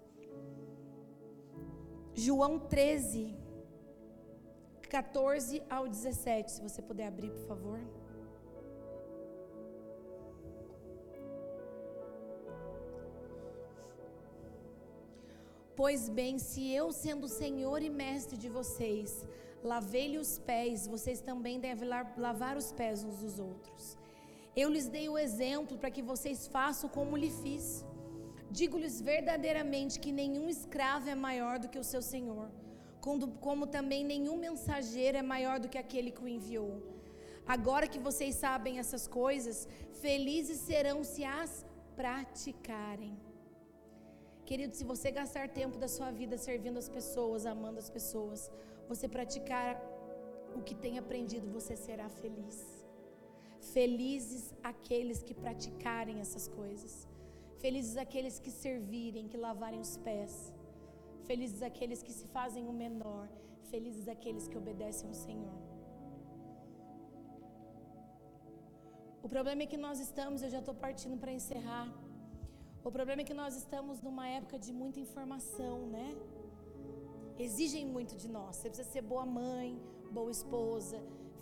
João 2.13 2.59
13, 2.59 3.35
14 4.89 5.63
ao 5.67 5.87
17. 5.87 6.51
Se 6.51 6.61
você 6.61 6.81
puder 6.81 7.07
abrir, 7.07 7.31
por 7.31 7.47
favor. 7.47 7.79
Pois 15.75 16.01
bem, 16.07 16.37
se 16.37 16.63
eu, 16.79 16.91
sendo 16.91 17.27
Senhor 17.27 17.81
e 17.81 17.89
Mestre 17.89 18.37
de 18.37 18.49
vocês, 18.57 19.27
lavei-lhe 19.71 20.19
os 20.19 20.37
pés, 20.37 20.85
vocês 20.85 21.19
também 21.29 21.59
devem 21.59 21.89
lavar 22.25 22.55
os 22.61 22.71
pés 22.71 23.03
uns 23.03 23.17
dos 23.23 23.39
outros. 23.39 23.97
Eu 24.55 24.69
lhes 24.69 24.87
dei 24.87 25.09
o 25.09 25.17
exemplo 25.17 25.75
para 25.79 25.89
que 25.95 26.03
vocês 26.11 26.45
façam 26.55 26.87
como 26.97 27.17
lhe 27.17 27.31
fiz. 27.41 27.83
Digo-lhes 28.51 29.01
verdadeiramente 29.01 29.99
que 29.99 30.11
nenhum 30.11 30.47
escravo 30.47 31.09
é 31.09 31.15
maior 31.15 31.57
do 31.57 31.69
que 31.71 31.79
o 31.79 31.89
seu 31.91 32.03
senhor, 32.03 32.47
como, 33.45 33.65
também 33.65 34.03
nenhum 34.05 34.37
mensageiro 34.37 35.17
é 35.17 35.23
maior 35.23 35.59
do 35.59 35.67
que 35.67 35.79
aquele 35.79 36.11
que 36.11 36.23
o 36.23 36.27
enviou. 36.27 36.73
Agora 37.47 37.87
que 37.87 37.97
vocês 37.97 38.35
sabem 38.35 38.77
essas 38.77 39.07
coisas, 39.07 39.67
felizes 40.03 40.59
serão 40.59 41.03
se 41.03 41.23
as 41.23 41.65
praticarem. 41.95 43.17
Querido, 44.49 44.75
se 44.75 44.83
você 44.91 45.09
gastar 45.19 45.47
tempo 45.61 45.77
da 45.83 45.87
sua 45.87 46.09
vida 46.11 46.37
servindo 46.37 46.77
as 46.83 46.89
pessoas, 46.97 47.45
amando 47.45 47.79
as 47.83 47.89
pessoas, 47.97 48.51
você 48.89 49.07
praticar 49.07 49.71
o 50.57 50.61
que 50.67 50.75
tem 50.75 50.97
aprendido, 51.01 51.47
você 51.57 51.75
será 51.75 52.07
feliz. 52.21 52.57
Felizes 53.73 54.43
aqueles 54.71 55.19
que 55.27 55.33
praticarem 55.33 56.19
essas 56.25 56.47
coisas. 56.59 56.93
Felizes 57.63 57.95
aqueles 58.05 58.37
que 58.43 58.51
servirem, 58.51 59.29
que 59.31 59.37
lavarem 59.37 59.79
os 59.79 59.95
pés. 60.07 60.33
Felizes 61.29 61.61
aqueles 61.69 62.03
que 62.03 62.11
se 62.11 62.27
fazem 62.27 62.67
o 62.67 62.73
menor. 62.83 63.27
Felizes 63.71 64.07
aqueles 64.15 64.47
que 64.49 64.57
obedecem 64.57 65.07
ao 65.07 65.15
Senhor. 65.25 65.57
O 69.25 69.29
problema 69.29 69.63
é 69.63 69.65
que 69.65 69.77
nós 69.77 69.99
estamos, 70.07 70.43
eu 70.43 70.49
já 70.55 70.59
estou 70.59 70.75
partindo 70.75 71.17
para 71.17 71.31
encerrar. 71.31 71.87
O 72.87 72.91
problema 72.91 73.21
é 73.21 73.25
que 73.29 73.33
nós 73.33 73.55
estamos 73.55 74.01
numa 74.01 74.27
época 74.27 74.57
de 74.59 74.71
muita 74.73 74.99
informação, 74.99 75.75
né? 75.87 76.07
Exigem 77.39 77.85
muito 77.85 78.13
de 78.21 78.27
nós. 78.27 78.57
Você 78.57 78.69
precisa 78.69 78.89
ser 78.95 79.01
boa 79.01 79.25
mãe, 79.25 79.81
boa 80.11 80.29
esposa, 80.29 80.97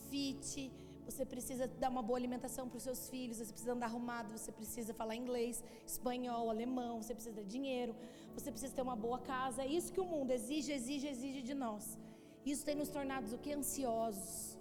fit, 0.10 0.72
você 1.04 1.26
precisa 1.26 1.66
dar 1.68 1.90
uma 1.90 2.04
boa 2.04 2.18
alimentação 2.22 2.70
para 2.70 2.78
os 2.78 2.84
seus 2.84 3.10
filhos, 3.10 3.38
você 3.38 3.52
precisa 3.56 3.74
andar 3.74 3.88
arrumado, 3.88 4.30
você 4.38 4.52
precisa 4.52 4.94
falar 4.94 5.16
inglês, 5.16 5.64
espanhol, 5.94 6.46
alemão, 6.50 7.02
você 7.02 7.16
precisa 7.16 7.42
de 7.42 7.50
dinheiro, 7.56 7.96
você 8.36 8.52
precisa 8.52 8.74
ter 8.78 8.84
uma 8.84 8.96
boa 8.96 9.20
casa. 9.34 9.64
É 9.64 9.68
isso 9.80 9.92
que 9.92 10.00
o 10.00 10.06
mundo 10.06 10.30
exige, 10.30 10.72
exige, 10.72 11.08
exige 11.08 11.42
de 11.42 11.56
nós. 11.56 11.98
Isso 12.46 12.64
tem 12.64 12.76
nos 12.76 12.90
tornado 12.90 13.36
o 13.36 13.40
que? 13.40 13.52
Ansiosos. 13.52 14.58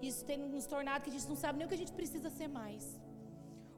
Isso 0.00 0.24
tem 0.24 0.38
nos 0.38 0.66
tornado 0.74 1.02
que 1.04 1.10
a 1.10 1.12
gente 1.12 1.28
não 1.28 1.36
sabe 1.36 1.58
nem 1.58 1.66
o 1.66 1.68
que 1.68 1.78
a 1.78 1.82
gente 1.84 1.92
precisa 1.92 2.30
ser 2.30 2.48
mais. 2.48 2.98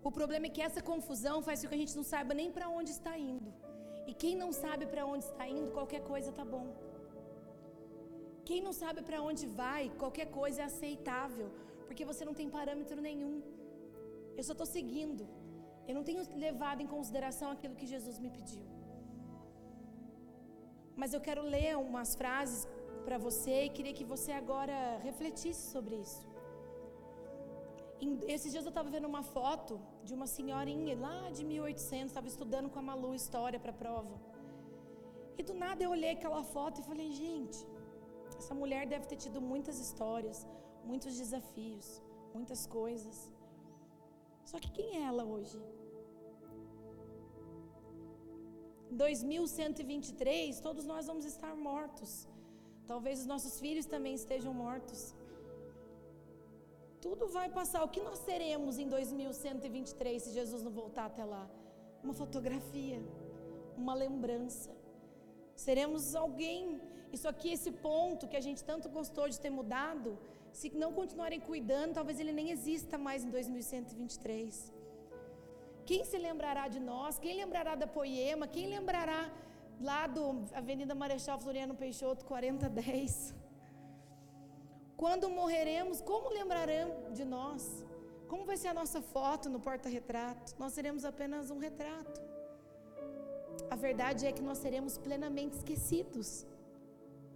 O 0.08 0.10
problema 0.18 0.46
é 0.46 0.54
que 0.54 0.64
essa 0.68 0.82
confusão 0.92 1.36
faz 1.48 1.60
com 1.60 1.68
que 1.68 1.76
a 1.78 1.82
gente 1.82 1.96
não 1.98 2.06
saiba 2.12 2.34
nem 2.40 2.50
para 2.56 2.68
onde 2.78 2.90
está 2.90 3.12
indo. 3.32 3.50
E 4.10 4.12
quem 4.22 4.34
não 4.42 4.50
sabe 4.62 4.84
para 4.92 5.04
onde 5.12 5.24
está 5.24 5.44
indo, 5.58 5.76
qualquer 5.78 6.02
coisa 6.12 6.32
tá 6.38 6.44
bom. 6.54 6.66
Quem 8.48 8.60
não 8.66 8.72
sabe 8.82 9.00
para 9.08 9.22
onde 9.28 9.46
vai, 9.62 9.82
qualquer 10.02 10.26
coisa 10.38 10.62
é 10.62 10.64
aceitável, 10.64 11.48
porque 11.86 12.04
você 12.10 12.24
não 12.28 12.34
tem 12.40 12.48
parâmetro 12.58 13.00
nenhum. 13.08 13.36
Eu 14.36 14.44
só 14.48 14.52
estou 14.52 14.66
seguindo. 14.66 15.24
Eu 15.86 15.94
não 15.98 16.04
tenho 16.08 16.22
levado 16.46 16.80
em 16.84 16.90
consideração 16.96 17.48
aquilo 17.54 17.78
que 17.80 17.86
Jesus 17.94 18.18
me 18.24 18.30
pediu. 18.36 18.64
Mas 21.00 21.12
eu 21.14 21.20
quero 21.20 21.42
ler 21.54 21.76
umas 21.76 22.10
frases 22.20 22.60
para 23.04 23.18
você 23.18 23.54
e 23.64 23.70
queria 23.76 23.94
que 23.98 24.04
você 24.04 24.32
agora 24.32 24.76
refletisse 25.08 25.70
sobre 25.74 25.96
isso. 25.96 26.31
Esses 28.34 28.50
dias 28.52 28.64
eu 28.64 28.70
estava 28.74 28.90
vendo 28.94 29.06
uma 29.12 29.22
foto 29.22 29.80
de 30.06 30.12
uma 30.12 30.26
senhorinha 30.26 30.94
lá 31.06 31.30
de 31.30 31.44
1800, 31.44 32.08
estava 32.08 32.26
estudando 32.26 32.68
com 32.68 32.78
a 32.80 32.86
Malu 32.90 33.14
história 33.14 33.60
para 33.64 33.70
a 33.74 33.80
prova. 33.82 34.14
E 35.38 35.42
do 35.48 35.54
nada 35.54 35.82
eu 35.84 35.90
olhei 35.96 36.10
aquela 36.10 36.42
foto 36.42 36.80
e 36.80 36.84
falei, 36.90 37.08
gente, 37.12 37.60
essa 38.40 38.54
mulher 38.62 38.86
deve 38.94 39.06
ter 39.06 39.18
tido 39.24 39.40
muitas 39.40 39.78
histórias, 39.84 40.38
muitos 40.84 41.16
desafios, 41.16 42.02
muitas 42.34 42.66
coisas. 42.66 43.32
Só 44.50 44.58
que 44.58 44.72
quem 44.72 44.88
é 44.96 45.02
ela 45.10 45.24
hoje? 45.24 45.58
2123, 48.90 50.60
todos 50.60 50.84
nós 50.84 51.06
vamos 51.06 51.24
estar 51.24 51.54
mortos. 51.56 52.28
Talvez 52.86 53.20
os 53.20 53.26
nossos 53.26 53.54
filhos 53.60 53.86
também 53.86 54.14
estejam 54.14 54.52
mortos. 54.52 55.14
Tudo 57.06 57.26
vai 57.38 57.48
passar. 57.58 57.80
O 57.84 57.92
que 57.94 58.02
nós 58.08 58.18
seremos 58.28 58.78
em 58.78 58.88
2123 58.88 60.22
se 60.22 60.30
Jesus 60.38 60.62
não 60.62 60.72
voltar 60.82 61.06
até 61.06 61.24
lá? 61.34 61.44
uma 62.02 62.14
fotografia, 62.22 63.00
uma 63.76 63.94
lembrança. 63.94 64.70
Seremos 65.54 66.14
alguém. 66.14 66.80
Isso 67.16 67.28
aqui, 67.32 67.50
esse 67.56 67.70
ponto 67.70 68.28
que 68.30 68.36
a 68.36 68.44
gente 68.46 68.62
tanto 68.70 68.88
gostou 68.88 69.28
de 69.28 69.38
ter 69.44 69.50
mudado, 69.50 70.18
se 70.58 70.70
não 70.82 70.92
continuarem 71.00 71.40
cuidando, 71.40 71.94
talvez 71.98 72.18
ele 72.18 72.32
nem 72.32 72.50
exista 72.50 72.96
mais 73.06 73.24
em 73.24 73.30
2123. 73.30 74.72
Quem 75.84 76.04
se 76.04 76.18
lembrará 76.26 76.64
de 76.68 76.80
nós? 76.80 77.18
Quem 77.18 77.36
lembrará 77.36 77.74
da 77.74 77.86
Poema? 77.86 78.46
Quem 78.46 78.66
lembrará 78.74 79.30
lá 79.80 80.06
do 80.06 80.24
Avenida 80.54 80.94
Marechal 80.94 81.38
Floriano 81.38 81.74
Peixoto 81.74 82.24
4010? 82.24 83.41
Quando 85.02 85.28
morreremos, 85.28 86.00
como 86.00 86.34
lembrarão 86.38 86.88
de 87.16 87.24
nós? 87.24 87.62
Como 88.30 88.44
vai 88.48 88.56
ser 88.56 88.68
a 88.68 88.74
nossa 88.80 89.00
foto 89.14 89.50
no 89.54 89.58
porta-retrato? 89.68 90.54
Nós 90.60 90.74
seremos 90.76 91.04
apenas 91.10 91.50
um 91.54 91.58
retrato. 91.58 92.20
A 93.74 93.74
verdade 93.86 94.26
é 94.28 94.30
que 94.36 94.44
nós 94.48 94.58
seremos 94.58 94.96
plenamente 95.06 95.56
esquecidos. 95.56 96.46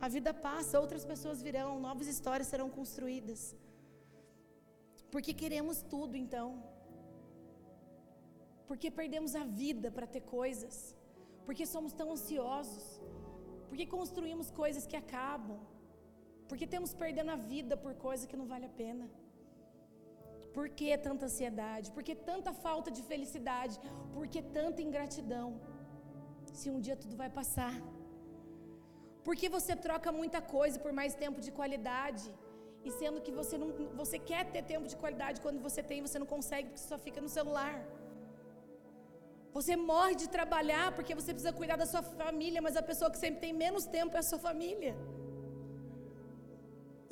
A 0.01 0.09
vida 0.17 0.33
passa, 0.33 0.81
outras 0.85 1.05
pessoas 1.13 1.43
virão, 1.43 1.81
novas 1.89 2.07
histórias 2.15 2.47
serão 2.53 2.71
construídas. 2.79 3.43
Porque 5.11 5.35
queremos 5.35 5.83
tudo 5.95 6.17
então. 6.25 6.49
Porque 8.69 8.93
perdemos 8.93 9.35
a 9.35 9.45
vida 9.45 9.91
para 9.91 10.07
ter 10.07 10.21
coisas. 10.39 10.95
Porque 11.45 11.67
somos 11.67 11.93
tão 11.93 12.13
ansiosos. 12.13 12.87
Porque 13.69 13.87
construímos 13.99 14.51
coisas 14.53 14.87
que 14.87 15.01
acabam. 15.05 15.59
Porque 16.49 16.67
temos 16.75 16.93
perdendo 17.03 17.31
a 17.37 17.39
vida 17.53 17.77
por 17.85 17.95
coisa 18.07 18.29
que 18.31 18.37
não 18.41 18.47
vale 18.53 18.67
a 18.71 18.75
pena. 18.83 19.07
Por 20.57 20.67
que 20.79 20.89
tanta 21.07 21.27
ansiedade? 21.29 21.91
Por 21.97 22.03
que 22.07 22.15
tanta 22.31 22.53
falta 22.67 22.91
de 22.97 23.03
felicidade? 23.11 23.75
Por 24.15 24.27
que 24.33 24.41
tanta 24.59 24.81
ingratidão? 24.89 25.49
Se 26.61 26.71
um 26.75 26.81
dia 26.87 26.97
tudo 27.03 27.15
vai 27.23 27.31
passar. 27.41 27.75
Por 29.27 29.35
que 29.41 29.49
você 29.57 29.73
troca 29.87 30.11
muita 30.21 30.41
coisa 30.57 30.79
por 30.85 30.93
mais 30.99 31.15
tempo 31.25 31.41
de 31.47 31.51
qualidade? 31.59 32.27
E 32.87 32.91
sendo 33.01 33.21
que 33.27 33.33
você 33.41 33.55
não, 33.63 33.69
você 34.01 34.19
quer 34.31 34.43
ter 34.55 34.63
tempo 34.73 34.87
de 34.93 34.97
qualidade 35.03 35.41
quando 35.45 35.61
você 35.69 35.83
tem, 35.91 36.01
você 36.09 36.19
não 36.23 36.29
consegue 36.35 36.69
porque 36.69 36.89
só 36.93 36.99
fica 37.07 37.21
no 37.27 37.31
celular. 37.39 37.75
Você 39.57 39.75
morre 39.91 40.15
de 40.23 40.29
trabalhar 40.37 40.87
porque 40.97 41.15
você 41.21 41.31
precisa 41.35 41.53
cuidar 41.61 41.77
da 41.83 41.87
sua 41.93 42.03
família, 42.23 42.63
mas 42.67 42.77
a 42.77 42.85
pessoa 42.91 43.11
que 43.13 43.21
sempre 43.25 43.41
tem 43.45 43.53
menos 43.65 43.85
tempo 43.99 44.15
é 44.17 44.21
a 44.21 44.29
sua 44.31 44.39
família. 44.49 44.95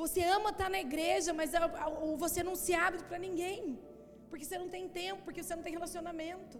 Você 0.02 0.20
ama 0.36 0.50
estar 0.50 0.68
na 0.76 0.80
igreja, 0.86 1.32
mas 1.40 1.50
você 2.24 2.42
não 2.48 2.56
se 2.64 2.72
abre 2.86 3.02
para 3.08 3.18
ninguém, 3.26 3.78
porque 4.30 4.44
você 4.46 4.58
não 4.62 4.68
tem 4.76 4.84
tempo, 4.88 5.20
porque 5.26 5.42
você 5.42 5.54
não 5.58 5.62
tem 5.66 5.74
relacionamento. 5.78 6.58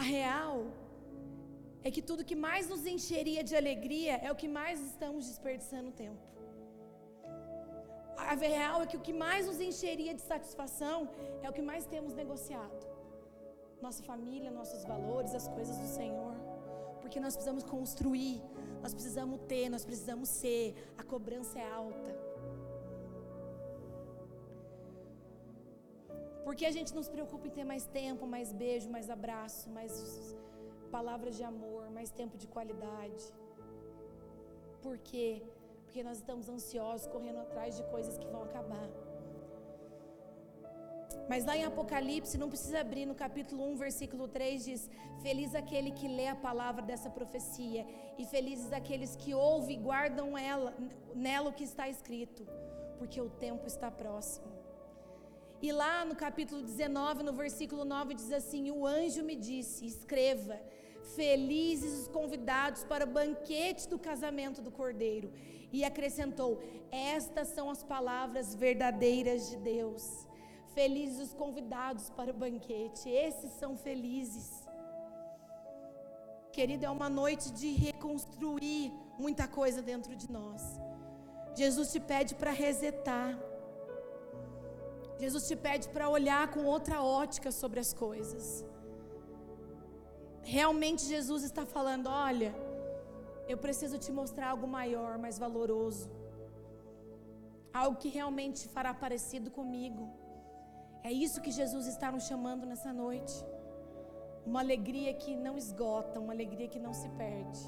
real 0.00 0.56
é 1.86 1.90
que 1.94 2.02
tudo 2.08 2.28
que 2.30 2.38
mais 2.48 2.68
nos 2.72 2.84
encheria 2.96 3.42
de 3.48 3.54
alegria 3.62 4.14
é 4.26 4.30
o 4.32 4.38
que 4.42 4.48
mais 4.60 4.78
estamos 4.90 5.26
desperdiçando 5.30 5.90
tempo. 6.04 6.24
A 8.16 8.34
real 8.34 8.78
é 8.82 8.86
que 8.90 8.96
o 9.00 9.04
que 9.06 9.12
mais 9.24 9.46
nos 9.50 9.60
encheria 9.68 10.14
de 10.18 10.22
satisfação 10.32 10.96
é 11.42 11.50
o 11.50 11.52
que 11.56 11.64
mais 11.70 11.84
temos 11.94 12.14
negociado. 12.22 12.82
Nossa 13.86 14.02
família, 14.10 14.50
nossos 14.60 14.82
valores, 14.92 15.34
as 15.34 15.48
coisas 15.48 15.76
do 15.76 15.88
Senhor. 15.98 16.34
Porque 17.00 17.18
nós 17.24 17.34
precisamos 17.36 17.64
construir, 17.64 18.40
nós 18.82 18.92
precisamos 18.92 19.38
ter, 19.52 19.68
nós 19.68 19.84
precisamos 19.84 20.28
ser. 20.28 20.74
A 20.98 21.04
cobrança 21.04 21.58
é 21.58 21.68
alta. 21.82 22.12
Porque 26.44 26.66
a 26.66 26.72
gente 26.76 26.92
não 26.96 27.02
se 27.02 27.10
preocupa 27.16 27.46
em 27.46 27.50
ter 27.58 27.64
mais 27.64 27.84
tempo, 27.86 28.26
mais 28.26 28.52
beijo, 28.52 28.90
mais 28.90 29.08
abraço, 29.08 29.70
mais 29.70 29.92
palavras 30.90 31.36
de 31.36 31.44
amor, 31.44 31.88
mais 31.90 32.10
tempo 32.10 32.36
de 32.36 32.48
qualidade. 32.48 33.24
Por 34.82 34.98
quê? 34.98 35.42
Porque 35.84 36.02
nós 36.02 36.18
estamos 36.18 36.48
ansiosos, 36.48 37.06
correndo 37.06 37.38
atrás 37.38 37.76
de 37.76 37.84
coisas 37.84 38.18
que 38.18 38.26
vão 38.26 38.42
acabar. 38.42 38.88
Mas 41.28 41.44
lá 41.44 41.56
em 41.56 41.64
Apocalipse, 41.64 42.38
não 42.38 42.48
precisa 42.48 42.80
abrir, 42.80 43.06
no 43.06 43.14
capítulo 43.14 43.64
1, 43.72 43.76
versículo 43.76 44.28
3 44.28 44.64
diz: 44.64 44.90
Feliz 45.22 45.54
aquele 45.54 45.90
que 45.92 46.08
lê 46.08 46.28
a 46.28 46.34
palavra 46.34 46.82
dessa 46.82 47.10
profecia, 47.10 47.86
e 48.18 48.24
felizes 48.26 48.72
aqueles 48.72 49.16
que 49.16 49.34
ouvem 49.34 49.78
e 49.78 49.82
guardam 49.82 50.36
ela, 50.36 50.74
nela 51.14 51.50
o 51.50 51.52
que 51.52 51.64
está 51.64 51.88
escrito, 51.88 52.46
porque 52.98 53.20
o 53.20 53.30
tempo 53.30 53.66
está 53.66 53.90
próximo. 53.90 54.62
E 55.62 55.70
lá 55.70 56.04
no 56.04 56.16
capítulo 56.16 56.60
19, 56.60 57.22
no 57.22 57.32
versículo 57.32 57.84
9, 57.84 58.14
diz 58.14 58.32
assim: 58.32 58.70
O 58.70 58.84
anjo 58.84 59.22
me 59.22 59.36
disse: 59.36 59.86
Escreva, 59.86 60.60
felizes 61.14 62.00
os 62.00 62.08
convidados 62.08 62.82
para 62.84 63.04
o 63.04 63.08
banquete 63.08 63.88
do 63.88 63.98
casamento 63.98 64.60
do 64.60 64.72
cordeiro. 64.72 65.32
E 65.72 65.84
acrescentou: 65.84 66.60
Estas 66.90 67.48
são 67.48 67.70
as 67.70 67.82
palavras 67.84 68.54
verdadeiras 68.54 69.50
de 69.50 69.56
Deus. 69.56 70.26
Felizes 70.74 71.18
os 71.28 71.34
convidados 71.34 72.08
para 72.10 72.30
o 72.30 72.34
banquete, 72.44 73.08
esses 73.08 73.52
são 73.60 73.76
felizes. 73.76 74.46
Querido, 76.56 76.84
é 76.86 76.90
uma 76.90 77.08
noite 77.08 77.50
de 77.60 77.72
reconstruir 77.72 78.92
muita 79.18 79.46
coisa 79.48 79.80
dentro 79.82 80.14
de 80.14 80.30
nós. 80.30 80.62
Jesus 81.54 81.92
te 81.92 82.00
pede 82.00 82.34
para 82.34 82.50
resetar. 82.50 83.38
Jesus 85.18 85.46
te 85.46 85.56
pede 85.56 85.88
para 85.88 86.08
olhar 86.08 86.50
com 86.54 86.64
outra 86.64 87.02
ótica 87.02 87.50
sobre 87.52 87.78
as 87.78 87.92
coisas. 87.92 88.64
Realmente 90.42 91.02
Jesus 91.04 91.42
está 91.50 91.64
falando: 91.64 92.08
olha, 92.08 92.54
eu 93.46 93.58
preciso 93.58 93.98
te 93.98 94.10
mostrar 94.10 94.48
algo 94.50 94.66
maior, 94.66 95.18
mais 95.18 95.38
valoroso. 95.38 96.10
Algo 97.72 97.96
que 97.98 98.08
realmente 98.08 98.68
fará 98.68 98.92
parecido 98.92 99.50
comigo. 99.50 100.21
É 101.08 101.12
isso 101.24 101.42
que 101.44 101.52
Jesus 101.60 101.86
está 101.86 102.10
nos 102.14 102.24
chamando 102.30 102.64
nessa 102.70 102.92
noite. 102.92 103.34
Uma 104.46 104.60
alegria 104.60 105.12
que 105.22 105.32
não 105.46 105.54
esgota, 105.62 106.20
uma 106.24 106.32
alegria 106.32 106.68
que 106.74 106.78
não 106.86 106.92
se 107.00 107.08
perde. 107.22 107.62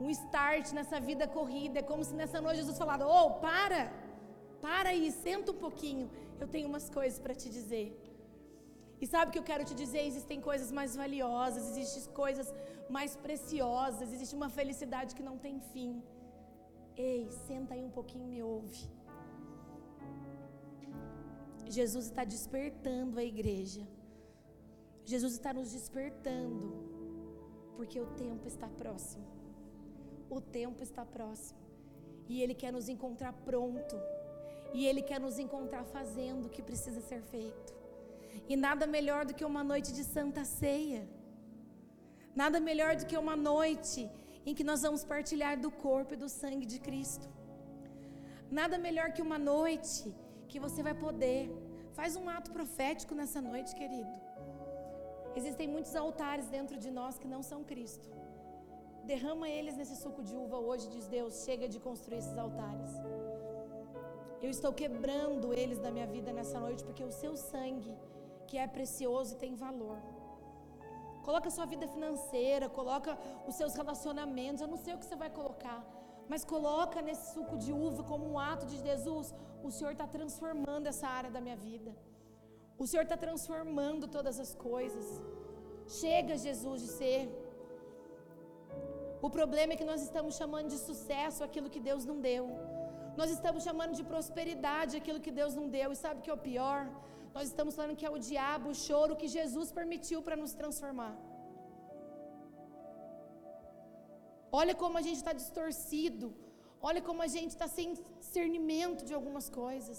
Um 0.00 0.08
start 0.10 0.72
nessa 0.72 0.98
vida 1.08 1.26
corrida. 1.38 1.78
É 1.80 1.82
como 1.90 2.04
se 2.08 2.14
nessa 2.14 2.40
noite 2.40 2.60
Jesus 2.62 2.78
falasse: 2.78 3.04
Oh, 3.04 3.30
para! 3.46 3.82
Para 4.66 4.90
aí, 4.90 5.10
senta 5.10 5.52
um 5.52 5.60
pouquinho. 5.66 6.06
Eu 6.38 6.48
tenho 6.54 6.68
umas 6.68 6.88
coisas 6.98 7.18
para 7.18 7.34
te 7.34 7.48
dizer. 7.58 7.86
E 9.00 9.06
sabe 9.06 9.28
o 9.28 9.32
que 9.32 9.38
eu 9.38 9.48
quero 9.50 9.64
te 9.64 9.74
dizer? 9.74 10.02
Existem 10.06 10.40
coisas 10.48 10.70
mais 10.78 10.94
valiosas, 10.94 11.62
existem 11.70 12.14
coisas 12.14 12.48
mais 12.96 13.12
preciosas, 13.16 14.12
existe 14.12 14.34
uma 14.40 14.50
felicidade 14.58 15.14
que 15.14 15.22
não 15.28 15.36
tem 15.38 15.58
fim. 15.72 16.02
Ei, 16.96 17.30
senta 17.46 17.72
aí 17.74 17.82
um 17.82 17.94
pouquinho 17.98 18.24
e 18.24 18.32
me 18.34 18.42
ouve. 18.42 18.82
Jesus 21.70 22.06
está 22.06 22.24
despertando 22.24 23.18
a 23.18 23.24
igreja. 23.24 23.82
Jesus 25.04 25.32
está 25.34 25.52
nos 25.52 25.72
despertando, 25.72 26.68
porque 27.76 27.98
o 28.00 28.06
tempo 28.24 28.46
está 28.46 28.68
próximo. 28.68 29.26
O 30.28 30.40
tempo 30.40 30.82
está 30.82 31.04
próximo. 31.04 31.58
E 32.28 32.42
Ele 32.42 32.54
quer 32.54 32.72
nos 32.72 32.88
encontrar 32.88 33.32
pronto. 33.32 33.96
E 34.72 34.86
Ele 34.86 35.02
quer 35.02 35.20
nos 35.20 35.38
encontrar 35.38 35.84
fazendo 35.84 36.46
o 36.46 36.50
que 36.50 36.62
precisa 36.62 37.00
ser 37.00 37.22
feito. 37.22 37.74
E 38.48 38.56
nada 38.56 38.86
melhor 38.86 39.24
do 39.24 39.34
que 39.34 39.44
uma 39.44 39.64
noite 39.64 39.92
de 39.92 40.04
santa 40.04 40.44
ceia. 40.44 41.02
Nada 42.34 42.60
melhor 42.60 42.94
do 42.96 43.06
que 43.06 43.16
uma 43.16 43.36
noite 43.36 44.08
em 44.46 44.54
que 44.54 44.64
nós 44.64 44.82
vamos 44.82 45.04
partilhar 45.04 45.58
do 45.58 45.70
corpo 45.70 46.14
e 46.14 46.16
do 46.16 46.28
sangue 46.28 46.66
de 46.66 46.78
Cristo. 46.78 47.28
Nada 48.50 48.78
melhor 48.78 49.12
que 49.12 49.22
uma 49.22 49.38
noite 49.38 50.14
que 50.50 50.64
você 50.66 50.80
vai 50.88 50.94
poder. 51.06 51.40
Faz 51.98 52.12
um 52.20 52.26
ato 52.36 52.50
profético 52.58 53.14
nessa 53.20 53.40
noite, 53.50 53.74
querido. 53.80 54.14
Existem 55.38 55.68
muitos 55.74 55.94
altares 56.04 56.46
dentro 56.56 56.76
de 56.84 56.90
nós 56.98 57.18
que 57.22 57.28
não 57.34 57.42
são 57.50 57.60
Cristo. 57.72 58.08
Derrama 59.10 59.46
eles 59.58 59.76
nesse 59.80 59.96
suco 60.02 60.22
de 60.28 60.34
uva 60.44 60.58
hoje, 60.68 60.86
diz 60.94 61.06
Deus. 61.16 61.34
Chega 61.46 61.66
de 61.74 61.78
construir 61.88 62.18
esses 62.22 62.38
altares. 62.44 62.92
Eu 64.44 64.50
estou 64.56 64.72
quebrando 64.80 65.46
eles 65.62 65.78
da 65.84 65.90
minha 65.96 66.08
vida 66.16 66.32
nessa 66.38 66.58
noite, 66.66 66.84
porque 66.88 67.04
o 67.10 67.12
seu 67.22 67.32
sangue, 67.50 67.94
que 68.48 68.56
é 68.64 68.66
precioso 68.76 69.34
e 69.34 69.40
tem 69.44 69.54
valor. 69.66 69.98
Coloca 71.26 71.48
a 71.48 71.54
sua 71.56 71.66
vida 71.72 71.86
financeira, 71.94 72.66
coloca 72.80 73.12
os 73.48 73.54
seus 73.60 73.74
relacionamentos. 73.80 74.60
Eu 74.62 74.70
não 74.74 74.78
sei 74.84 74.94
o 74.94 74.98
que 75.00 75.06
você 75.08 75.18
vai 75.24 75.30
colocar, 75.38 75.80
mas 76.30 76.42
coloca 76.52 76.98
nesse 77.06 77.24
suco 77.34 77.54
de 77.64 77.72
uva 77.86 78.02
como 78.10 78.24
um 78.32 78.38
ato 78.52 78.64
de 78.72 78.76
Jesus. 78.86 79.26
O 79.66 79.70
Senhor 79.76 79.92
está 79.96 80.06
transformando 80.16 80.86
essa 80.92 81.06
área 81.18 81.30
da 81.36 81.40
minha 81.46 81.58
vida. 81.68 81.90
O 82.82 82.86
Senhor 82.90 83.04
está 83.06 83.16
transformando 83.26 84.04
todas 84.16 84.36
as 84.44 84.52
coisas. 84.68 85.06
Chega, 86.00 86.42
Jesus, 86.46 86.78
de 86.84 86.90
ser. 86.98 87.22
O 89.26 89.30
problema 89.38 89.72
é 89.72 89.78
que 89.80 89.88
nós 89.92 90.02
estamos 90.08 90.34
chamando 90.40 90.68
de 90.74 90.78
sucesso 90.88 91.40
aquilo 91.48 91.72
que 91.74 91.82
Deus 91.88 92.04
não 92.10 92.18
deu. 92.30 92.44
Nós 93.20 93.30
estamos 93.36 93.64
chamando 93.68 93.94
de 94.00 94.04
prosperidade 94.12 94.98
aquilo 95.00 95.24
que 95.26 95.34
Deus 95.40 95.54
não 95.60 95.66
deu. 95.78 95.88
E 95.94 95.98
sabe 96.04 96.20
o 96.20 96.22
que 96.26 96.32
é 96.34 96.36
o 96.38 96.44
pior? 96.50 96.82
Nós 97.36 97.46
estamos 97.50 97.74
falando 97.78 97.98
que 98.00 98.08
é 98.10 98.12
o 98.18 98.22
diabo, 98.30 98.68
o 98.70 98.78
choro 98.86 99.18
que 99.22 99.28
Jesus 99.38 99.70
permitiu 99.80 100.20
para 100.26 100.38
nos 100.42 100.54
transformar. 100.62 101.14
Olha 104.60 104.74
como 104.82 104.96
a 105.00 105.04
gente 105.06 105.18
está 105.22 105.32
distorcido. 105.42 106.28
Olha 106.88 107.02
como 107.08 107.20
a 107.26 107.30
gente 107.36 107.52
está 107.56 107.68
sem 107.76 107.88
discernimento 108.22 109.04
de 109.08 109.14
algumas 109.18 109.46
coisas. 109.62 109.98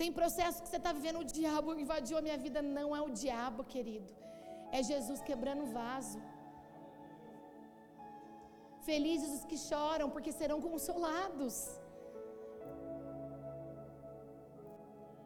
Tem 0.00 0.10
processo 0.20 0.62
que 0.62 0.68
você 0.68 0.78
está 0.82 0.92
vivendo, 0.98 1.20
o 1.20 1.30
diabo 1.38 1.78
invadiu 1.84 2.16
a 2.18 2.22
minha 2.26 2.38
vida. 2.46 2.60
Não 2.78 2.88
é 2.98 3.00
o 3.00 3.10
diabo, 3.22 3.62
querido. 3.74 4.10
É 4.76 4.82
Jesus 4.92 5.20
quebrando 5.28 5.62
o 5.64 5.72
vaso. 5.80 6.20
Felizes 8.88 9.30
os 9.38 9.44
que 9.50 9.58
choram, 9.68 10.08
porque 10.14 10.32
serão 10.40 10.58
consolados. 10.68 11.56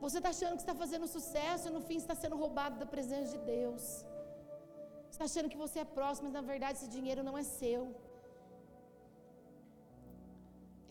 Você 0.03 0.19
está 0.19 0.31
achando 0.35 0.57
que 0.59 0.65
está 0.67 0.77
fazendo 0.83 1.07
sucesso 1.17 1.65
e 1.69 1.75
no 1.77 1.81
fim 1.89 1.97
está 1.97 2.15
sendo 2.15 2.37
roubado 2.43 2.77
da 2.83 2.87
presença 2.95 3.31
de 3.37 3.41
Deus. 3.55 3.85
Está 5.19 5.27
achando 5.29 5.51
que 5.53 5.63
você 5.63 5.79
é 5.81 5.93
próximo, 5.97 6.27
mas 6.27 6.35
na 6.39 6.43
verdade 6.51 6.75
esse 6.79 6.91
dinheiro 6.97 7.23
não 7.29 7.37
é 7.41 7.43
seu. 7.61 7.81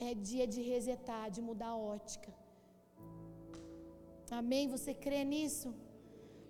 É 0.07 0.09
dia 0.29 0.45
de 0.53 0.61
resetar, 0.71 1.25
de 1.35 1.41
mudar 1.49 1.69
a 1.75 1.77
ótica. 1.95 2.31
Amém? 4.39 4.63
Você 4.75 4.93
crê 5.05 5.21
nisso? 5.33 5.69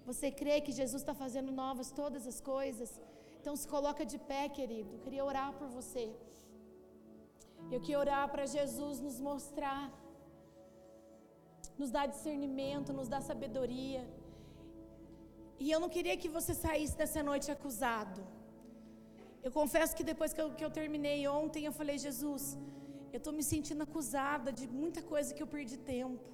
Você 0.10 0.32
crê 0.42 0.56
que 0.66 0.78
Jesus 0.80 1.02
está 1.04 1.16
fazendo 1.24 1.52
novas 1.62 1.92
todas 2.02 2.26
as 2.32 2.40
coisas? 2.42 2.90
Então 3.40 3.56
se 3.62 3.68
coloca 3.76 4.04
de 4.12 4.18
pé, 4.32 4.44
querido. 4.58 4.90
Eu 4.96 5.02
queria 5.06 5.24
orar 5.32 5.50
por 5.60 5.68
você. 5.78 6.06
Eu 7.76 7.80
queria 7.84 8.00
orar 8.06 8.26
para 8.34 8.48
Jesus 8.58 9.00
nos 9.08 9.20
mostrar, 9.30 9.84
nos 11.78 11.92
dar 11.98 12.08
discernimento, 12.16 12.98
nos 13.02 13.10
dar 13.14 13.22
sabedoria. 13.32 14.04
E 15.64 15.72
eu 15.74 15.80
não 15.84 15.90
queria 15.96 16.16
que 16.22 16.30
você 16.38 16.54
saísse 16.54 16.96
dessa 17.02 17.22
noite 17.30 17.50
acusado. 17.56 18.22
Eu 19.46 19.52
confesso 19.60 19.96
que 19.98 20.06
depois 20.12 20.32
que 20.34 20.42
eu, 20.44 20.50
que 20.58 20.66
eu 20.68 20.72
terminei 20.80 21.20
ontem, 21.28 21.66
eu 21.66 21.74
falei, 21.80 21.98
Jesus, 22.08 22.44
eu 23.14 23.20
estou 23.20 23.34
me 23.38 23.44
sentindo 23.52 23.84
acusada 23.88 24.52
de 24.60 24.66
muita 24.82 25.02
coisa 25.12 25.34
que 25.36 25.44
eu 25.44 25.50
perdi 25.56 25.78
tempo. 25.96 26.26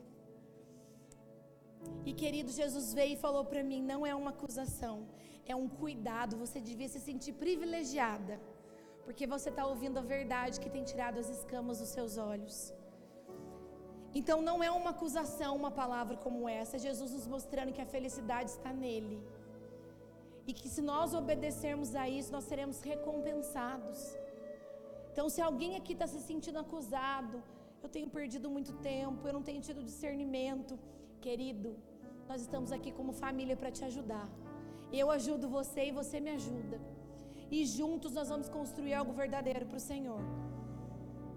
E 2.09 2.13
querido, 2.21 2.51
Jesus 2.61 2.93
veio 2.99 3.13
e 3.13 3.23
falou 3.25 3.43
para 3.51 3.63
mim: 3.69 3.81
não 3.91 4.01
é 4.11 4.13
uma 4.21 4.31
acusação, 4.35 4.95
é 5.45 5.55
um 5.55 5.67
cuidado. 5.81 6.37
Você 6.43 6.59
devia 6.69 6.89
se 6.93 6.99
sentir 7.07 7.33
privilegiada, 7.43 8.39
porque 9.05 9.25
você 9.35 9.49
está 9.49 9.65
ouvindo 9.65 9.97
a 9.99 10.05
verdade 10.15 10.59
que 10.63 10.69
tem 10.75 10.83
tirado 10.91 11.19
as 11.23 11.29
escamas 11.37 11.79
dos 11.79 11.89
seus 11.89 12.17
olhos. 12.17 12.73
Então 14.19 14.41
não 14.41 14.63
é 14.63 14.69
uma 14.71 14.91
acusação 14.91 15.55
uma 15.55 15.71
palavra 15.71 16.15
como 16.25 16.47
essa, 16.47 16.75
é 16.77 16.79
Jesus 16.79 17.11
nos 17.11 17.27
mostrando 17.27 17.73
que 17.73 17.81
a 17.81 17.85
felicidade 17.85 18.51
está 18.51 18.71
nele. 18.71 19.17
E 20.45 20.53
que 20.53 20.67
se 20.67 20.81
nós 20.81 21.13
obedecermos 21.13 21.95
a 21.95 22.07
isso, 22.07 22.31
nós 22.31 22.43
seremos 22.43 22.81
recompensados. 22.81 23.99
Então, 25.11 25.29
se 25.29 25.41
alguém 25.41 25.75
aqui 25.75 25.93
está 25.93 26.07
se 26.07 26.19
sentindo 26.19 26.59
acusado, 26.59 27.41
eu 27.83 27.89
tenho 27.95 28.09
perdido 28.09 28.49
muito 28.49 28.73
tempo, 28.91 29.27
eu 29.27 29.33
não 29.37 29.43
tenho 29.43 29.61
tido 29.61 29.83
discernimento, 29.83 30.77
querido, 31.21 31.75
nós 32.27 32.41
estamos 32.41 32.71
aqui 32.71 32.91
como 32.91 33.13
família 33.13 33.55
para 33.55 33.71
te 33.71 33.83
ajudar. 33.85 34.27
Eu 34.91 35.09
ajudo 35.11 35.47
você 35.47 35.85
e 35.89 35.91
você 35.91 36.19
me 36.19 36.31
ajuda. 36.31 36.79
E 37.51 37.65
juntos 37.65 38.11
nós 38.11 38.29
vamos 38.29 38.49
construir 38.49 38.93
algo 38.93 39.13
verdadeiro 39.13 39.65
para 39.65 39.77
o 39.77 39.87
Senhor. 39.91 40.21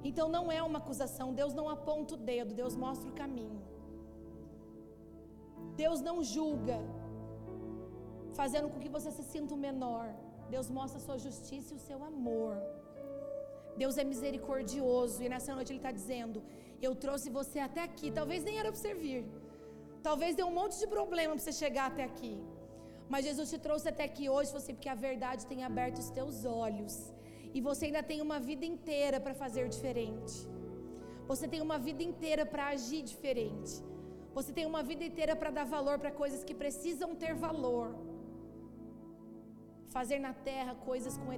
Então 0.04 0.28
não 0.28 0.50
é 0.50 0.62
uma 0.62 0.78
acusação, 0.78 1.34
Deus 1.34 1.54
não 1.54 1.68
aponta 1.68 2.14
o 2.14 2.16
dedo, 2.16 2.54
Deus 2.54 2.76
mostra 2.76 3.08
o 3.08 3.12
caminho. 3.12 3.60
Deus 5.76 6.00
não 6.00 6.22
julga, 6.22 6.78
fazendo 8.34 8.68
com 8.68 8.78
que 8.78 8.88
você 8.88 9.10
se 9.10 9.22
sinta 9.22 9.54
o 9.54 9.56
menor. 9.56 10.08
Deus 10.54 10.70
mostra 10.70 10.98
a 10.98 11.04
sua 11.06 11.18
justiça 11.18 11.74
e 11.74 11.76
o 11.76 11.84
seu 11.88 12.02
amor. 12.04 12.56
Deus 13.76 13.98
é 13.98 14.04
misericordioso 14.04 15.22
e 15.22 15.28
nessa 15.28 15.54
noite 15.54 15.72
Ele 15.72 15.80
está 15.80 15.90
dizendo: 15.90 16.42
Eu 16.80 16.94
trouxe 16.94 17.28
você 17.30 17.58
até 17.58 17.82
aqui. 17.82 18.10
Talvez 18.10 18.42
nem 18.44 18.58
era 18.58 18.70
para 18.70 18.80
você 18.80 18.94
vir, 18.94 19.24
talvez 20.02 20.36
deu 20.36 20.46
um 20.46 20.54
monte 20.60 20.78
de 20.78 20.86
problema 20.86 21.34
para 21.34 21.44
você 21.44 21.52
chegar 21.52 21.86
até 21.86 22.04
aqui. 22.04 22.34
Mas 23.08 23.24
Jesus 23.24 23.50
te 23.50 23.58
trouxe 23.58 23.88
até 23.88 24.04
aqui 24.04 24.28
hoje, 24.28 24.52
você 24.52 24.72
porque 24.72 24.88
a 24.88 24.94
verdade 24.94 25.46
tem 25.46 25.62
aberto 25.62 25.98
os 25.98 26.10
teus 26.10 26.44
olhos 26.44 27.15
e 27.56 27.60
você 27.68 27.82
ainda 27.86 28.02
tem 28.10 28.18
uma 28.26 28.38
vida 28.48 28.64
inteira 28.72 29.18
para 29.24 29.34
fazer 29.42 29.64
diferente. 29.74 30.34
Você 31.30 31.46
tem 31.52 31.60
uma 31.66 31.78
vida 31.86 32.02
inteira 32.10 32.44
para 32.52 32.64
agir 32.74 33.02
diferente. 33.12 33.74
Você 34.36 34.50
tem 34.56 34.66
uma 34.72 34.82
vida 34.90 35.04
inteira 35.10 35.34
para 35.40 35.50
dar 35.58 35.64
valor 35.76 35.96
para 36.02 36.10
coisas 36.22 36.42
que 36.48 36.56
precisam 36.62 37.10
ter 37.22 37.32
valor. 37.46 37.88
Fazer 39.96 40.18
na 40.26 40.34
terra 40.50 40.74
coisas 40.90 41.16
com, 41.20 41.28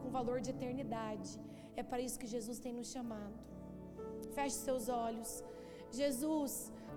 com 0.00 0.08
valor 0.18 0.38
de 0.44 0.50
eternidade. 0.56 1.32
É 1.80 1.82
para 1.90 2.00
isso 2.06 2.18
que 2.22 2.30
Jesus 2.34 2.58
tem 2.64 2.72
nos 2.78 2.88
chamado. 2.96 3.38
Feche 4.36 4.56
seus 4.68 4.88
olhos. 5.06 5.30
Jesus, 6.00 6.52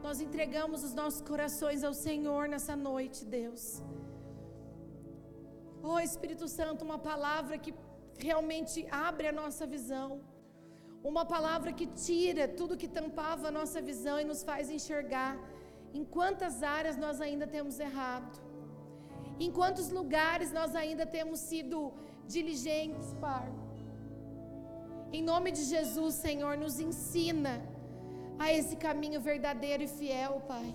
nós 0.05 0.19
entregamos 0.27 0.81
os 0.87 0.93
nossos 1.01 1.21
corações 1.31 1.83
ao 1.89 1.93
Senhor 2.07 2.43
nessa 2.53 2.75
noite, 2.89 3.21
Deus. 3.39 3.63
Oh 5.83 5.99
Espírito 5.99 6.47
Santo, 6.57 6.85
uma 6.89 6.99
palavra 7.11 7.57
que 7.57 7.73
realmente 8.29 8.85
abre 8.91 9.27
a 9.27 9.31
nossa 9.41 9.65
visão. 9.75 10.09
Uma 11.03 11.25
palavra 11.25 11.71
que 11.79 11.87
tira 11.87 12.47
tudo 12.47 12.77
que 12.81 12.87
tampava 12.99 13.47
a 13.47 13.55
nossa 13.59 13.81
visão 13.81 14.19
e 14.19 14.23
nos 14.31 14.43
faz 14.43 14.69
enxergar 14.69 15.33
em 15.93 16.03
quantas 16.03 16.63
áreas 16.63 16.97
nós 17.05 17.19
ainda 17.19 17.47
temos 17.47 17.79
errado. 17.79 18.39
Em 19.39 19.51
quantos 19.51 19.89
lugares 19.89 20.51
nós 20.59 20.75
ainda 20.75 21.05
temos 21.05 21.39
sido 21.39 21.77
diligentes, 22.27 23.13
Pai. 23.25 23.49
Em 25.11 25.23
nome 25.31 25.51
de 25.51 25.63
Jesus, 25.63 26.13
Senhor, 26.15 26.55
nos 26.57 26.79
ensina 26.79 27.53
a 28.43 28.51
esse 28.57 28.75
caminho 28.75 29.19
verdadeiro 29.19 29.83
e 29.83 29.87
fiel, 29.87 30.33
Pai. 30.47 30.69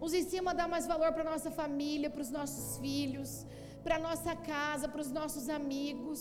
Nos 0.00 0.12
ensina 0.12 0.50
a 0.50 0.54
dar 0.54 0.68
mais 0.68 0.86
valor 0.86 1.12
para 1.12 1.24
nossa 1.32 1.50
família, 1.50 2.10
para 2.10 2.20
os 2.26 2.30
nossos 2.38 2.76
filhos, 2.78 3.46
para 3.84 3.98
nossa 4.08 4.34
casa, 4.34 4.88
para 4.88 5.02
os 5.06 5.12
nossos 5.18 5.48
amigos. 5.48 6.20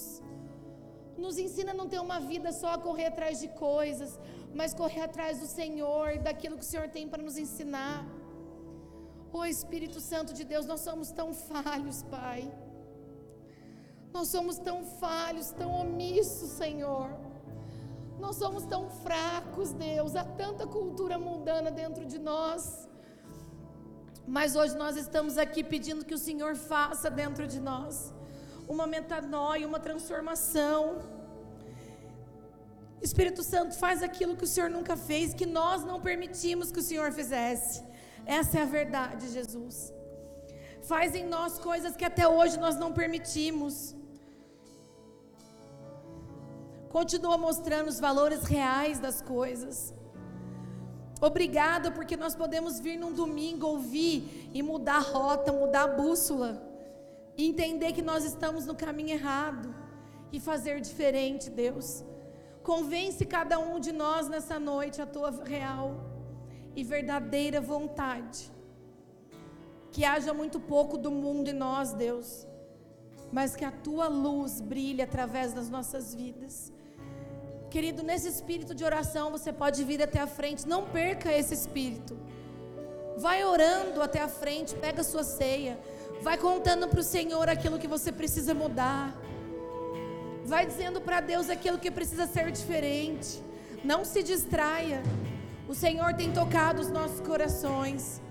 Nos 1.18 1.38
ensina 1.46 1.72
a 1.72 1.80
não 1.80 1.88
ter 1.94 2.00
uma 2.08 2.20
vida 2.20 2.52
só 2.52 2.70
a 2.74 2.78
correr 2.78 3.08
atrás 3.08 3.40
de 3.40 3.48
coisas, 3.50 4.20
mas 4.54 4.74
correr 4.74 5.02
atrás 5.02 5.40
do 5.40 5.48
Senhor, 5.48 6.18
daquilo 6.28 6.58
que 6.58 6.68
o 6.68 6.72
Senhor 6.74 6.90
tem 6.90 7.08
para 7.08 7.24
nos 7.28 7.38
ensinar. 7.38 8.00
Oh 9.32 9.46
Espírito 9.46 10.00
Santo 10.00 10.32
de 10.40 10.44
Deus, 10.44 10.66
nós 10.66 10.82
somos 10.82 11.12
tão 11.12 11.34
falhos, 11.34 12.04
Pai. 12.04 12.42
Nós 14.16 14.28
somos 14.28 14.58
tão 14.60 14.84
falhos, 15.04 15.52
tão 15.52 15.72
omissos, 15.84 16.50
Senhor. 16.52 17.10
Nós 18.20 18.36
somos 18.36 18.64
tão 18.66 18.90
fracos, 18.90 19.72
Deus. 19.74 20.16
Há 20.16 20.24
tanta 20.24 20.68
cultura 20.68 21.18
mundana 21.18 21.72
dentro 21.72 22.06
de 22.06 22.20
nós. 22.20 22.88
Mas 24.26 24.56
hoje 24.56 24.76
nós 24.78 24.96
estamos 24.96 25.38
aqui 25.38 25.64
pedindo 25.64 26.06
que 26.06 26.14
o 26.14 26.18
Senhor 26.18 26.56
faça 26.56 27.10
dentro 27.10 27.46
de 27.46 27.60
nós 27.60 28.14
uma 28.68 28.88
metanoia, 28.88 29.68
uma 29.68 29.80
transformação. 29.80 31.02
Espírito 33.02 33.44
Santo 33.44 33.76
faz 33.76 34.02
aquilo 34.02 34.38
que 34.38 34.46
o 34.46 34.48
Senhor 34.48 34.70
nunca 34.70 34.96
fez, 34.96 35.34
que 35.34 35.46
nós 35.46 35.84
não 35.84 36.00
permitimos 36.00 36.72
que 36.72 36.80
o 36.80 36.84
Senhor 36.84 37.12
fizesse. 37.12 37.84
Essa 38.26 38.60
é 38.60 38.62
a 38.62 38.66
verdade, 38.66 39.30
Jesus. 39.30 39.94
Faz 40.84 41.14
em 41.14 41.26
nós 41.26 41.60
coisas 41.60 41.96
que 41.96 42.06
até 42.06 42.28
hoje 42.28 42.58
nós 42.58 42.78
não 42.78 42.94
permitimos. 42.94 43.94
Continua 46.90 47.38
mostrando 47.38 47.90
os 47.90 48.00
valores 48.00 48.44
reais 48.44 49.00
das 49.00 49.22
coisas. 49.22 49.94
Obrigada, 51.26 51.90
porque 51.90 52.18
nós 52.18 52.36
podemos 52.36 52.82
vir 52.82 52.98
num 52.98 53.14
domingo 53.14 53.66
ouvir 53.66 54.50
e 54.54 54.62
mudar 54.62 54.98
a 54.98 55.00
rota, 55.00 55.54
mudar 55.54 55.84
a 55.84 55.96
bússola, 55.96 56.62
e 57.38 57.48
entender 57.48 57.94
que 57.94 58.02
nós 58.02 58.26
estamos 58.26 58.66
no 58.66 58.76
caminho 58.76 59.12
errado 59.12 59.74
e 60.34 60.38
fazer 60.38 60.82
diferente, 60.82 61.50
Deus. 61.50 62.04
Convence 62.62 63.26
cada 63.26 63.58
um 63.58 63.80
de 63.80 63.94
nós 63.94 64.28
nessa 64.28 64.60
noite 64.60 65.02
a 65.02 65.06
tua 65.06 65.32
real 65.46 65.96
e 66.76 66.84
verdadeira 66.84 67.62
vontade. 67.62 68.52
Que 69.94 70.04
haja 70.04 70.34
muito 70.34 70.60
pouco 70.60 70.98
do 70.98 71.10
mundo 71.10 71.48
em 71.48 71.54
nós, 71.54 71.94
Deus, 71.94 72.46
mas 73.32 73.56
que 73.56 73.64
a 73.64 73.72
tua 73.72 74.10
luz 74.10 74.60
brilhe 74.60 75.02
através 75.02 75.54
das 75.54 75.70
nossas 75.70 76.14
vidas. 76.14 76.74
Querido, 77.74 78.04
nesse 78.04 78.28
espírito 78.28 78.76
de 78.76 78.84
oração 78.86 79.32
você 79.32 79.52
pode 79.52 79.84
vir 79.84 80.00
até 80.00 80.20
a 80.20 80.28
frente, 80.28 80.68
não 80.68 80.84
perca 80.86 81.32
esse 81.34 81.56
espírito. 81.56 82.16
Vai 83.18 83.44
orando 83.44 84.00
até 84.00 84.22
a 84.22 84.28
frente, 84.28 84.76
pega 84.76 85.02
a 85.02 85.04
sua 85.04 85.24
ceia, 85.24 85.80
vai 86.22 86.38
contando 86.38 86.88
para 86.88 87.00
o 87.00 87.04
Senhor 87.04 87.50
aquilo 87.50 87.80
que 87.80 87.88
você 87.88 88.12
precisa 88.12 88.54
mudar. 88.54 89.12
Vai 90.46 90.68
dizendo 90.68 91.02
para 91.02 91.20
Deus 91.20 91.50
aquilo 91.50 91.80
que 91.80 91.90
precisa 91.90 92.28
ser 92.28 92.52
diferente. 92.52 93.42
Não 93.84 94.06
se 94.06 94.22
distraia. 94.22 95.02
O 95.68 95.74
Senhor 95.74 96.14
tem 96.14 96.32
tocado 96.32 96.80
os 96.80 96.92
nossos 96.92 97.22
corações. 97.22 98.22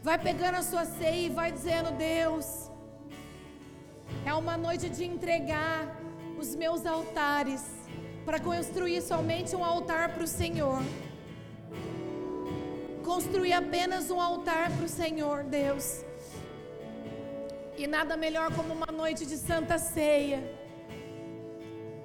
Vai 0.00 0.16
pegando 0.16 0.58
a 0.58 0.62
sua 0.62 0.84
ceia 0.84 1.26
e 1.26 1.28
vai 1.28 1.50
dizendo: 1.50 1.90
Deus, 1.98 2.70
é 4.24 4.32
uma 4.32 4.56
noite 4.56 4.88
de 4.88 5.04
entregar 5.04 6.00
os 6.38 6.54
meus 6.54 6.86
altares 6.86 7.79
para 8.24 8.38
construir 8.38 9.00
somente 9.02 9.54
um 9.56 9.64
altar 9.64 10.14
para 10.14 10.24
o 10.24 10.26
Senhor. 10.26 10.82
Construir 13.04 13.52
apenas 13.52 14.10
um 14.10 14.20
altar 14.20 14.70
para 14.70 14.84
o 14.84 14.88
Senhor, 14.88 15.42
Deus. 15.44 16.04
E 17.76 17.86
nada 17.86 18.16
melhor 18.16 18.54
como 18.54 18.74
uma 18.74 18.92
noite 18.92 19.24
de 19.24 19.36
santa 19.36 19.78
ceia, 19.78 20.40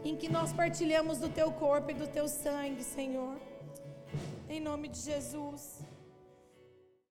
em 0.04 0.16
que 0.16 0.30
nós 0.30 0.54
partilhamos 0.54 1.18
do 1.20 1.30
teu 1.30 1.52
corpo 1.52 1.92
e 1.92 1.94
do 1.94 2.08
teu 2.08 2.28
sangue, 2.28 2.84
Senhor. 2.84 3.36
Em 4.50 4.60
nome 4.60 4.88
de 4.88 5.00
Jesus. 5.00 5.82